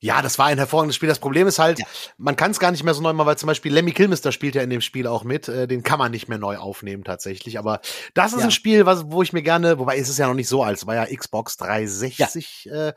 Ja, 0.00 0.20
das 0.20 0.36
war 0.36 0.46
ein 0.46 0.58
hervorragendes 0.58 0.96
Spiel. 0.96 1.08
Das 1.08 1.20
Problem 1.20 1.46
ist 1.46 1.60
halt, 1.60 1.78
ja. 1.78 1.86
man 2.18 2.34
kann 2.34 2.50
es 2.50 2.58
gar 2.58 2.72
nicht 2.72 2.82
mehr 2.82 2.92
so 2.92 3.02
neu 3.02 3.12
machen, 3.12 3.28
weil 3.28 3.38
zum 3.38 3.46
Beispiel 3.46 3.72
Lemmy 3.72 3.92
Kilmister 3.92 4.32
spielt 4.32 4.56
ja 4.56 4.62
in 4.62 4.68
dem 4.68 4.80
Spiel 4.80 5.06
auch 5.06 5.22
mit. 5.22 5.46
Äh, 5.46 5.68
den 5.68 5.84
kann 5.84 6.00
man 6.00 6.10
nicht 6.10 6.28
mehr 6.28 6.38
neu 6.38 6.56
aufnehmen 6.56 7.04
tatsächlich. 7.04 7.56
Aber 7.56 7.80
das 8.12 8.32
ist 8.32 8.40
ja. 8.40 8.46
ein 8.46 8.50
Spiel, 8.50 8.84
was, 8.84 9.04
wo 9.06 9.22
ich 9.22 9.32
mir 9.32 9.42
gerne, 9.42 9.78
wobei 9.78 9.96
ist 9.96 10.08
es 10.08 10.18
ja 10.18 10.26
noch 10.26 10.34
nicht 10.34 10.48
so 10.48 10.64
alt, 10.64 10.78
es 10.78 10.86
war 10.88 10.96
ja 10.96 11.06
Xbox 11.06 11.56
360. 11.56 12.64
Ja. 12.64 12.88
Äh, 12.88 12.94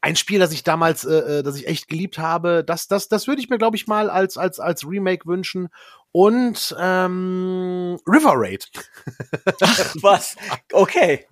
ein 0.00 0.14
Spiel, 0.14 0.38
das 0.38 0.52
ich 0.52 0.62
damals, 0.62 1.04
äh, 1.04 1.38
äh, 1.38 1.42
das 1.42 1.56
ich 1.56 1.66
echt 1.66 1.88
geliebt 1.88 2.18
habe. 2.18 2.62
Das, 2.62 2.86
das, 2.86 3.08
das 3.08 3.26
würde 3.26 3.40
ich 3.40 3.48
mir, 3.48 3.58
glaube 3.58 3.76
ich, 3.76 3.88
mal 3.88 4.08
als, 4.08 4.36
als, 4.36 4.60
als 4.60 4.86
Remake 4.86 5.26
wünschen. 5.26 5.68
Und 6.12 6.76
ähm, 6.78 7.98
River 8.06 8.34
Raid. 8.36 8.70
Ach, 9.60 9.96
was? 10.00 10.36
Okay. 10.72 11.26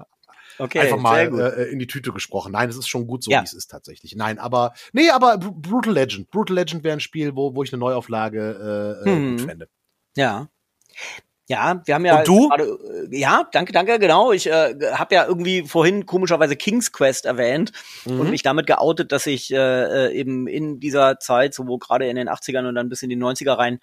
Okay, 0.59 0.81
einfach 0.81 0.99
mal 0.99 1.57
äh, 1.59 1.71
in 1.71 1.79
die 1.79 1.87
Tüte 1.87 2.13
gesprochen. 2.13 2.53
Nein, 2.53 2.69
es 2.69 2.77
ist 2.77 2.89
schon 2.89 3.07
gut 3.07 3.25
so, 3.25 3.31
ja. 3.31 3.41
wie 3.41 3.45
es 3.45 3.53
ist 3.53 3.71
tatsächlich. 3.71 4.15
Nein, 4.17 4.39
aber 4.39 4.75
nee, 4.93 5.11
aber 5.11 5.39
Brutal 5.39 5.93
Legend. 5.93 6.31
Brutal 6.31 6.57
Legend 6.57 6.85
wäre 6.85 6.97
ein 6.97 7.01
Spiel, 7.01 7.35
wo, 7.35 7.55
wo 7.55 7.63
ich 7.63 7.73
eine 7.73 7.81
Neuauflage 7.81 9.03
äh, 9.05 9.09
äh 9.09 9.13
hm. 9.13 9.37
gut 9.37 9.47
fände. 9.47 9.69
Ja. 10.17 10.49
Ja, 11.47 11.83
wir 11.85 11.95
haben 11.95 12.07
ja. 12.07 12.19
Und 12.19 12.29
du? 12.29 12.49
Grade, 12.49 12.79
äh, 13.11 13.19
ja, 13.19 13.47
danke, 13.53 13.73
danke, 13.73 13.99
genau. 13.99 14.33
Ich 14.33 14.47
äh, 14.47 14.75
habe 14.95 15.15
ja 15.15 15.27
irgendwie 15.27 15.65
vorhin 15.65 16.07
komischerweise 16.07 16.57
King's 16.57 16.91
Quest 16.91 17.27
erwähnt 17.27 17.73
mhm. 18.07 18.21
und 18.21 18.31
mich 18.31 18.43
damit 18.43 18.67
geoutet, 18.67 19.13
dass 19.13 19.27
ich 19.27 19.53
äh, 19.53 19.57
äh 19.57 20.13
eben 20.15 20.47
in 20.47 20.81
dieser 20.81 21.19
Zeit, 21.19 21.53
so 21.53 21.67
wo 21.67 21.77
gerade 21.77 22.09
in 22.09 22.17
den 22.17 22.31
80ern 22.31 22.67
und 22.67 22.77
dann 22.77 22.89
bis 22.89 23.03
in 23.03 23.11
die 23.11 23.17
90er 23.19 23.59
rein, 23.59 23.79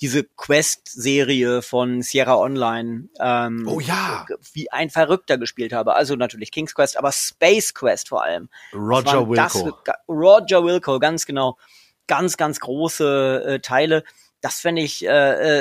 diese 0.00 0.24
Quest-Serie 0.24 1.62
von 1.62 2.02
Sierra 2.02 2.36
Online 2.36 3.08
ähm, 3.20 3.66
oh, 3.66 3.80
ja. 3.80 4.26
wie 4.52 4.70
ein 4.70 4.90
Verrückter 4.90 5.38
gespielt 5.38 5.72
habe. 5.72 5.94
Also 5.94 6.14
natürlich 6.14 6.52
King's 6.52 6.74
Quest, 6.74 6.96
aber 6.96 7.12
Space 7.12 7.74
Quest 7.74 8.08
vor 8.08 8.22
allem. 8.22 8.48
Roger 8.72 9.28
Wilco. 9.28 9.72
Das, 9.84 9.96
Roger 10.08 10.64
Wilco, 10.64 10.98
ganz 10.98 11.26
genau. 11.26 11.58
Ganz, 12.06 12.36
ganz 12.36 12.60
große 12.60 13.44
äh, 13.46 13.58
Teile. 13.60 14.04
Das 14.40 14.60
fände 14.60 14.82
ich 14.82 15.04
äh, 15.04 15.08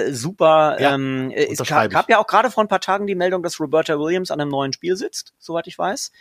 äh, 0.07 0.13
super. 0.13 0.77
Ja, 0.79 0.93
ähm, 0.93 1.31
es 1.31 1.57
gab, 1.63 1.89
gab 1.89 2.09
ja 2.09 2.19
auch 2.19 2.27
gerade 2.27 2.51
vor 2.51 2.63
ein 2.63 2.67
paar 2.67 2.79
Tagen 2.79 3.07
die 3.07 3.15
Meldung, 3.15 3.41
dass 3.41 3.59
Roberta 3.59 3.99
Williams 3.99 4.29
an 4.29 4.39
einem 4.39 4.51
neuen 4.51 4.71
Spiel 4.71 4.95
sitzt, 4.95 5.33
soweit 5.39 5.65
ich 5.65 5.77
weiß. 5.77 6.11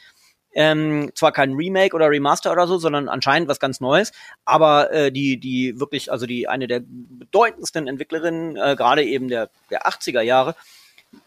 Ähm, 0.59 1.13
zwar 1.15 1.33
kein 1.33 1.53
Remake 1.53 1.95
oder 1.95 2.09
Remaster 2.09 2.51
oder 2.51 2.67
so, 2.67 2.79
sondern 2.79 3.11
anscheinend 3.11 3.47
was 3.47 3.61
ganz 3.61 3.79
Neues. 3.81 4.13
Aber 4.47 4.91
äh, 4.91 5.13
die, 5.13 5.39
die 5.39 5.79
wirklich, 5.79 6.11
also 6.11 6.25
die 6.25 6.49
eine 6.49 6.67
der 6.67 6.81
bedeutendsten 6.83 7.87
Entwicklerinnen, 7.87 8.57
äh, 8.57 8.75
gerade 8.75 9.05
eben 9.05 9.29
der, 9.29 9.51
der 9.71 9.87
80er 9.87 10.23
Jahre, 10.23 10.55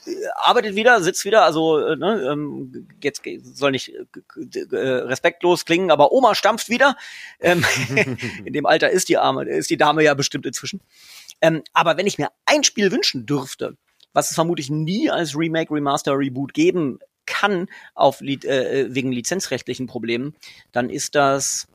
äh, 0.08 0.12
arbeitet 0.36 0.74
wieder, 0.74 1.04
sitzt 1.04 1.26
wieder, 1.26 1.44
also 1.44 1.78
äh, 1.78 1.96
ne, 1.96 2.28
ähm, 2.32 2.88
jetzt 3.04 3.22
soll 3.54 3.70
nicht 3.70 3.94
äh, 3.94 4.60
äh, 4.76 4.90
respektlos 5.04 5.64
klingen, 5.64 5.92
aber 5.92 6.12
Oma 6.12 6.34
stampft 6.34 6.70
wieder. 6.70 6.98
Ähm, 7.40 7.64
in 8.46 8.54
dem 8.54 8.66
Alter 8.66 8.90
ist 8.90 9.10
die 9.10 9.18
Arme, 9.18 9.44
ist 9.44 9.70
die 9.70 9.78
Dame 9.78 10.04
ja 10.04 10.16
bestimmt 10.16 10.48
inzwischen. 10.48 10.82
Ähm, 11.40 11.62
aber 11.72 11.98
wenn 11.98 12.08
ich 12.08 12.18
mir 12.18 12.30
ein 12.48 12.64
Spiel 12.64 12.92
wünschen 12.92 13.28
dürfte, 13.28 13.78
was 14.12 14.32
es 14.32 14.36
vermutlich 14.36 14.72
nie 14.72 15.12
als 15.12 15.38
Remake, 15.38 15.72
Remaster, 15.72 16.18
Reboot 16.18 16.56
geben 16.56 17.00
kann, 17.30 17.68
auf 17.94 18.22
äh, 18.22 18.94
wegen 18.94 19.12
lizenzrechtlichen 19.12 19.88
Problemen, 19.88 20.36
dann 20.74 20.90
ist 20.90 21.16
das 21.16 21.68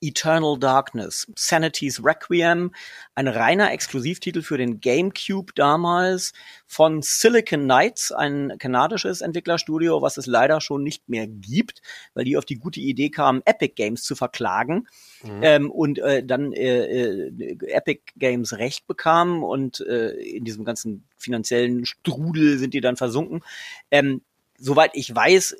Eternal 0.00 0.58
Darkness, 0.58 1.26
Sanity's 1.36 2.04
Requiem, 2.04 2.72
ein 3.14 3.28
reiner 3.28 3.72
Exklusivtitel 3.72 4.42
für 4.42 4.58
den 4.58 4.80
GameCube 4.80 5.52
damals 5.54 6.32
von 6.66 7.02
Silicon 7.02 7.64
Knights, 7.64 8.12
ein 8.12 8.54
kanadisches 8.58 9.20
Entwicklerstudio, 9.20 10.02
was 10.02 10.16
es 10.16 10.26
leider 10.26 10.60
schon 10.60 10.82
nicht 10.82 11.08
mehr 11.08 11.26
gibt, 11.26 11.82
weil 12.14 12.24
die 12.24 12.36
auf 12.36 12.44
die 12.44 12.58
gute 12.58 12.80
Idee 12.80 13.10
kamen, 13.10 13.42
Epic 13.44 13.74
Games 13.74 14.02
zu 14.02 14.16
verklagen 14.16 14.88
mhm. 15.22 15.40
ähm, 15.42 15.70
und 15.70 15.98
äh, 15.98 16.24
dann 16.24 16.52
äh, 16.52 16.84
äh, 16.84 17.56
Epic 17.68 18.02
Games 18.16 18.58
Recht 18.58 18.86
bekamen 18.86 19.42
und 19.42 19.80
äh, 19.80 20.10
in 20.10 20.44
diesem 20.44 20.64
ganzen 20.64 21.06
finanziellen 21.16 21.86
Strudel 21.86 22.58
sind 22.58 22.74
die 22.74 22.80
dann 22.80 22.96
versunken. 22.96 23.42
Ähm, 23.90 24.22
soweit 24.58 24.90
ich 24.94 25.14
weiß, 25.14 25.56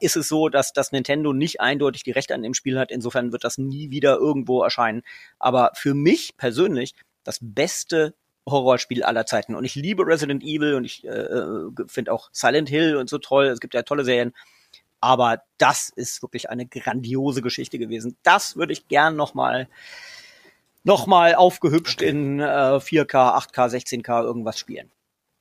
ist 0.00 0.16
es 0.16 0.28
so, 0.28 0.48
dass 0.48 0.72
das 0.72 0.92
Nintendo 0.92 1.32
nicht 1.32 1.60
eindeutig 1.60 2.02
die 2.02 2.10
Rechte 2.10 2.34
an 2.34 2.42
dem 2.42 2.54
Spiel 2.54 2.78
hat. 2.78 2.90
Insofern 2.90 3.32
wird 3.32 3.44
das 3.44 3.58
nie 3.58 3.90
wieder 3.90 4.16
irgendwo 4.16 4.62
erscheinen. 4.62 5.02
Aber 5.38 5.72
für 5.74 5.94
mich 5.94 6.36
persönlich 6.36 6.94
das 7.24 7.38
beste 7.40 8.14
Horrorspiel 8.46 9.02
aller 9.02 9.26
Zeiten. 9.26 9.54
Und 9.54 9.64
ich 9.64 9.74
liebe 9.74 10.06
Resident 10.06 10.42
Evil 10.42 10.74
und 10.74 10.84
ich 10.84 11.04
äh, 11.04 11.10
äh 11.10 11.70
finde 11.86 12.12
auch 12.12 12.30
Silent 12.32 12.68
Hill 12.68 12.96
und 12.96 13.10
so 13.10 13.18
toll. 13.18 13.46
Es 13.46 13.60
gibt 13.60 13.74
ja 13.74 13.82
tolle 13.82 14.04
Serien. 14.04 14.34
Aber 15.00 15.42
das 15.58 15.90
ist 15.90 16.22
wirklich 16.22 16.50
eine 16.50 16.66
grandiose 16.66 17.42
Geschichte 17.42 17.78
gewesen. 17.78 18.16
Das 18.22 18.56
würde 18.56 18.72
ich 18.72 18.88
gern 18.88 19.16
noch 19.16 19.34
mal 19.34 19.68
noch 20.84 21.06
mal 21.06 21.34
aufgehübscht 21.34 22.00
okay. 22.00 22.10
in 22.10 22.40
äh, 22.40 22.44
4K, 22.44 23.50
8K, 23.52 23.68
16K 23.68 24.22
irgendwas 24.22 24.58
spielen. 24.58 24.90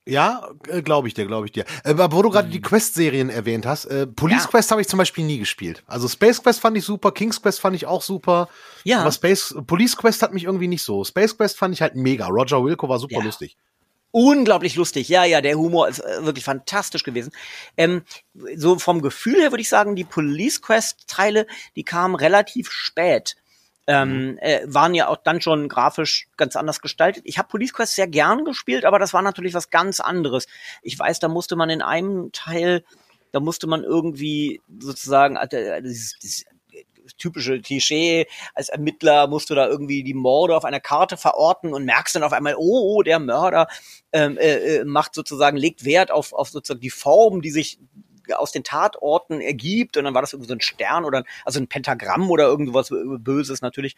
Ja, 0.07 0.49
äh, 0.67 0.81
glaube 0.81 1.07
ich 1.07 1.13
dir, 1.13 1.25
glaube 1.25 1.45
ich 1.47 1.51
dir. 1.51 1.65
Äh, 1.83 1.91
aber 1.91 2.11
wo 2.11 2.21
du 2.21 2.29
gerade 2.29 2.49
die 2.49 2.59
mhm. 2.59 2.63
Quest-Serien 2.63 3.29
erwähnt 3.29 3.65
hast, 3.65 3.85
äh, 3.85 4.07
Police 4.07 4.43
ja. 4.43 4.49
Quest 4.49 4.71
habe 4.71 4.81
ich 4.81 4.87
zum 4.87 4.97
Beispiel 4.97 5.25
nie 5.25 5.37
gespielt. 5.37 5.83
Also 5.85 6.07
Space 6.07 6.41
Quest 6.41 6.61
fand 6.61 6.77
ich 6.77 6.85
super, 6.85 7.11
King's 7.11 7.41
Quest 7.41 7.59
fand 7.59 7.75
ich 7.75 7.85
auch 7.85 8.01
super. 8.01 8.47
Ja. 8.83 9.01
Aber 9.01 9.11
Space, 9.11 9.53
Police 9.67 9.97
Quest 9.97 10.21
hat 10.21 10.33
mich 10.33 10.45
irgendwie 10.45 10.67
nicht 10.67 10.83
so. 10.83 11.03
Space 11.03 11.35
Quest 11.35 11.57
fand 11.57 11.73
ich 11.73 11.81
halt 11.81 11.95
mega. 11.95 12.27
Roger 12.27 12.63
Wilco 12.63 12.87
war 12.87 12.99
super 12.99 13.17
ja. 13.17 13.23
lustig. 13.23 13.57
Unglaublich 14.11 14.75
lustig, 14.75 15.09
ja, 15.09 15.25
ja, 15.25 15.41
der 15.41 15.57
Humor 15.57 15.89
ist 15.89 15.99
äh, 15.99 16.25
wirklich 16.25 16.45
fantastisch 16.45 17.03
gewesen. 17.03 17.31
Ähm, 17.75 18.03
so 18.55 18.79
vom 18.79 19.01
Gefühl 19.01 19.41
her 19.41 19.51
würde 19.51 19.61
ich 19.61 19.69
sagen, 19.69 19.95
die 19.95 20.05
Police 20.05 20.61
Quest-Teile, 20.61 21.45
die 21.75 21.83
kamen 21.83 22.15
relativ 22.15 22.71
spät 22.71 23.35
ähm, 23.87 24.31
mhm. 24.31 24.37
äh, 24.39 24.61
waren 24.65 24.93
ja 24.93 25.07
auch 25.07 25.17
dann 25.17 25.41
schon 25.41 25.69
grafisch 25.69 26.27
ganz 26.35 26.55
anders 26.55 26.81
gestaltet. 26.81 27.23
Ich 27.25 27.37
habe 27.37 27.47
Police 27.47 27.73
Quest 27.73 27.95
sehr 27.95 28.07
gern 28.07 28.43
gespielt, 28.43 28.85
aber 28.85 28.99
das 28.99 29.13
war 29.13 29.21
natürlich 29.21 29.53
was 29.53 29.69
ganz 29.69 29.99
anderes. 29.99 30.47
Ich 30.81 30.99
weiß, 30.99 31.19
da 31.19 31.29
musste 31.29 31.55
man 31.55 31.69
in 31.69 31.81
einem 31.81 32.31
Teil, 32.33 32.83
da 33.31 33.39
musste 33.39 33.65
man 33.65 33.83
irgendwie 33.83 34.61
sozusagen 34.79 35.37
äh, 35.37 35.81
dieses, 35.81 36.19
dieses 36.19 36.45
typische 37.17 37.61
Klischee, 37.61 38.27
als 38.53 38.67
Ermittler 38.67 39.27
musst 39.27 39.49
du 39.49 39.55
da 39.55 39.67
irgendwie 39.67 40.03
die 40.03 40.13
Morde 40.13 40.57
auf 40.57 40.65
einer 40.65 40.81
Karte 40.81 41.15
verorten 41.15 41.73
und 41.73 41.85
merkst 41.85 42.15
dann 42.15 42.23
auf 42.23 42.33
einmal, 42.33 42.55
oh, 42.57 42.97
oh 42.97 43.03
der 43.03 43.19
Mörder 43.19 43.67
ähm, 44.11 44.37
äh, 44.37 44.79
äh 44.79 44.85
macht 44.85 45.15
sozusagen, 45.15 45.55
legt 45.55 45.85
Wert 45.85 46.11
auf, 46.11 46.33
auf 46.33 46.49
sozusagen 46.49 46.81
die 46.81 46.89
Form, 46.89 47.41
die 47.41 47.51
sich 47.51 47.79
aus 48.35 48.51
den 48.51 48.63
Tatorten 48.63 49.41
ergibt 49.41 49.97
und 49.97 50.03
dann 50.03 50.13
war 50.13 50.21
das 50.21 50.33
irgendwie 50.33 50.49
so 50.49 50.55
ein 50.55 50.61
Stern 50.61 51.05
oder 51.05 51.23
also 51.45 51.59
ein 51.59 51.67
Pentagramm 51.67 52.29
oder 52.29 52.45
irgendwas 52.45 52.89
Böses 52.89 53.61
natürlich. 53.61 53.95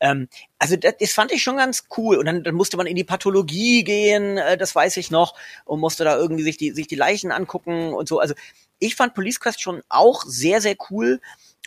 Ähm, 0.00 0.28
also 0.58 0.76
das, 0.76 0.94
das 0.98 1.12
fand 1.12 1.30
ich 1.32 1.42
schon 1.42 1.58
ganz 1.58 1.84
cool. 1.96 2.16
Und 2.16 2.26
dann, 2.26 2.42
dann 2.42 2.54
musste 2.54 2.76
man 2.76 2.86
in 2.86 2.96
die 2.96 3.04
Pathologie 3.04 3.84
gehen, 3.84 4.38
äh, 4.38 4.56
das 4.56 4.74
weiß 4.74 4.96
ich 4.96 5.10
noch, 5.10 5.34
und 5.64 5.80
musste 5.80 6.04
da 6.04 6.16
irgendwie 6.16 6.42
sich 6.42 6.56
die, 6.56 6.72
sich 6.72 6.86
die 6.86 6.96
Leichen 6.96 7.30
angucken 7.30 7.92
und 7.92 8.08
so. 8.08 8.18
Also 8.18 8.34
ich 8.78 8.96
fand 8.96 9.14
Police 9.14 9.40
Quest 9.40 9.60
schon 9.60 9.82
auch 9.88 10.24
sehr, 10.24 10.60
sehr 10.60 10.76
cool, 10.90 11.20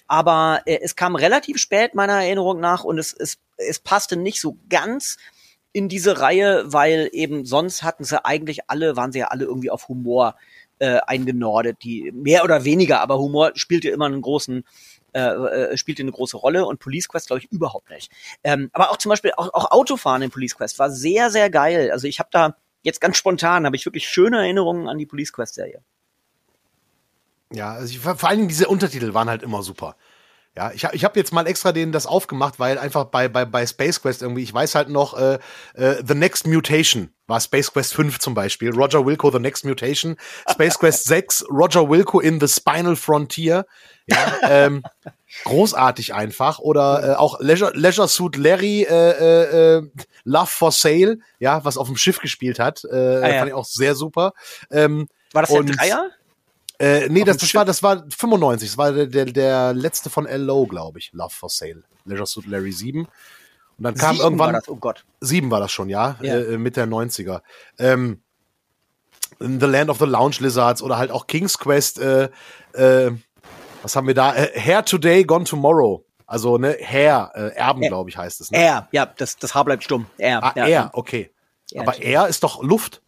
aber 0.08 0.62
äh, 0.66 0.80
es 0.82 0.96
kam 0.96 1.16
relativ 1.16 1.58
spät 1.58 1.94
meiner 1.94 2.24
Erinnerung 2.24 2.60
nach 2.60 2.84
und 2.84 2.98
es, 2.98 3.14
es, 3.14 3.38
es 3.58 3.80
passte 3.80 4.18
nicht 4.18 4.42
so 4.42 4.58
ganz 4.68 5.18
in 5.72 5.90
diese 5.90 6.20
Reihe, 6.20 6.64
weil 6.66 7.10
eben 7.14 7.46
sonst 7.46 7.84
hatten 7.84 8.04
sie 8.04 8.24
eigentlich 8.24 8.70
alle, 8.70 8.96
waren 8.96 9.12
sie 9.12 9.20
ja 9.20 9.28
alle 9.28 9.46
irgendwie 9.46 9.72
auf 9.72 9.88
Humor 9.88 10.36
äh, 10.84 11.00
eingenordet, 11.08 11.78
die 11.82 12.12
mehr 12.12 12.44
oder 12.44 12.66
weniger, 12.66 13.00
aber 13.00 13.18
Humor 13.18 13.52
spielte 13.56 13.90
immer 13.90 14.06
einen 14.06 14.22
großen 14.22 14.66
äh, 15.14 15.20
äh, 15.20 15.78
spielte 15.78 16.02
eine 16.02 16.12
große 16.12 16.36
Rolle 16.36 16.66
und 16.66 16.80
Police 16.80 17.08
Quest 17.08 17.28
glaube 17.28 17.40
ich 17.40 17.52
überhaupt 17.52 17.90
nicht. 17.90 18.12
Ähm, 18.44 18.70
aber 18.74 18.92
auch 18.92 18.98
zum 18.98 19.10
Beispiel 19.12 19.32
auch, 19.38 19.54
auch 19.54 19.72
Autofahren 19.72 20.24
in 20.24 20.30
Police 20.30 20.58
Quest 20.58 20.80
war 20.80 20.92
sehr 20.92 21.30
sehr 21.30 21.50
geil. 21.50 21.90
Also 21.92 22.08
ich 22.08 22.20
habe 22.20 22.28
da 22.34 22.58
jetzt 22.82 23.00
ganz 23.00 23.16
spontan 23.16 23.66
habe 23.66 23.78
ich 23.78 23.86
wirklich 23.86 24.10
schöne 24.10 24.40
Erinnerungen 24.40 24.90
an 24.90 24.98
die 24.98 25.06
Police 25.06 25.32
Quest 25.32 25.54
Serie. 25.54 25.82
Ja, 27.54 27.74
also 27.74 27.94
ich, 27.94 28.00
vor 28.00 28.30
Dingen 28.30 28.50
diese 28.50 28.68
Untertitel 28.68 29.14
waren 29.14 29.30
halt 29.30 29.44
immer 29.44 29.64
super. 29.64 29.96
Ja, 30.56 30.72
ich, 30.72 30.84
ich 30.84 31.04
habe 31.04 31.20
jetzt 31.20 31.34
mal 31.34 31.48
extra 31.48 31.72
denen 31.72 31.92
das 31.92 32.06
aufgemacht, 32.06 32.60
weil 32.60 32.78
einfach 32.78 33.06
bei, 33.06 33.28
bei, 33.28 33.44
bei 33.44 33.66
Space 33.66 34.02
Quest 34.02 34.22
irgendwie, 34.22 34.44
ich 34.44 34.54
weiß 34.54 34.76
halt 34.76 34.88
noch, 34.88 35.18
äh, 35.18 35.40
äh, 35.74 36.04
The 36.08 36.14
Next 36.14 36.46
Mutation 36.46 37.10
war 37.26 37.40
Space 37.40 37.72
Quest 37.72 37.96
5 37.96 38.20
zum 38.20 38.36
Beispiel, 38.36 38.70
Roger 38.70 39.04
Wilco, 39.04 39.32
The 39.32 39.40
Next 39.40 39.66
Mutation, 39.66 40.16
Space 40.48 40.78
Quest 40.78 41.04
6, 41.06 41.46
Roger 41.50 41.90
Wilco 41.90 42.20
in 42.20 42.40
The 42.40 42.48
Spinal 42.48 42.96
Frontier, 42.96 43.66
ja, 44.06 44.34
ähm, 44.48 44.84
großartig 45.46 46.14
einfach, 46.14 46.60
oder 46.60 47.14
äh, 47.14 47.16
auch 47.16 47.40
Leisure, 47.40 47.72
Leisure 47.74 48.08
Suit 48.08 48.36
Larry, 48.36 48.84
äh, 48.84 48.94
äh, 48.94 49.78
äh, 49.78 49.90
Love 50.24 50.48
for 50.48 50.72
Sale, 50.72 51.18
ja, 51.40 51.66
was 51.66 51.78
auf 51.78 51.88
dem 51.88 51.98
Schiff 51.98 52.20
gespielt 52.20 52.60
hat, 52.60 52.84
äh, 52.84 52.96
ah, 52.96 53.28
ja. 53.28 53.38
fand 53.40 53.48
ich 53.48 53.54
auch 53.56 53.66
sehr 53.66 53.96
super. 53.96 54.34
Ähm, 54.70 55.08
war 55.32 55.42
das 55.42 55.52
der 55.52 55.64
Dreier? 55.64 56.12
Äh, 56.80 57.08
nee, 57.10 57.24
das, 57.24 57.38
das 57.38 57.54
war, 57.54 57.66
das 57.66 57.84
war 57.84 58.04
95. 58.10 58.70
Das 58.70 58.78
war 58.78 58.92
der, 58.92 59.08
der, 59.08 59.26
der 59.26 59.74
letzte 59.74 60.10
von 60.10 60.28
LO, 60.28 60.66
glaube 60.66 61.00
ich. 61.00 61.12
Love 61.14 61.34
for 61.34 61.50
Sale. 61.50 61.84
Leisure 62.06 62.26
Suit 62.26 62.48
Larry 62.48 62.72
7. 62.72 63.08
Und 63.78 63.84
dann 63.84 63.96
kam 63.96 64.16
sieben 64.16 64.24
irgendwann. 64.24 64.54
War 64.54 64.60
das, 64.60 64.70
oh 64.70 64.76
Gott. 64.76 65.06
Sieben 65.22 65.52
war 65.52 65.60
das 65.60 65.72
schon, 65.72 65.90
ja. 65.90 66.18
ja. 66.22 66.38
Äh, 66.38 66.58
Mitte 66.58 66.82
der 66.82 66.88
90er. 66.88 67.42
Ähm, 67.78 68.22
The 69.40 69.66
Land 69.66 69.90
of 69.90 70.00
the 70.00 70.06
Lounge 70.06 70.38
Lizards 70.40 70.82
oder 70.82 70.98
halt 70.98 71.12
auch 71.12 71.28
King's 71.28 71.58
Quest. 71.58 72.00
Äh, 72.00 72.30
äh, 72.74 73.12
was 73.82 73.96
haben 73.96 74.08
wir 74.08 74.14
da? 74.14 74.36
Äh, 74.36 74.60
Hair 74.60 74.86
Today, 74.86 75.24
Gone 75.24 75.46
Tomorrow. 75.46 76.06
Also, 76.26 76.58
ne, 76.58 76.76
Hair, 76.82 77.32
äh, 77.36 77.48
Erben, 77.56 77.82
glaube 77.82 78.10
ich, 78.10 78.18
heißt 78.18 78.42
es. 78.42 78.50
Ne? 78.50 78.58
Air, 78.58 78.88
ja, 78.92 79.06
das, 79.06 79.38
das 79.38 79.54
Haar 79.54 79.66
bleibt 79.66 79.84
stumm. 79.84 80.08
Air. 80.18 80.44
Ah, 80.44 80.54
ja. 80.56 80.68
Air, 80.68 80.90
okay. 80.94 81.32
Air, 81.72 81.82
Aber 81.82 82.02
Air 82.02 82.28
ist 82.28 82.44
doch 82.44 82.64
Luft. 82.64 83.03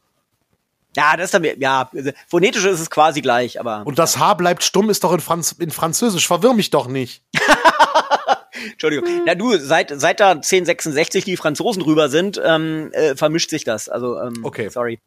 Ja, 0.95 1.17
das 1.17 1.25
ist 1.25 1.33
dann, 1.33 1.43
ja, 1.43 1.89
phonetisch 2.27 2.63
ist 2.65 2.79
es 2.79 2.89
quasi 2.89 3.21
gleich, 3.21 3.59
aber. 3.59 3.83
Und 3.85 3.99
das 3.99 4.17
Haar 4.17 4.37
bleibt 4.37 4.63
stumm 4.63 4.89
ist 4.89 5.03
doch 5.03 5.13
in, 5.13 5.19
Franz 5.19 5.51
in 5.53 5.71
Französisch. 5.71 6.27
Verwirr 6.27 6.53
mich 6.53 6.69
doch 6.69 6.87
nicht. 6.87 7.23
Entschuldigung. 8.71 9.05
Na 9.25 9.35
du, 9.35 9.57
seit, 9.57 9.91
seit 9.93 10.19
da 10.19 10.31
1066 10.31 11.25
die 11.25 11.37
Franzosen 11.37 11.81
rüber 11.81 12.09
sind, 12.09 12.41
ähm, 12.43 12.91
äh, 12.93 13.15
vermischt 13.15 13.49
sich 13.49 13.65
das. 13.65 13.89
Also, 13.89 14.19
ähm, 14.19 14.33
okay. 14.43 14.69
sorry. 14.69 14.99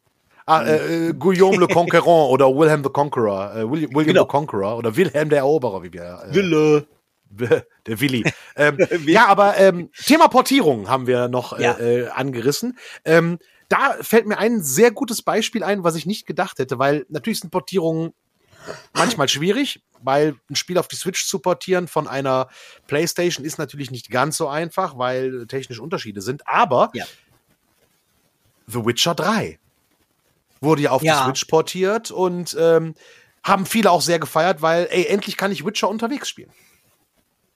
Ah, 0.45 0.63
äh, 0.63 1.09
äh 1.09 1.13
Guillaume 1.13 1.57
le 1.57 1.67
Conquérant 1.67 2.29
oder 2.29 2.47
Wilhelm 2.47 2.83
the 2.83 2.89
Conqueror. 2.89 3.55
Äh, 3.55 3.69
William, 3.69 3.91
William 3.93 4.13
genau. 4.13 4.21
the 4.23 4.27
Conqueror 4.27 4.77
oder 4.77 4.95
Wilhelm 4.95 5.29
der 5.29 5.39
Eroberer, 5.39 5.83
wie 5.83 5.93
wir. 5.93 6.23
Äh, 6.29 6.35
Wille. 6.35 6.87
Der 7.85 8.01
Willi. 8.01 8.23
ähm, 8.55 8.77
ja, 9.05 9.27
aber 9.27 9.57
ähm, 9.57 9.91
Thema 10.03 10.27
Portierung 10.29 10.89
haben 10.89 11.05
wir 11.05 11.27
noch 11.27 11.57
äh, 11.57 11.63
ja. 11.63 11.79
äh, 11.79 12.07
angerissen. 12.07 12.77
Ähm, 13.05 13.37
da 13.69 13.97
fällt 14.01 14.27
mir 14.27 14.37
ein 14.37 14.61
sehr 14.61 14.91
gutes 14.91 15.21
Beispiel 15.21 15.63
ein, 15.63 15.83
was 15.83 15.95
ich 15.95 16.05
nicht 16.05 16.25
gedacht 16.25 16.59
hätte, 16.59 16.79
weil 16.79 17.05
natürlich 17.09 17.39
sind 17.39 17.51
Portierungen 17.51 18.13
manchmal 18.93 19.29
schwierig, 19.29 19.81
weil 20.01 20.35
ein 20.49 20.55
Spiel 20.55 20.77
auf 20.77 20.87
die 20.87 20.95
Switch 20.95 21.25
zu 21.27 21.39
portieren 21.39 21.87
von 21.87 22.07
einer 22.07 22.49
PlayStation 22.87 23.45
ist 23.45 23.57
natürlich 23.57 23.91
nicht 23.91 24.09
ganz 24.09 24.37
so 24.37 24.47
einfach, 24.47 24.97
weil 24.97 25.47
technische 25.47 25.81
Unterschiede 25.81 26.21
sind. 26.21 26.47
Aber 26.47 26.89
ja. 26.93 27.05
The 28.67 28.85
Witcher 28.85 29.15
3 29.15 29.59
wurde 30.61 30.81
ja 30.83 30.91
auf 30.91 31.03
ja. 31.03 31.19
die 31.19 31.25
Switch 31.25 31.45
portiert 31.45 32.11
und 32.11 32.55
ähm, 32.59 32.93
haben 33.43 33.65
viele 33.65 33.91
auch 33.91 34.01
sehr 34.01 34.19
gefeiert, 34.19 34.61
weil, 34.61 34.87
ey, 34.91 35.05
endlich 35.05 35.37
kann 35.37 35.51
ich 35.51 35.65
Witcher 35.65 35.89
unterwegs 35.89 36.29
spielen. 36.29 36.51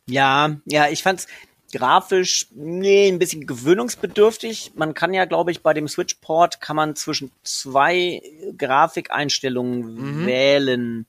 Ja, 0.05 0.57
ja, 0.66 0.89
ich 0.89 1.03
fand's, 1.03 1.28
grafisch, 1.74 2.48
nee, 2.54 3.08
ein 3.08 3.18
bisschen 3.18 3.48
gewöhnungsbedürftig. 3.48 4.74
Man 4.76 4.94
kann 4.94 5.14
ja, 5.14 5.26
glaube 5.26 5.52
ich, 5.52 5.64
bei 5.64 5.74
dem 5.74 5.88
Switch-Port 5.88 6.62
kann 6.62 6.76
man 6.76 6.96
zwischen 6.96 7.32
zwei 7.42 8.22
Grafikeinstellungen 8.58 10.22
mhm. 10.22 10.26
wählen. 10.28 11.06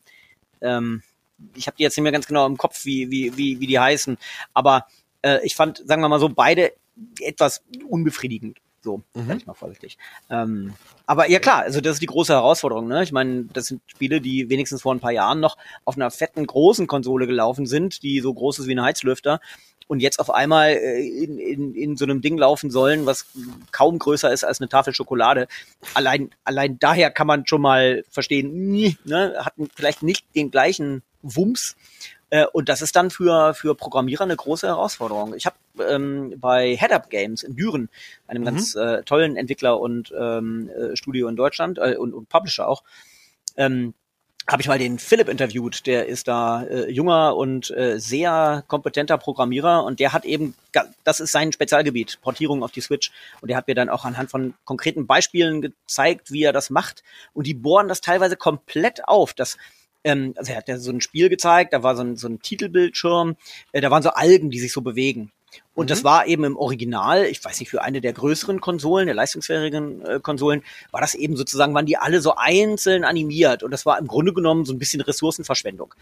Ähm, 0.62 1.02
ich 1.54 1.66
habe 1.66 1.76
die 1.76 1.82
jetzt 1.82 1.96
nicht 1.98 2.02
mehr 2.02 2.12
ganz 2.12 2.26
genau 2.26 2.46
im 2.46 2.56
Kopf, 2.56 2.86
wie, 2.86 3.10
wie, 3.10 3.36
wie, 3.36 3.60
wie 3.60 3.66
die 3.66 3.78
heißen. 3.78 4.16
Aber 4.54 4.86
äh, 5.20 5.44
ich 5.44 5.54
fand, 5.54 5.82
sagen 5.86 6.00
wir 6.00 6.08
mal 6.08 6.18
so, 6.18 6.30
beide 6.30 6.72
etwas 7.20 7.62
unbefriedigend. 7.86 8.58
So, 8.80 9.02
mhm. 9.14 9.26
sag 9.28 9.36
ich 9.38 9.46
mal 9.46 9.54
vorsichtig. 9.54 9.98
Ähm, 10.30 10.74
aber 11.06 11.28
ja 11.30 11.38
klar, 11.40 11.62
also 11.62 11.80
das 11.80 11.94
ist 11.94 12.02
die 12.02 12.06
große 12.06 12.32
Herausforderung. 12.32 12.86
Ne? 12.86 13.02
Ich 13.02 13.12
meine, 13.12 13.44
das 13.52 13.66
sind 13.66 13.82
Spiele, 13.86 14.20
die 14.20 14.50
wenigstens 14.50 14.82
vor 14.82 14.94
ein 14.94 15.00
paar 15.00 15.10
Jahren 15.10 15.40
noch 15.40 15.56
auf 15.84 15.96
einer 15.96 16.10
fetten 16.10 16.46
großen 16.46 16.86
Konsole 16.86 17.26
gelaufen 17.26 17.66
sind, 17.66 18.02
die 18.02 18.20
so 18.20 18.32
groß 18.32 18.58
ist 18.58 18.66
wie 18.66 18.74
ein 18.74 18.82
Heizlüfter 18.82 19.40
und 19.86 20.00
jetzt 20.00 20.18
auf 20.18 20.30
einmal 20.30 20.70
äh, 20.70 21.06
in, 21.06 21.38
in, 21.38 21.74
in 21.74 21.96
so 21.96 22.04
einem 22.04 22.20
Ding 22.20 22.38
laufen 22.38 22.70
sollen, 22.70 23.06
was 23.06 23.26
kaum 23.72 23.98
größer 23.98 24.32
ist 24.32 24.44
als 24.44 24.60
eine 24.60 24.68
Tafel 24.68 24.94
Schokolade. 24.94 25.48
Allein, 25.94 26.30
allein 26.44 26.78
daher 26.78 27.10
kann 27.10 27.26
man 27.26 27.46
schon 27.46 27.62
mal 27.62 28.04
verstehen, 28.10 28.72
ne, 29.04 29.34
hatten 29.38 29.68
vielleicht 29.74 30.02
nicht 30.02 30.26
den 30.34 30.50
gleichen 30.50 31.02
Wumms. 31.22 31.76
Äh, 32.30 32.46
und 32.52 32.68
das 32.68 32.82
ist 32.82 32.96
dann 32.96 33.10
für, 33.10 33.54
für 33.54 33.74
Programmierer 33.74 34.24
eine 34.24 34.36
große 34.36 34.66
Herausforderung. 34.66 35.34
Ich 35.34 35.46
habe 35.46 35.56
ähm, 35.78 36.34
bei 36.38 36.76
Head 36.76 36.92
Up 36.92 37.10
Games 37.10 37.42
in 37.42 37.56
Düren, 37.56 37.88
einem 38.26 38.42
mhm. 38.42 38.46
ganz 38.46 38.74
äh, 38.74 39.02
tollen 39.02 39.36
Entwickler 39.36 39.78
und 39.78 40.12
ähm, 40.18 40.68
äh, 40.70 40.96
Studio 40.96 41.28
in 41.28 41.36
Deutschland 41.36 41.78
äh, 41.78 41.96
und, 41.96 42.14
und 42.14 42.28
Publisher 42.28 42.68
auch, 42.68 42.82
ähm, 43.56 43.94
habe 44.46 44.60
ich 44.60 44.68
mal 44.68 44.78
den 44.78 44.98
Philipp 44.98 45.28
interviewt, 45.28 45.86
der 45.86 46.06
ist 46.06 46.28
da 46.28 46.64
äh, 46.64 46.90
junger 46.90 47.36
und 47.36 47.70
äh, 47.70 47.98
sehr 47.98 48.62
kompetenter 48.66 49.16
Programmierer 49.16 49.84
und 49.84 50.00
der 50.00 50.12
hat 50.12 50.24
eben, 50.24 50.54
das 51.02 51.20
ist 51.20 51.32
sein 51.32 51.52
Spezialgebiet, 51.52 52.18
Portierung 52.20 52.62
auf 52.62 52.70
die 52.70 52.82
Switch 52.82 53.10
und 53.40 53.48
der 53.48 53.56
hat 53.56 53.68
mir 53.68 53.74
dann 53.74 53.88
auch 53.88 54.04
anhand 54.04 54.30
von 54.30 54.54
konkreten 54.64 55.06
Beispielen 55.06 55.62
gezeigt, 55.62 56.30
wie 56.30 56.42
er 56.42 56.52
das 56.52 56.68
macht 56.68 57.02
und 57.32 57.46
die 57.46 57.54
bohren 57.54 57.88
das 57.88 58.02
teilweise 58.02 58.36
komplett 58.36 59.08
auf, 59.08 59.32
dass 59.32 59.56
ähm, 60.04 60.34
also 60.36 60.52
er 60.52 60.58
hat 60.58 60.68
ja 60.68 60.78
so 60.78 60.90
ein 60.90 61.00
Spiel 61.00 61.30
gezeigt, 61.30 61.72
da 61.72 61.82
war 61.82 61.96
so 61.96 62.02
ein, 62.02 62.16
so 62.16 62.28
ein 62.28 62.40
Titelbildschirm, 62.40 63.36
äh, 63.72 63.80
da 63.80 63.90
waren 63.90 64.02
so 64.02 64.10
Algen, 64.10 64.50
die 64.50 64.60
sich 64.60 64.72
so 64.72 64.82
bewegen. 64.82 65.32
Und 65.74 65.86
mhm. 65.86 65.88
das 65.88 66.04
war 66.04 66.26
eben 66.26 66.44
im 66.44 66.56
Original, 66.56 67.24
ich 67.24 67.44
weiß 67.44 67.60
nicht, 67.60 67.70
für 67.70 67.82
eine 67.82 68.00
der 68.00 68.12
größeren 68.12 68.60
Konsolen, 68.60 69.06
der 69.06 69.14
leistungsfähigen 69.14 70.04
äh, 70.04 70.20
Konsolen, 70.20 70.62
war 70.90 71.00
das 71.00 71.14
eben 71.14 71.36
sozusagen, 71.36 71.74
waren 71.74 71.86
die 71.86 71.96
alle 71.96 72.20
so 72.20 72.34
einzeln 72.36 73.04
animiert. 73.04 73.62
Und 73.62 73.70
das 73.70 73.86
war 73.86 73.98
im 73.98 74.06
Grunde 74.06 74.32
genommen 74.32 74.64
so 74.64 74.72
ein 74.72 74.78
bisschen 74.78 75.00
Ressourcenverschwendung. 75.00 75.94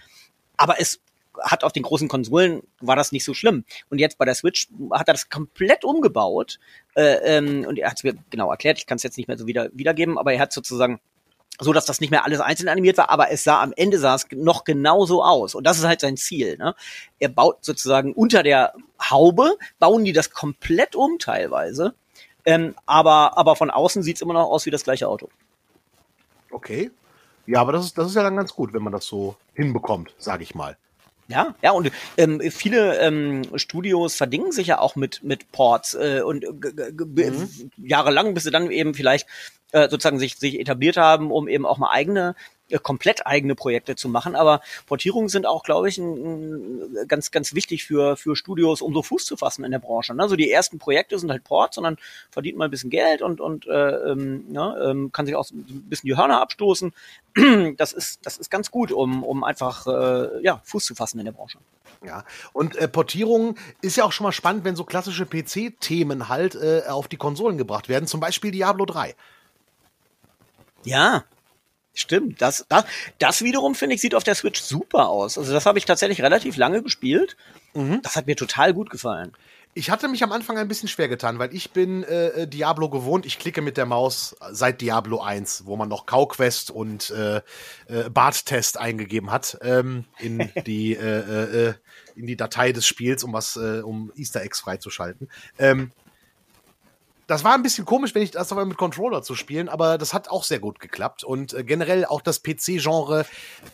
Aber 0.57 0.81
es 0.81 1.01
hat 1.41 1.65
auf 1.65 1.73
den 1.73 1.83
großen 1.83 2.09
Konsolen 2.09 2.63
war 2.81 2.97
das 2.97 3.13
nicht 3.13 3.25
so 3.25 3.35
schlimm. 3.35 3.65
Und 3.89 3.99
jetzt 3.99 4.19
bei 4.19 4.25
der 4.25 4.35
Switch 4.35 4.69
hat 4.93 5.09
er 5.09 5.15
das 5.15 5.29
komplett 5.29 5.85
umgebaut. 5.85 6.59
Äh, 6.95 7.39
ähm, 7.39 7.65
und 7.67 7.79
er 7.79 7.91
hat 7.91 7.99
es 7.99 8.05
mir 8.05 8.15
genau 8.31 8.51
erklärt, 8.51 8.79
ich 8.79 8.87
kann 8.87 8.97
es 8.97 9.03
jetzt 9.03 9.17
nicht 9.17 9.29
mehr 9.29 9.39
so 9.39 9.47
wieder 9.47 9.71
wiedergeben, 9.73 10.19
aber 10.19 10.33
er 10.33 10.41
hat 10.41 10.53
sozusagen 10.53 11.01
so 11.61 11.73
dass 11.73 11.85
das 11.85 12.01
nicht 12.01 12.11
mehr 12.11 12.25
alles 12.25 12.41
einzeln 12.41 12.69
animiert 12.69 12.99
war, 12.99 13.11
aber 13.11 13.31
es 13.31 13.45
sah 13.45 13.63
am 13.63 13.73
Ende 13.77 13.99
sah 13.99 14.15
es 14.15 14.27
noch 14.33 14.65
genauso 14.65 15.23
aus 15.23 15.55
und 15.55 15.67
das 15.67 15.79
ist 15.79 15.85
halt 15.85 16.01
sein 16.01 16.17
Ziel. 16.17 16.57
Ne? 16.57 16.75
Er 17.19 17.29
baut 17.29 17.65
sozusagen 17.65 18.13
unter 18.13 18.43
der 18.43 18.75
Haube 19.11 19.57
bauen 19.79 20.05
die 20.05 20.13
das 20.13 20.31
komplett 20.31 20.97
um 20.97 21.19
teilweise, 21.19 21.95
ähm, 22.45 22.75
aber 22.87 23.37
aber 23.37 23.57
von 23.57 23.71
außen 23.71 24.03
sieht's 24.03 24.21
immer 24.21 24.35
noch 24.35 24.49
aus 24.49 24.67
wie 24.67 24.71
das 24.71 24.85
gleiche 24.85 25.09
Auto. 25.09 25.29
Okay, 26.51 26.91
ja, 27.47 27.61
aber 27.61 27.73
das 27.73 27.85
ist 27.85 27.99
das 27.99 28.09
ist 28.09 28.17
ja 28.17 28.23
dann 28.23 28.37
ganz 28.37 28.55
gut, 28.55 28.73
wenn 28.73 28.83
man 28.83 28.93
das 28.93 29.07
so 29.07 29.37
hinbekommt, 29.55 30.15
sage 30.19 30.43
ich 30.43 30.55
mal. 30.55 30.77
Ja, 31.33 31.55
ja, 31.63 31.71
und 31.71 31.91
ähm, 32.19 32.41
viele 32.51 32.99
ähm, 33.01 33.43
Studios 33.55 34.15
verdingen 34.15 34.53
sich 34.53 34.67
ja 34.67 34.79
auch 34.79 34.97
mit, 34.97 35.25
mit 35.25 35.51
Ports 35.51 35.95
äh, 35.95 36.21
und 36.23 36.45
mhm. 36.45 37.71
jahrelang, 37.79 38.35
bis 38.35 38.45
sie 38.45 38.51
dann 38.51 38.71
eben 38.71 38.93
vielleicht 38.93 39.27
äh, 39.73 39.89
sozusagen 39.89 40.19
sich, 40.19 40.37
sich 40.37 40.61
etabliert 40.61 40.99
haben, 40.99 41.31
um 41.31 41.49
eben 41.49 41.65
auch 41.65 41.79
mal 41.79 41.91
eigene 41.91 42.35
komplett 42.83 43.27
eigene 43.27 43.55
Projekte 43.55 43.97
zu 43.97 44.09
machen. 44.09 44.35
Aber 44.35 44.61
Portierungen 44.87 45.29
sind 45.29 45.47
auch, 45.47 45.63
glaube 45.63 45.89
ich, 45.89 45.99
ein, 45.99 46.15
ein, 46.15 47.09
ganz, 47.09 47.31
ganz 47.31 47.55
wichtig 47.55 47.85
für, 47.85 48.17
für 48.17 48.37
Studios, 48.37 48.83
um 48.83 48.95
so 48.95 49.03
Fuß 49.03 49.25
zu 49.25 49.37
fassen 49.37 49.65
in 49.65 49.71
der 49.71 49.79
Branche. 49.79 50.15
Ne? 50.15 50.23
Also 50.23 50.37
die 50.37 50.51
ersten 50.51 50.79
Projekte 50.79 51.19
sind 51.19 51.31
halt 51.31 51.45
Ports, 51.45 51.77
sondern 51.77 51.97
verdient 52.31 52.59
mal 52.59 52.67
ein 52.67 52.71
bisschen 52.71 52.91
Geld 52.91 53.23
und, 53.23 53.41
und 53.41 53.67
äh, 53.67 54.11
ähm, 54.11 54.45
ne, 54.49 54.77
ähm, 54.85 55.13
kann 55.13 55.27
sich 55.27 55.35
auch 55.35 55.49
ein 55.51 55.85
bisschen 55.89 56.07
die 56.07 56.17
Hörner 56.17 56.41
abstoßen. 56.41 56.93
Das 57.77 57.93
ist, 57.93 58.25
das 58.27 58.37
ist 58.37 58.51
ganz 58.51 58.71
gut, 58.71 58.93
um, 58.93 59.25
um 59.25 59.45
einfach 59.45 59.87
äh, 59.87 60.43
ja, 60.43 60.61
Fuß 60.65 60.85
zu 60.85 60.95
fassen 60.95 61.19
in 61.19 61.25
der 61.25 61.33
Branche. 61.33 61.59
Ja, 62.05 62.25
und 62.53 62.77
äh, 62.77 62.89
Portierung 62.89 63.57
ist 63.81 63.97
ja 63.97 64.05
auch 64.05 64.13
schon 64.13 64.25
mal 64.25 64.33
spannend, 64.33 64.65
wenn 64.65 64.77
so 64.77 64.85
klassische 64.85 65.27
PC-Themen 65.27 66.29
halt 66.29 66.55
äh, 66.55 66.83
auf 66.89 67.09
die 67.09 67.17
Konsolen 67.17 67.59
gebracht 67.59 67.89
werden, 67.89 68.07
zum 68.07 68.21
Beispiel 68.21 68.51
Diablo 68.51 68.85
3. 68.85 69.15
Ja, 70.85 71.25
Stimmt, 71.95 72.41
das, 72.41 72.65
das, 72.69 72.85
das 73.19 73.43
wiederum 73.43 73.75
finde 73.75 73.95
ich 73.95 74.01
sieht 74.01 74.15
auf 74.15 74.25
der 74.25 74.35
Switch 74.35 74.61
super 74.61 75.09
aus. 75.09 75.37
Also 75.37 75.53
das 75.53 75.67
habe 75.67 75.79
ich 75.79 75.85
tatsächlich 75.85 76.23
relativ 76.23 76.57
lange 76.57 76.83
gespielt. 76.83 77.37
Mhm. 77.75 78.01
Das 78.03 78.17
hat 78.17 78.27
mir 78.27 78.37
total 78.37 78.73
gut 78.73 78.89
gefallen. 78.89 79.33
Ich 79.75 79.91
hatte 79.91 80.09
mich 80.09 80.23
am 80.23 80.33
Anfang 80.33 80.59
ein 80.59 80.69
bisschen 80.69 80.89
schwer 80.89 81.09
getan, 81.09 81.39
weil 81.39 81.55
ich 81.55 81.71
bin 81.71 82.03
äh, 82.05 82.29
äh 82.29 82.47
Diablo 82.47 82.91
gewohnt. 82.91 83.25
Ich 83.25 83.39
klicke 83.39 83.63
mit 83.63 83.79
der 83.79 83.87
Maus 83.87 84.37
seit 84.51 84.83
Diablo 84.83 85.21
1, 85.21 85.65
wo 85.65 85.77
man 85.77 85.89
noch 85.89 86.05
Kauquest 86.05 86.71
und 86.71 87.11
äh, 87.11 87.37
äh, 87.87 88.11
Bart-Test 88.11 88.79
eingegeben 88.79 89.31
hat 89.31 89.59
ähm, 89.63 90.05
in 90.19 90.51
die 90.67 90.95
äh, 90.95 90.99
äh, 90.99 91.69
äh, 91.69 91.75
in 92.17 92.27
die 92.27 92.37
Datei 92.37 92.73
des 92.73 92.87
Spiels, 92.87 93.25
um 93.25 93.33
was 93.33 93.57
äh, 93.57 93.81
um 93.81 94.13
Easter 94.15 94.43
Eggs 94.43 94.61
freizuschalten. 94.61 95.31
Ähm, 95.59 95.91
das 97.27 97.45
war 97.45 97.55
ein 97.55 97.63
bisschen 97.63 97.85
komisch, 97.85 98.15
wenn 98.15 98.23
ich 98.23 98.33
das 98.33 98.53
aber 98.53 98.65
mit 98.65 98.77
Controller 98.77 99.23
zu 99.23 99.35
spielen, 99.35 99.69
aber 99.69 99.99
das 99.99 100.13
hat 100.13 100.29
auch 100.29 100.45
sehr 100.45 100.59
gut 100.59 100.81
geklappt. 100.81 101.25
Und 101.25 101.55
äh, 101.55 101.65
generell 101.65 102.05
auch 102.05 102.21
das 102.21 102.43
PC-Genre 102.43 103.27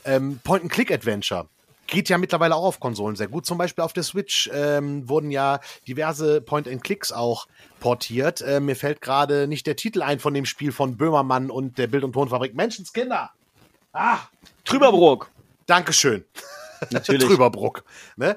ähm, 0.05 0.40
Point-and-Click-Adventure 0.44 1.49
geht 1.88 2.09
ja 2.09 2.18
mittlerweile 2.18 2.55
auch 2.55 2.64
auf 2.64 2.80
Konsolen 2.80 3.16
sehr 3.16 3.28
gut. 3.28 3.46
Zum 3.46 3.59
Beispiel 3.59 3.82
auf 3.82 3.92
der 3.92 4.03
Switch 4.03 4.49
ähm, 4.53 5.09
wurden 5.09 5.30
ja 5.30 5.61
diverse 5.88 6.40
Point-and-Clicks 6.40 7.12
auch 7.12 7.49
portiert. 7.80 8.42
Äh, 8.42 8.61
mir 8.61 8.76
fällt 8.76 9.01
gerade 9.01 9.49
nicht 9.49 9.66
der 9.66 9.74
Titel 9.74 10.03
ein 10.03 10.20
von 10.20 10.34
dem 10.34 10.44
Spiel 10.44 10.70
von 10.70 10.96
Böhmermann 10.96 11.51
und 11.51 11.78
der 11.78 11.86
Bild- 11.86 12.05
und 12.05 12.12
Tonfabrik 12.12 12.55
Menschenskinder. 12.55 13.30
Ah, 13.92 14.18
Trüberbruck. 14.64 15.30
Dankeschön. 15.66 16.24
Natürlich. 16.90 17.26
Trüberbruck. 17.26 17.84
Ne? 18.16 18.36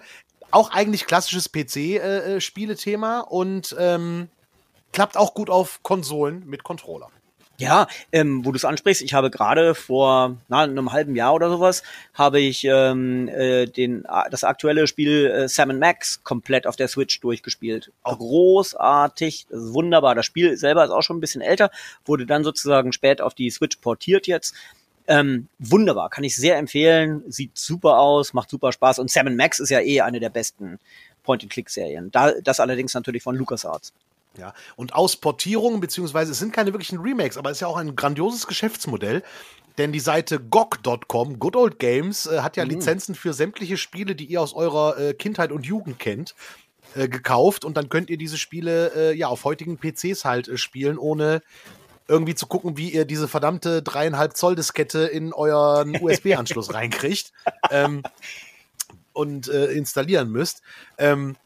Auch 0.50 0.72
eigentlich 0.72 1.06
klassisches 1.06 1.52
PC-Spielethema 1.52 3.20
äh, 3.20 3.24
äh 3.24 3.26
und 3.28 3.76
ähm, 3.78 4.30
klappt 4.92 5.18
auch 5.18 5.34
gut 5.34 5.50
auf 5.50 5.82
Konsolen 5.84 6.44
mit 6.48 6.64
Controller. 6.64 7.10
Ja, 7.62 7.86
ähm, 8.12 8.44
wo 8.44 8.52
du 8.52 8.56
es 8.56 8.66
ansprichst, 8.66 9.04
ich 9.04 9.14
habe 9.14 9.30
gerade 9.30 9.76
vor 9.76 10.38
na, 10.48 10.64
einem 10.64 10.92
halben 10.92 11.16
Jahr 11.16 11.36
oder 11.36 11.52
sowas, 11.52 11.84
habe 12.16 12.40
ich 12.40 12.64
ähm, 12.64 13.28
äh, 13.28 13.68
den, 13.68 14.04
das 14.32 14.44
aktuelle 14.44 14.88
Spiel 14.88 15.28
äh, 15.28 15.48
Sam 15.48 15.78
Max 15.78 16.24
komplett 16.24 16.66
auf 16.66 16.76
der 16.76 16.88
Switch 16.88 17.20
durchgespielt. 17.20 17.92
Auch 18.02 18.18
großartig, 18.18 19.46
das 19.48 19.62
ist 19.62 19.74
wunderbar. 19.76 20.16
Das 20.16 20.26
Spiel 20.26 20.58
selber 20.58 20.84
ist 20.84 20.90
auch 20.90 21.04
schon 21.04 21.18
ein 21.18 21.22
bisschen 21.22 21.42
älter, 21.42 21.70
wurde 22.04 22.26
dann 22.26 22.44
sozusagen 22.44 22.94
spät 22.94 23.22
auf 23.22 23.36
die 23.36 23.52
Switch 23.52 23.78
portiert 23.78 24.26
jetzt. 24.26 24.56
Ähm, 25.08 25.48
wunderbar, 25.60 26.10
kann 26.10 26.24
ich 26.24 26.36
sehr 26.36 26.58
empfehlen, 26.58 27.24
sieht 27.28 27.58
super 27.60 28.00
aus, 28.00 28.34
macht 28.34 28.50
super 28.50 28.72
Spaß 28.72 28.98
und 28.98 29.12
Sam 29.12 29.36
Max 29.36 29.60
ist 29.60 29.70
ja 29.70 29.82
eh 29.82 30.02
eine 30.02 30.20
der 30.20 30.30
besten 30.30 30.80
Point-and-Click-Serien. 31.22 32.10
Da, 32.12 32.32
das 32.42 32.60
allerdings 32.60 32.96
natürlich 32.96 33.22
von 33.22 33.36
LucasArts. 33.36 33.94
Ja, 34.38 34.54
und 34.78 34.94
aus 34.94 35.18
Portierungen, 35.18 35.82
beziehungsweise 35.82 36.32
es 36.32 36.40
sind 36.40 36.54
keine 36.54 36.72
wirklichen 36.72 37.00
Remakes, 37.00 37.38
aber 37.38 37.50
es 37.52 37.58
ist 37.58 37.62
ja 37.62 37.68
auch 37.68 37.78
ein 37.78 37.96
grandioses 37.96 38.48
Geschäftsmodell. 38.48 39.24
Denn 39.78 39.92
die 39.92 40.00
Seite 40.00 40.40
GOG.com, 40.40 41.40
Good 41.40 41.56
Old 41.56 41.80
Games, 41.80 42.26
äh, 42.26 42.40
hat 42.40 42.58
ja 42.58 42.64
mhm. 42.64 42.72
Lizenzen 42.72 43.16
für 43.16 43.34
sämtliche 43.34 43.78
Spiele, 43.78 44.16
die 44.16 44.26
ihr 44.26 44.42
aus 44.42 44.54
eurer 44.54 44.98
äh, 44.98 45.14
Kindheit 45.14 45.52
und 45.52 45.66
Jugend 45.66 46.00
kennt, 46.00 46.36
äh, 46.96 47.08
gekauft. 47.08 47.66
Und 47.66 47.78
dann 47.78 47.90
könnt 47.90 48.10
ihr 48.10 48.18
diese 48.18 48.38
Spiele 48.38 48.92
äh, 48.96 49.18
ja 49.18 49.28
auf 49.28 49.44
heutigen 49.44 49.78
PCs 49.78 50.26
halt 50.26 50.48
äh, 50.48 50.58
spielen, 50.58 50.98
ohne 50.98 51.42
irgendwie 52.08 52.36
zu 52.36 52.48
gucken, 52.48 52.76
wie 52.78 52.90
ihr 52.90 53.06
diese 53.06 53.28
verdammte 53.28 53.82
dreieinhalb 53.82 54.36
Zoll 54.36 54.56
Diskette 54.56 55.00
in 55.00 55.34
euren 55.34 55.96
USB-Anschluss 56.02 56.74
reinkriegt 56.74 57.32
ähm, 57.70 58.04
und 59.14 59.48
äh, 59.48 59.68
installieren 59.68 60.30
müsst. 60.30 60.62
Ähm, 60.98 61.38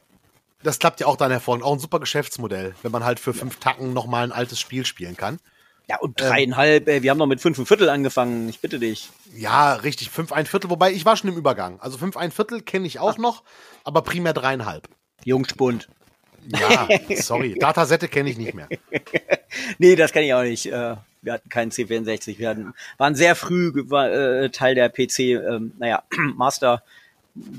das 0.65 0.79
klappt 0.79 0.99
ja 0.99 1.07
auch 1.07 1.15
dann 1.15 1.31
hervor. 1.31 1.55
Und 1.55 1.63
auch 1.63 1.73
ein 1.73 1.79
super 1.79 1.99
Geschäftsmodell, 1.99 2.75
wenn 2.81 2.91
man 2.91 3.03
halt 3.03 3.19
für 3.19 3.33
fünf 3.33 3.59
Tacken 3.59 3.93
nochmal 3.93 4.23
ein 4.23 4.31
altes 4.31 4.59
Spiel 4.59 4.85
spielen 4.85 5.15
kann. 5.15 5.39
Ja, 5.87 5.97
und 5.99 6.19
dreieinhalb, 6.19 6.87
ähm, 6.87 6.97
äh, 6.97 7.03
wir 7.03 7.11
haben 7.11 7.19
noch 7.19 7.27
mit 7.27 7.41
fünf 7.41 7.59
ein 7.59 7.67
Viertel 7.67 7.89
angefangen, 7.89 8.49
ich 8.49 8.59
bitte 8.59 8.79
dich. 8.79 9.09
Ja, 9.35 9.73
richtig, 9.73 10.09
fünf 10.09 10.31
ein 10.31 10.47
Viertel, 10.47 10.71
wobei 10.71 10.91
ich 10.91 11.05
war 11.05 11.15
schon 11.15 11.29
im 11.29 11.37
Übergang. 11.37 11.79
Also 11.79 11.99
fünf 11.99 12.17
ein 12.17 12.31
Viertel 12.31 12.61
kenne 12.61 12.87
ich 12.87 12.99
auch 12.99 13.13
Ach. 13.13 13.17
noch, 13.17 13.43
aber 13.83 14.01
primär 14.01 14.33
dreieinhalb. 14.33 14.89
Jungspund. 15.23 15.87
Ja, 16.47 16.87
sorry, 17.17 17.55
Datasette 17.59 18.07
kenne 18.07 18.31
ich 18.31 18.37
nicht 18.37 18.55
mehr. 18.55 18.67
nee, 19.77 19.95
das 19.95 20.11
kenne 20.11 20.25
ich 20.25 20.33
auch 20.33 20.43
nicht. 20.43 20.65
Äh, 20.65 20.95
wir 21.21 21.33
hatten 21.33 21.49
keinen 21.49 21.71
C64, 21.71 22.39
wir 22.39 22.49
hatten, 22.49 22.73
waren 22.97 23.15
sehr 23.15 23.35
früh 23.35 23.71
war, 23.89 24.11
äh, 24.11 24.49
Teil 24.49 24.73
der 24.73 24.89
PC, 24.89 25.19
ähm, 25.19 25.73
naja, 25.77 26.03
Master, 26.35 26.81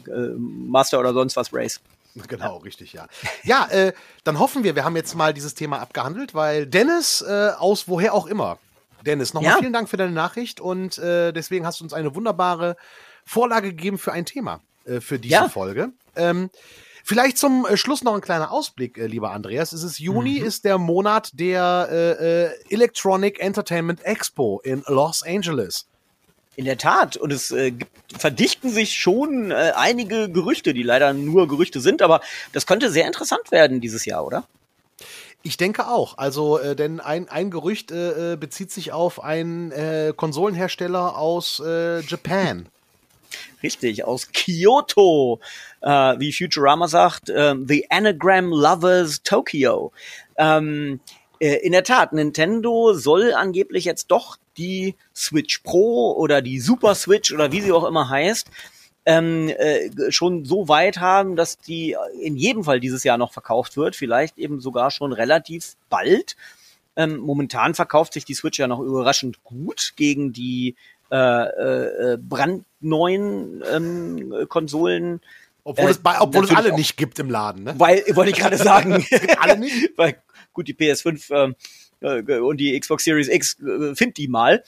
äh, 0.09 0.35
Master 0.37 0.99
oder 0.99 1.13
sonst 1.13 1.37
was 1.37 1.53
Race. 1.53 1.81
Genau, 2.29 2.59
richtig, 2.59 2.93
ja. 2.93 3.07
Ja, 3.45 3.67
äh, 3.71 3.93
dann 4.25 4.39
hoffen 4.39 4.65
wir, 4.65 4.75
wir 4.75 4.85
haben 4.85 4.97
jetzt 4.97 5.15
mal 5.15 5.35
dieses 5.35 5.55
Thema 5.55 5.81
abgehandelt, 5.81 6.35
weil 6.35 6.67
Dennis 6.67 7.23
äh, 7.23 7.51
aus 7.59 7.89
woher 7.89 8.15
auch 8.15 8.27
immer. 8.27 8.59
Dennis, 9.05 9.35
nochmal 9.35 9.53
ja. 9.53 9.59
vielen 9.59 9.73
Dank 9.73 9.89
für 9.89 9.97
deine 9.97 10.13
Nachricht 10.13 10.61
und 10.61 10.99
äh, 10.99 11.33
deswegen 11.33 11.67
hast 11.67 11.81
du 11.81 11.85
uns 11.85 11.93
eine 11.93 12.15
wunderbare 12.15 12.77
Vorlage 13.25 13.69
gegeben 13.69 13.99
für 13.99 14.13
ein 14.13 14.25
Thema 14.25 14.61
äh, 14.85 15.01
für 15.01 15.19
diese 15.19 15.33
ja. 15.33 15.49
Folge. 15.49 15.93
Ähm, 16.15 16.51
Vielleicht 17.09 17.39
zum 17.39 17.65
äh, 17.67 17.77
Schluss 17.77 18.03
noch 18.03 18.15
ein 18.17 18.21
kleiner 18.21 18.51
Ausblick, 18.51 18.99
äh, 18.99 19.07
lieber 19.07 19.31
Andreas. 19.31 19.73
Es 19.73 19.85
ist 19.85 20.01
Juni, 20.01 20.41
mhm. 20.41 20.47
ist 20.47 20.65
der 20.65 20.77
Monat 20.77 21.31
der 21.35 22.57
Electronic 22.69 23.39
Entertainment 23.39 24.05
Expo 24.05 24.61
in 24.65 24.83
Los 24.89 25.23
Angeles. 25.23 25.87
In 26.57 26.65
der 26.65 26.79
Tat. 26.79 27.17
Und 27.17 27.33
es 27.33 27.51
äh, 27.51 27.73
verdichten 28.17 28.71
sich 28.71 28.95
schon 28.95 29.51
äh, 29.51 29.73
einige 29.77 30.31
Gerüchte, 30.31 30.73
die 30.73 30.83
leider 30.83 31.13
nur 31.13 31.49
Gerüchte 31.49 31.81
sind, 31.81 32.03
aber 32.03 32.21
das 32.53 32.67
könnte 32.67 32.91
sehr 32.91 33.07
interessant 33.07 33.51
werden 33.51 33.81
dieses 33.81 34.05
Jahr, 34.07 34.25
oder? 34.25 34.45
Ich 35.43 35.57
denke 35.57 35.87
auch. 35.87 36.19
Also, 36.19 36.59
äh, 36.59 36.75
denn 36.75 36.99
ein, 36.99 37.29
ein 37.29 37.51
Gerücht 37.51 37.93
äh, 37.93 38.33
äh 38.33 38.37
bezieht 38.37 38.73
sich 38.73 38.93
auf 38.93 39.23
einen 39.23 39.71
äh, 39.71 40.13
Konsolenhersteller 40.17 41.17
aus 41.17 41.63
äh, 41.65 42.01
Japan. 42.01 42.67
Richtig, 43.63 44.05
aus 44.05 44.33
Kyoto, 44.33 45.41
äh, 45.83 45.89
wie 46.19 46.33
Futurama 46.33 46.89
sagt, 46.89 47.31
äh, 47.31 47.55
The 47.65 47.87
Anagram 47.91 48.51
Lovers 48.51 49.23
Tokyo. 49.23 49.93
Ähm, 50.37 51.01
äh, 51.39 51.57
in 51.65 51.73
der 51.73 51.85
Tat, 51.85 52.13
Nintendo 52.13 52.93
soll 52.95 53.33
angeblich 53.33 53.85
jetzt 53.85 54.09
doch 54.09 54.39
die 54.59 54.95
Switch 55.15 55.59
Pro 55.59 56.13
oder 56.13 56.43
die 56.43 56.61
Super 56.61 56.95
Switch 56.95 57.33
oder 57.33 57.53
wie 57.53 57.61
sie 57.61 57.73
auch 57.73 57.85
immer 57.85 58.09
heißt, 58.09 58.51
ähm, 59.07 59.49
äh, 59.49 60.11
schon 60.11 60.45
so 60.45 60.69
weit 60.69 60.99
haben, 60.99 61.37
dass 61.37 61.59
die 61.59 61.97
in 62.21 62.37
jedem 62.37 62.65
Fall 62.65 62.81
dieses 62.81 63.05
Jahr 63.05 63.19
noch 63.19 63.33
verkauft 63.33 63.77
wird, 63.77 63.95
vielleicht 63.95 64.37
eben 64.37 64.61
sogar 64.61 64.91
schon 64.91 65.13
relativ 65.13 65.77
bald. 65.89 66.37
Ähm, 66.97 67.19
momentan 67.19 67.75
verkauft 67.75 68.15
sich 68.15 68.25
die 68.25 68.35
Switch 68.35 68.59
ja 68.59 68.67
noch 68.67 68.81
überraschend 68.81 69.45
gut 69.45 69.93
gegen 69.97 70.33
die 70.33 70.75
äh, 71.11 71.17
äh, 71.17 72.15
äh 72.15 72.19
brandneuen 72.19 73.63
ähm, 73.73 74.35
Konsolen. 74.49 75.21
Obwohl, 75.63 75.91
es, 75.91 75.99
bei, 75.99 76.21
obwohl 76.21 76.45
es 76.45 76.55
alle 76.55 76.73
auch, 76.73 76.77
nicht 76.77 76.97
gibt 76.97 77.19
im 77.19 77.31
Laden, 77.31 77.65
ne? 77.65 77.75
Weil, 77.79 78.03
wollte 78.15 78.31
ich 78.31 78.37
gerade 78.37 78.57
sagen. 78.57 79.07
alle 79.39 79.59
nicht? 79.59 79.97
weil, 79.97 80.17
gut, 80.53 80.67
die 80.69 80.75
PS5 80.75 81.33
ähm, 81.33 81.51
äh, 81.51 81.55
und 82.01 82.59
die 82.59 82.79
Xbox 82.79 83.05
Series 83.05 83.29
X 83.29 83.57
äh, 83.61 83.95
find 83.95 84.17
die 84.17 84.29
mal. 84.29 84.63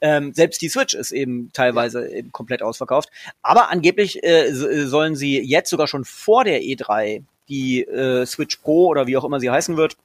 Ähm, 0.00 0.32
selbst 0.32 0.62
die 0.62 0.70
Switch 0.70 0.94
ist 0.94 1.12
eben 1.12 1.50
teilweise 1.52 2.08
eben 2.08 2.32
komplett 2.32 2.62
ausverkauft. 2.62 3.10
Aber 3.42 3.70
angeblich 3.70 4.22
äh, 4.22 4.48
äh 4.48 4.86
sollen 4.86 5.14
sie 5.14 5.40
jetzt 5.40 5.68
sogar 5.68 5.86
schon 5.86 6.04
vor 6.04 6.44
der 6.44 6.62
E3 6.62 7.22
die 7.48 7.82
äh, 7.82 8.24
Switch 8.24 8.56
Pro 8.56 8.86
oder 8.86 9.06
wie 9.06 9.16
auch 9.16 9.24
immer 9.24 9.40
sie 9.40 9.50
heißen 9.50 9.76
wird, 9.76 9.96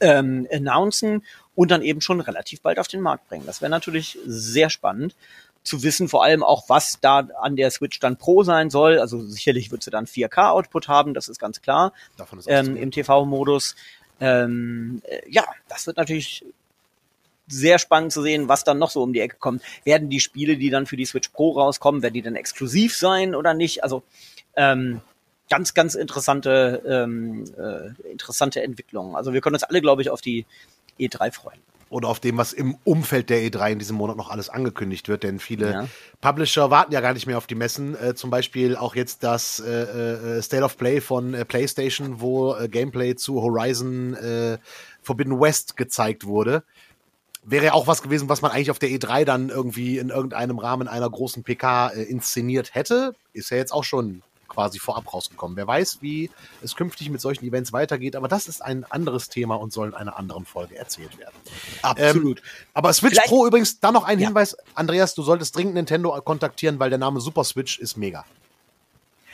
ähm, 0.00 0.48
announcen 0.50 1.24
und 1.54 1.70
dann 1.70 1.82
eben 1.82 2.00
schon 2.00 2.20
relativ 2.20 2.62
bald 2.62 2.78
auf 2.78 2.88
den 2.88 3.02
Markt 3.02 3.28
bringen. 3.28 3.46
Das 3.46 3.60
wäre 3.60 3.70
natürlich 3.70 4.18
sehr 4.24 4.70
spannend 4.70 5.14
zu 5.62 5.82
wissen, 5.82 6.08
vor 6.08 6.24
allem 6.24 6.42
auch, 6.42 6.68
was 6.68 7.00
da 7.00 7.28
an 7.40 7.54
der 7.54 7.70
Switch 7.70 8.00
dann 8.00 8.16
Pro 8.16 8.42
sein 8.44 8.70
soll. 8.70 8.98
Also 8.98 9.20
sicherlich 9.20 9.70
wird 9.70 9.82
sie 9.82 9.90
dann 9.90 10.06
4K-Output 10.06 10.88
haben, 10.88 11.12
das 11.12 11.28
ist 11.28 11.38
ganz 11.38 11.60
klar. 11.60 11.92
Davon 12.16 12.38
ist 12.38 12.46
ähm, 12.48 12.76
Im 12.76 12.90
TV-Modus. 12.90 13.76
Ähm, 14.20 15.02
äh, 15.04 15.20
ja, 15.28 15.44
das 15.68 15.86
wird 15.86 15.96
natürlich 15.96 16.44
sehr 17.48 17.78
spannend 17.78 18.12
zu 18.12 18.22
sehen, 18.22 18.48
was 18.48 18.64
dann 18.64 18.78
noch 18.78 18.90
so 18.90 19.02
um 19.02 19.12
die 19.12 19.20
Ecke 19.20 19.36
kommt. 19.38 19.62
Werden 19.84 20.08
die 20.08 20.20
Spiele, 20.20 20.56
die 20.56 20.70
dann 20.70 20.86
für 20.86 20.96
die 20.96 21.04
Switch 21.04 21.30
Pro 21.30 21.52
rauskommen, 21.52 22.02
werden 22.02 22.14
die 22.14 22.22
dann 22.22 22.36
exklusiv 22.36 22.96
sein 22.96 23.34
oder 23.34 23.54
nicht? 23.54 23.82
Also 23.82 24.02
ähm, 24.56 25.00
ganz, 25.48 25.74
ganz 25.74 25.94
interessante, 25.94 26.82
ähm, 26.86 27.44
äh, 27.58 28.10
interessante 28.10 28.62
Entwicklungen. 28.62 29.16
Also 29.16 29.32
wir 29.32 29.40
können 29.40 29.56
uns 29.56 29.64
alle, 29.64 29.80
glaube 29.80 30.02
ich, 30.02 30.10
auf 30.10 30.20
die 30.20 30.46
E3 30.98 31.32
freuen. 31.32 31.60
Oder 31.90 32.06
auf 32.06 32.20
dem, 32.20 32.38
was 32.38 32.52
im 32.52 32.76
Umfeld 32.84 33.30
der 33.30 33.40
E3 33.40 33.72
in 33.72 33.78
diesem 33.80 33.96
Monat 33.96 34.16
noch 34.16 34.30
alles 34.30 34.48
angekündigt 34.48 35.08
wird, 35.08 35.24
denn 35.24 35.40
viele 35.40 35.72
ja. 35.72 35.88
Publisher 36.20 36.70
warten 36.70 36.92
ja 36.92 37.00
gar 37.00 37.14
nicht 37.14 37.26
mehr 37.26 37.36
auf 37.36 37.48
die 37.48 37.56
Messen. 37.56 37.96
Äh, 37.96 38.14
zum 38.14 38.30
Beispiel 38.30 38.76
auch 38.76 38.94
jetzt 38.94 39.24
das 39.24 39.58
äh, 39.58 40.38
äh, 40.38 40.40
State 40.42 40.62
of 40.62 40.76
Play 40.76 41.00
von 41.00 41.34
äh, 41.34 41.44
PlayStation, 41.44 42.20
wo 42.20 42.54
äh, 42.54 42.68
Gameplay 42.68 43.16
zu 43.16 43.42
Horizon 43.42 44.14
äh, 44.14 44.58
Forbidden 45.02 45.40
West 45.40 45.76
gezeigt 45.76 46.26
wurde. 46.26 46.62
Wäre 47.42 47.64
ja 47.64 47.72
auch 47.72 47.88
was 47.88 48.02
gewesen, 48.02 48.28
was 48.28 48.40
man 48.40 48.52
eigentlich 48.52 48.70
auf 48.70 48.78
der 48.78 48.90
E3 48.90 49.24
dann 49.24 49.48
irgendwie 49.48 49.98
in 49.98 50.10
irgendeinem 50.10 50.60
Rahmen 50.60 50.86
einer 50.86 51.10
großen 51.10 51.42
PK 51.42 51.88
inszeniert 51.88 52.74
hätte. 52.74 53.14
Ist 53.32 53.50
ja 53.50 53.56
jetzt 53.56 53.72
auch 53.72 53.82
schon 53.84 54.22
quasi 54.50 54.78
vorab 54.78 55.12
rausgekommen. 55.12 55.56
Wer 55.56 55.66
weiß, 55.66 55.98
wie 56.02 56.30
es 56.62 56.76
künftig 56.76 57.08
mit 57.08 57.22
solchen 57.22 57.46
Events 57.46 57.72
weitergeht, 57.72 58.16
aber 58.16 58.28
das 58.28 58.48
ist 58.48 58.60
ein 58.62 58.84
anderes 58.90 59.30
Thema 59.30 59.54
und 59.54 59.72
soll 59.72 59.88
in 59.88 59.94
einer 59.94 60.18
anderen 60.18 60.44
Folge 60.44 60.76
erzählt 60.76 61.16
werden. 61.18 61.34
Absolut. 61.80 62.40
Ähm, 62.40 62.44
aber 62.74 62.92
Switch 62.92 63.14
Vielleicht, 63.14 63.28
Pro 63.28 63.46
übrigens, 63.46 63.80
da 63.80 63.92
noch 63.92 64.04
ein 64.04 64.18
ja. 64.18 64.26
Hinweis, 64.26 64.56
Andreas, 64.74 65.14
du 65.14 65.22
solltest 65.22 65.56
dringend 65.56 65.74
Nintendo 65.74 66.20
kontaktieren, 66.20 66.78
weil 66.78 66.90
der 66.90 66.98
Name 66.98 67.20
Super 67.20 67.44
Switch 67.44 67.78
ist 67.78 67.96
mega. 67.96 68.26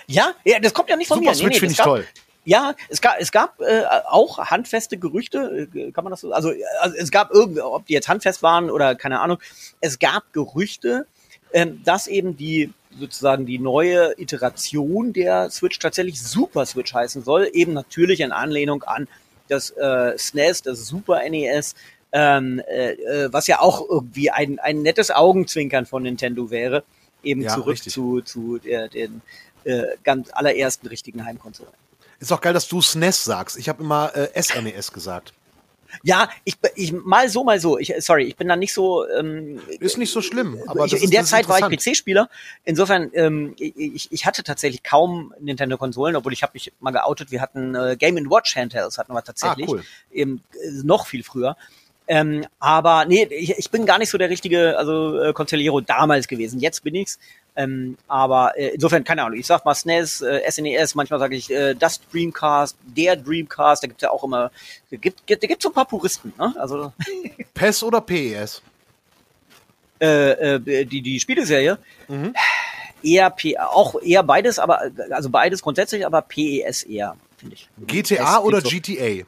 Ja, 0.06 0.34
ja, 0.44 0.60
das 0.60 0.72
kommt 0.72 0.88
ja 0.88 0.96
nicht 0.96 1.08
von 1.08 1.18
Super 1.18 1.30
mir. 1.30 1.34
Switch 1.34 1.48
nee, 1.48 1.54
nee, 1.54 1.60
finde 1.60 1.72
ich 1.72 1.78
toll. 1.78 2.06
Ja, 2.44 2.76
es 2.88 3.00
gab, 3.00 3.16
es 3.18 3.32
gab 3.32 3.60
äh, 3.60 3.82
auch 4.08 4.38
handfeste 4.38 4.98
Gerüchte, 4.98 5.68
äh, 5.74 5.90
kann 5.90 6.04
man 6.04 6.12
das 6.12 6.20
so, 6.20 6.30
also, 6.30 6.52
also 6.80 6.96
es 6.96 7.10
gab 7.10 7.32
irgendwie, 7.32 7.60
ob 7.60 7.86
die 7.86 7.92
jetzt 7.92 8.08
handfest 8.08 8.40
waren 8.44 8.70
oder 8.70 8.94
keine 8.94 9.20
Ahnung, 9.20 9.38
es 9.80 9.98
gab 9.98 10.32
Gerüchte, 10.32 11.08
ähm, 11.52 11.82
dass 11.84 12.06
eben 12.06 12.36
die 12.36 12.72
sozusagen 12.98 13.46
die 13.46 13.58
neue 13.58 14.14
Iteration 14.18 15.12
der 15.12 15.50
Switch 15.50 15.78
tatsächlich 15.78 16.20
Super 16.20 16.66
Switch 16.66 16.92
heißen 16.92 17.22
soll, 17.22 17.48
eben 17.52 17.72
natürlich 17.72 18.20
in 18.20 18.32
Anlehnung 18.32 18.82
an 18.82 19.08
das 19.48 19.70
äh, 19.70 20.16
SNES, 20.16 20.62
das 20.62 20.86
Super 20.86 21.20
NES, 21.28 21.74
ähm, 22.12 22.60
äh, 22.68 22.92
äh, 22.92 23.32
was 23.32 23.46
ja 23.46 23.60
auch 23.60 23.88
irgendwie 23.88 24.30
ein, 24.30 24.58
ein 24.58 24.82
nettes 24.82 25.10
Augenzwinkern 25.10 25.86
von 25.86 26.02
Nintendo 26.02 26.50
wäre, 26.50 26.84
eben 27.22 27.42
ja, 27.42 27.50
zurück 27.50 27.74
richtig. 27.74 27.92
zu, 27.92 28.20
zu 28.22 28.58
der, 28.58 28.88
den 28.88 29.22
äh, 29.64 29.82
ganz 30.04 30.30
allerersten 30.32 30.86
richtigen 30.86 31.24
Heimkonsolen. 31.24 31.72
Ist 32.18 32.32
auch 32.32 32.40
geil, 32.40 32.54
dass 32.54 32.68
du 32.68 32.80
SNES 32.80 33.24
sagst. 33.24 33.58
Ich 33.58 33.68
habe 33.68 33.82
immer 33.82 34.14
äh, 34.16 34.42
SNES 34.42 34.92
gesagt. 34.92 35.32
Ja, 36.02 36.28
ich, 36.44 36.56
ich 36.74 36.92
mal 36.92 37.28
so, 37.28 37.44
mal 37.44 37.60
so. 37.60 37.78
Ich, 37.78 37.92
sorry, 37.98 38.24
ich 38.24 38.36
bin 38.36 38.48
da 38.48 38.56
nicht 38.56 38.72
so. 38.72 39.06
Ähm, 39.08 39.60
ist 39.80 39.98
nicht 39.98 40.12
so 40.12 40.22
schlimm. 40.22 40.58
Aber 40.66 40.84
ich, 40.84 41.02
in 41.02 41.10
der 41.10 41.24
Zeit 41.24 41.48
war 41.48 41.58
ich 41.58 41.78
PC-Spieler. 41.78 42.28
Insofern, 42.64 43.10
ähm, 43.14 43.54
ich, 43.58 44.10
ich 44.10 44.26
hatte 44.26 44.42
tatsächlich 44.42 44.82
kaum 44.82 45.34
Nintendo-Konsolen, 45.40 46.16
obwohl 46.16 46.32
ich 46.32 46.42
habe 46.42 46.52
mich 46.54 46.72
mal 46.80 46.90
geoutet. 46.90 47.30
Wir 47.30 47.40
hatten 47.40 47.74
äh, 47.74 47.96
Game 47.98 48.16
Watch 48.30 48.56
Handhelds 48.56 48.98
hatten 48.98 49.12
wir 49.12 49.22
tatsächlich. 49.22 49.68
Ah, 49.68 49.72
cool. 49.72 49.84
Eben, 50.10 50.42
äh, 50.52 50.82
noch 50.82 51.06
viel 51.06 51.22
früher. 51.22 51.56
Ähm, 52.08 52.46
aber 52.60 53.04
nee, 53.04 53.24
ich, 53.30 53.58
ich 53.58 53.70
bin 53.70 53.84
gar 53.84 53.98
nicht 53.98 54.10
so 54.10 54.18
der 54.18 54.30
richtige, 54.30 54.78
also 54.78 55.20
äh, 55.20 55.32
Consigliero 55.32 55.80
damals 55.80 56.28
gewesen. 56.28 56.60
Jetzt 56.60 56.84
bin 56.84 56.94
ich's. 56.94 57.18
Ähm, 57.56 57.96
aber 58.06 58.52
äh, 58.58 58.68
insofern, 58.74 59.02
keine 59.02 59.24
Ahnung, 59.24 59.38
ich 59.38 59.46
sag 59.46 59.64
mal 59.64 59.74
SNES, 59.74 60.20
äh, 60.20 60.50
SNES, 60.50 60.94
manchmal 60.94 61.18
sage 61.18 61.36
ich 61.36 61.50
äh, 61.50 61.74
das 61.74 62.00
Dreamcast, 62.12 62.76
der 62.84 63.16
Dreamcast, 63.16 63.82
da 63.82 63.86
gibt's 63.86 64.02
ja 64.02 64.10
auch 64.10 64.22
immer, 64.24 64.50
da 64.90 64.96
gibt, 64.98 65.26
gibt, 65.26 65.42
da 65.42 65.46
gibt's 65.46 65.62
so 65.62 65.70
ein 65.70 65.74
paar 65.74 65.86
Puristen, 65.86 66.34
ne? 66.38 66.54
Also 66.58 66.92
PES 67.54 67.82
oder 67.82 68.02
PES? 68.02 68.60
Äh, 69.98 70.56
äh, 70.56 70.84
die, 70.84 71.00
die 71.00 71.18
Spieleserie. 71.18 71.78
Mhm. 72.08 72.34
Eher 73.02 73.30
P, 73.30 73.56
auch 73.58 74.02
eher 74.02 74.22
beides, 74.22 74.58
aber 74.58 74.90
also 75.10 75.30
beides 75.30 75.62
grundsätzlich, 75.62 76.04
aber 76.04 76.20
PES 76.20 76.82
eher, 76.82 77.16
finde 77.38 77.54
ich. 77.54 77.68
GTA 77.86 78.40
oder 78.40 78.60
so. 78.60 78.68
GTA? 78.68 79.24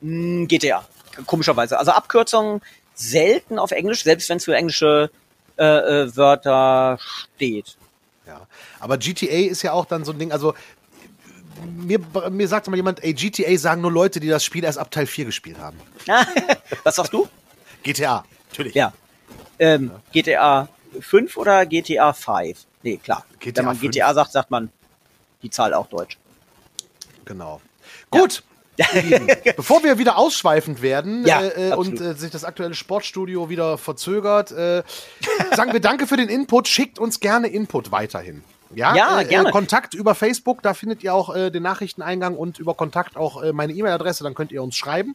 Mm, 0.00 0.46
GTA, 0.46 0.86
komischerweise. 1.26 1.78
Also 1.78 1.90
Abkürzungen 1.90 2.62
selten 2.94 3.58
auf 3.58 3.72
Englisch, 3.72 4.04
selbst 4.04 4.30
wenn 4.30 4.38
es 4.38 4.44
für 4.44 4.56
englische 4.56 5.10
äh, 5.58 5.64
äh, 5.64 6.16
Wörter 6.16 6.98
steht. 7.34 7.76
Ja, 8.26 8.46
aber 8.80 8.98
GTA 8.98 9.50
ist 9.50 9.62
ja 9.62 9.72
auch 9.72 9.84
dann 9.84 10.04
so 10.04 10.12
ein 10.12 10.18
Ding, 10.18 10.32
also 10.32 10.54
mir, 11.64 12.00
mir 12.30 12.48
sagt 12.48 12.68
mal 12.68 12.76
jemand, 12.76 13.02
ey, 13.04 13.12
GTA 13.12 13.56
sagen 13.56 13.82
nur 13.82 13.92
Leute, 13.92 14.20
die 14.20 14.28
das 14.28 14.44
Spiel 14.44 14.64
erst 14.64 14.78
ab 14.78 14.90
Teil 14.90 15.06
4 15.06 15.26
gespielt 15.26 15.58
haben. 15.58 15.78
Was 16.84 16.96
sagst 16.96 17.12
du? 17.12 17.28
GTA, 17.82 18.24
natürlich. 18.50 18.74
Ja. 18.74 18.92
Ähm, 19.58 19.92
ja. 19.92 20.00
GTA 20.12 20.68
5 21.00 21.36
oder 21.36 21.66
GTA 21.66 22.12
5? 22.12 22.66
Nee, 22.82 22.96
klar. 22.96 23.24
GTA 23.38 23.60
Wenn 23.60 23.66
man 23.66 23.76
5. 23.76 23.92
GTA 23.92 24.14
sagt, 24.14 24.32
sagt 24.32 24.50
man 24.50 24.70
die 25.42 25.50
Zahl 25.50 25.74
auch 25.74 25.86
deutsch. 25.88 26.18
Genau. 27.24 27.60
Gut, 28.10 28.42
Bevor 29.56 29.84
wir 29.84 29.98
wieder 29.98 30.18
ausschweifend 30.18 30.82
werden 30.82 31.24
ja, 31.26 31.40
äh, 31.40 31.70
äh 31.70 31.74
und 31.74 32.00
äh, 32.00 32.14
sich 32.14 32.30
das 32.30 32.44
aktuelle 32.44 32.74
Sportstudio 32.74 33.48
wieder 33.48 33.78
verzögert, 33.78 34.50
äh, 34.50 34.82
sagen 35.54 35.72
wir 35.72 35.80
danke 35.80 36.06
für 36.06 36.16
den 36.16 36.28
Input. 36.28 36.68
Schickt 36.68 36.98
uns 36.98 37.20
gerne 37.20 37.48
Input 37.48 37.92
weiterhin. 37.92 38.42
Ja, 38.74 38.94
ja 38.96 39.20
äh, 39.20 39.24
gerne. 39.26 39.50
Kontakt 39.50 39.94
über 39.94 40.14
Facebook, 40.14 40.62
da 40.62 40.74
findet 40.74 41.04
ihr 41.04 41.14
auch 41.14 41.34
äh, 41.34 41.50
den 41.50 41.62
Nachrichteneingang 41.62 42.36
und 42.36 42.58
über 42.58 42.74
Kontakt 42.74 43.16
auch 43.16 43.52
meine 43.52 43.72
E-Mail-Adresse, 43.72 44.24
dann 44.24 44.34
könnt 44.34 44.50
ihr 44.50 44.62
uns 44.62 44.76
schreiben. 44.76 45.14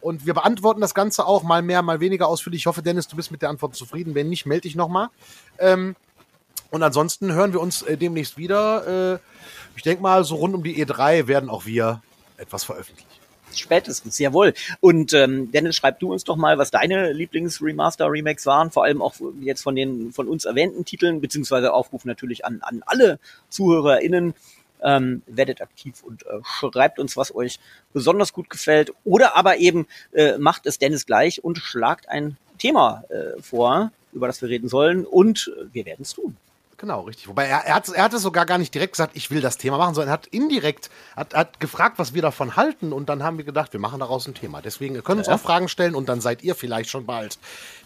Und 0.00 0.26
wir 0.26 0.34
beantworten 0.34 0.82
das 0.82 0.94
Ganze 0.94 1.26
auch 1.26 1.42
mal 1.42 1.62
mehr, 1.62 1.80
mal 1.80 2.00
weniger 2.00 2.28
ausführlich. 2.28 2.62
Ich 2.62 2.66
hoffe, 2.66 2.82
Dennis, 2.82 3.08
du 3.08 3.16
bist 3.16 3.30
mit 3.30 3.40
der 3.40 3.48
Antwort 3.48 3.74
zufrieden. 3.74 4.14
Wenn 4.14 4.28
nicht, 4.28 4.44
melde 4.44 4.62
dich 4.62 4.76
nochmal. 4.76 5.08
Ähm, 5.58 5.96
und 6.70 6.82
ansonsten 6.82 7.32
hören 7.32 7.54
wir 7.54 7.60
uns 7.60 7.84
demnächst 7.88 8.36
wieder. 8.36 9.20
ich 9.76 9.82
denke 9.82 10.02
mal, 10.02 10.24
so 10.24 10.36
rund 10.36 10.54
um 10.54 10.62
die 10.62 10.84
E3 10.84 11.26
werden 11.26 11.48
auch 11.48 11.64
wir 11.66 12.02
etwas 12.36 12.64
veröffentlicht. 12.64 13.08
Spätestens, 13.56 14.18
jawohl. 14.18 14.54
Und 14.80 15.12
ähm, 15.12 15.52
Dennis, 15.52 15.76
schreib 15.76 16.00
du 16.00 16.12
uns 16.12 16.24
doch 16.24 16.36
mal, 16.36 16.58
was 16.58 16.70
deine 16.70 17.12
Lieblings-Remaster-Remakes 17.12 18.46
waren, 18.46 18.70
vor 18.70 18.84
allem 18.84 19.00
auch 19.00 19.14
jetzt 19.40 19.62
von 19.62 19.76
den 19.76 20.12
von 20.12 20.28
uns 20.28 20.44
erwähnten 20.44 20.84
Titeln, 20.84 21.20
beziehungsweise 21.20 21.72
Aufruf 21.72 22.04
natürlich 22.04 22.44
an, 22.44 22.60
an 22.62 22.82
alle 22.86 23.18
ZuhörerInnen. 23.50 24.34
Ähm, 24.82 25.22
werdet 25.26 25.62
aktiv 25.62 26.02
und 26.02 26.26
äh, 26.26 26.40
schreibt 26.42 26.98
uns, 26.98 27.16
was 27.16 27.34
euch 27.34 27.58
besonders 27.94 28.34
gut 28.34 28.50
gefällt. 28.50 28.92
Oder 29.04 29.34
aber 29.34 29.56
eben 29.56 29.86
äh, 30.12 30.36
macht 30.36 30.66
es 30.66 30.78
Dennis 30.78 31.06
gleich 31.06 31.42
und 31.42 31.56
schlagt 31.56 32.10
ein 32.10 32.36
Thema 32.58 33.02
äh, 33.08 33.40
vor, 33.40 33.92
über 34.12 34.26
das 34.26 34.42
wir 34.42 34.50
reden 34.50 34.68
sollen. 34.68 35.06
Und 35.06 35.50
äh, 35.56 35.72
wir 35.72 35.86
werden 35.86 36.02
es 36.02 36.12
tun. 36.12 36.36
Genau, 36.84 37.00
richtig. 37.00 37.28
Wobei 37.28 37.46
er, 37.46 37.60
er, 37.64 37.76
hat, 37.76 37.88
er 37.88 38.02
hat 38.02 38.12
es 38.12 38.20
sogar 38.20 38.44
gar 38.44 38.58
nicht 38.58 38.74
direkt 38.74 38.92
gesagt, 38.92 39.16
ich 39.16 39.30
will 39.30 39.40
das 39.40 39.56
Thema 39.56 39.78
machen, 39.78 39.94
sondern 39.94 40.10
er 40.10 40.12
hat 40.12 40.26
indirekt 40.26 40.90
hat, 41.16 41.32
hat 41.32 41.58
gefragt, 41.58 41.98
was 41.98 42.12
wir 42.12 42.20
davon 42.20 42.56
halten 42.56 42.92
und 42.92 43.08
dann 43.08 43.22
haben 43.22 43.38
wir 43.38 43.46
gedacht, 43.46 43.72
wir 43.72 43.80
machen 43.80 44.00
daraus 44.00 44.28
ein 44.28 44.34
Thema. 44.34 44.60
Deswegen 44.60 45.02
können 45.02 45.20
uns 45.20 45.28
ja. 45.28 45.36
auch 45.36 45.40
Fragen 45.40 45.68
stellen 45.68 45.94
und 45.94 46.10
dann 46.10 46.20
seid 46.20 46.42
ihr 46.42 46.54
vielleicht 46.54 46.90
schon 46.90 47.06
bald 47.06 47.38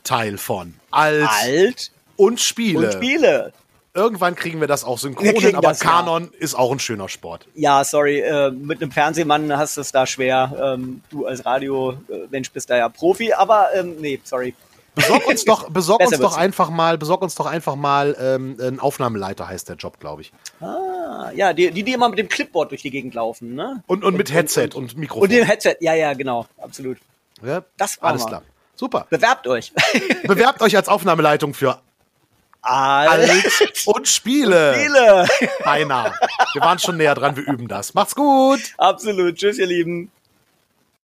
Teil 0.02 0.36
von 0.36 0.74
Alt, 0.90 1.28
Alt 1.28 1.92
und 2.16 2.40
Spiele. 2.40 2.88
Und 2.88 2.92
Spiele. 2.92 3.52
Irgendwann 3.94 4.34
kriegen 4.34 4.60
wir 4.60 4.66
das 4.66 4.82
auch 4.82 4.98
synchron, 4.98 5.54
aber 5.54 5.68
das, 5.68 5.78
Kanon 5.78 6.30
ja. 6.32 6.40
ist 6.40 6.56
auch 6.56 6.72
ein 6.72 6.80
schöner 6.80 7.08
Sport. 7.08 7.46
Ja, 7.54 7.84
sorry, 7.84 8.18
äh, 8.18 8.50
mit 8.50 8.82
einem 8.82 8.90
Fernsehmann 8.90 9.56
hast 9.56 9.76
du 9.76 9.80
es 9.80 9.92
da 9.92 10.08
schwer. 10.08 10.74
Ähm, 10.74 11.02
du 11.08 11.24
als 11.24 11.46
Radio-Mensch 11.46 12.50
bist 12.50 12.68
da 12.68 12.76
ja 12.76 12.88
Profi, 12.88 13.32
aber 13.32 13.68
ähm, 13.76 13.94
nee, 14.00 14.20
sorry. 14.24 14.56
Besorg 14.98 15.26
uns 15.26 15.44
doch, 15.46 15.70
besorg 15.70 16.00
uns 16.00 16.18
doch 16.18 16.36
einfach 16.36 16.70
mal, 16.70 16.98
besorg 16.98 17.22
uns 17.22 17.34
doch 17.34 17.46
einfach 17.46 17.76
mal 17.76 18.16
ähm, 18.20 18.56
ein 18.60 18.80
Aufnahmeleiter 18.80 19.48
heißt 19.48 19.68
der 19.68 19.76
Job, 19.76 20.00
glaube 20.00 20.22
ich. 20.22 20.32
Ah, 20.60 21.30
ja, 21.34 21.52
die, 21.52 21.70
die, 21.70 21.82
die 21.82 21.92
immer 21.92 22.08
mit 22.08 22.18
dem 22.18 22.28
Clipboard 22.28 22.70
durch 22.70 22.82
die 22.82 22.90
Gegend 22.90 23.14
laufen, 23.14 23.54
ne? 23.54 23.82
Und, 23.86 24.02
und, 24.02 24.12
und 24.12 24.16
mit 24.16 24.32
Headset 24.32 24.62
und, 24.62 24.74
und, 24.74 24.84
und 24.92 24.98
Mikrofon. 24.98 25.22
Und 25.24 25.32
dem 25.32 25.44
Headset, 25.44 25.76
ja, 25.80 25.94
ja, 25.94 26.12
genau, 26.14 26.46
absolut. 26.58 26.98
Ja, 27.42 27.64
das 27.76 28.00
war 28.02 28.10
alles 28.10 28.26
klar. 28.26 28.42
Super. 28.74 29.06
Bewerbt 29.10 29.46
euch. 29.46 29.72
Bewerbt 30.24 30.62
euch 30.62 30.76
als 30.76 30.88
Aufnahmeleitung 30.88 31.54
für 31.54 31.80
Alt, 32.60 33.30
und 33.86 34.08
Spiele. 34.08 34.74
Spiele. 34.74 35.26
Beinahe. 35.64 36.12
Wir 36.52 36.62
waren 36.62 36.78
schon 36.78 36.96
näher 36.96 37.14
dran, 37.14 37.36
wir 37.36 37.46
üben 37.46 37.68
das. 37.68 37.94
Macht's 37.94 38.14
gut. 38.14 38.60
Absolut. 38.76 39.36
Tschüss, 39.36 39.58
ihr 39.58 39.66
Lieben. 39.66 40.10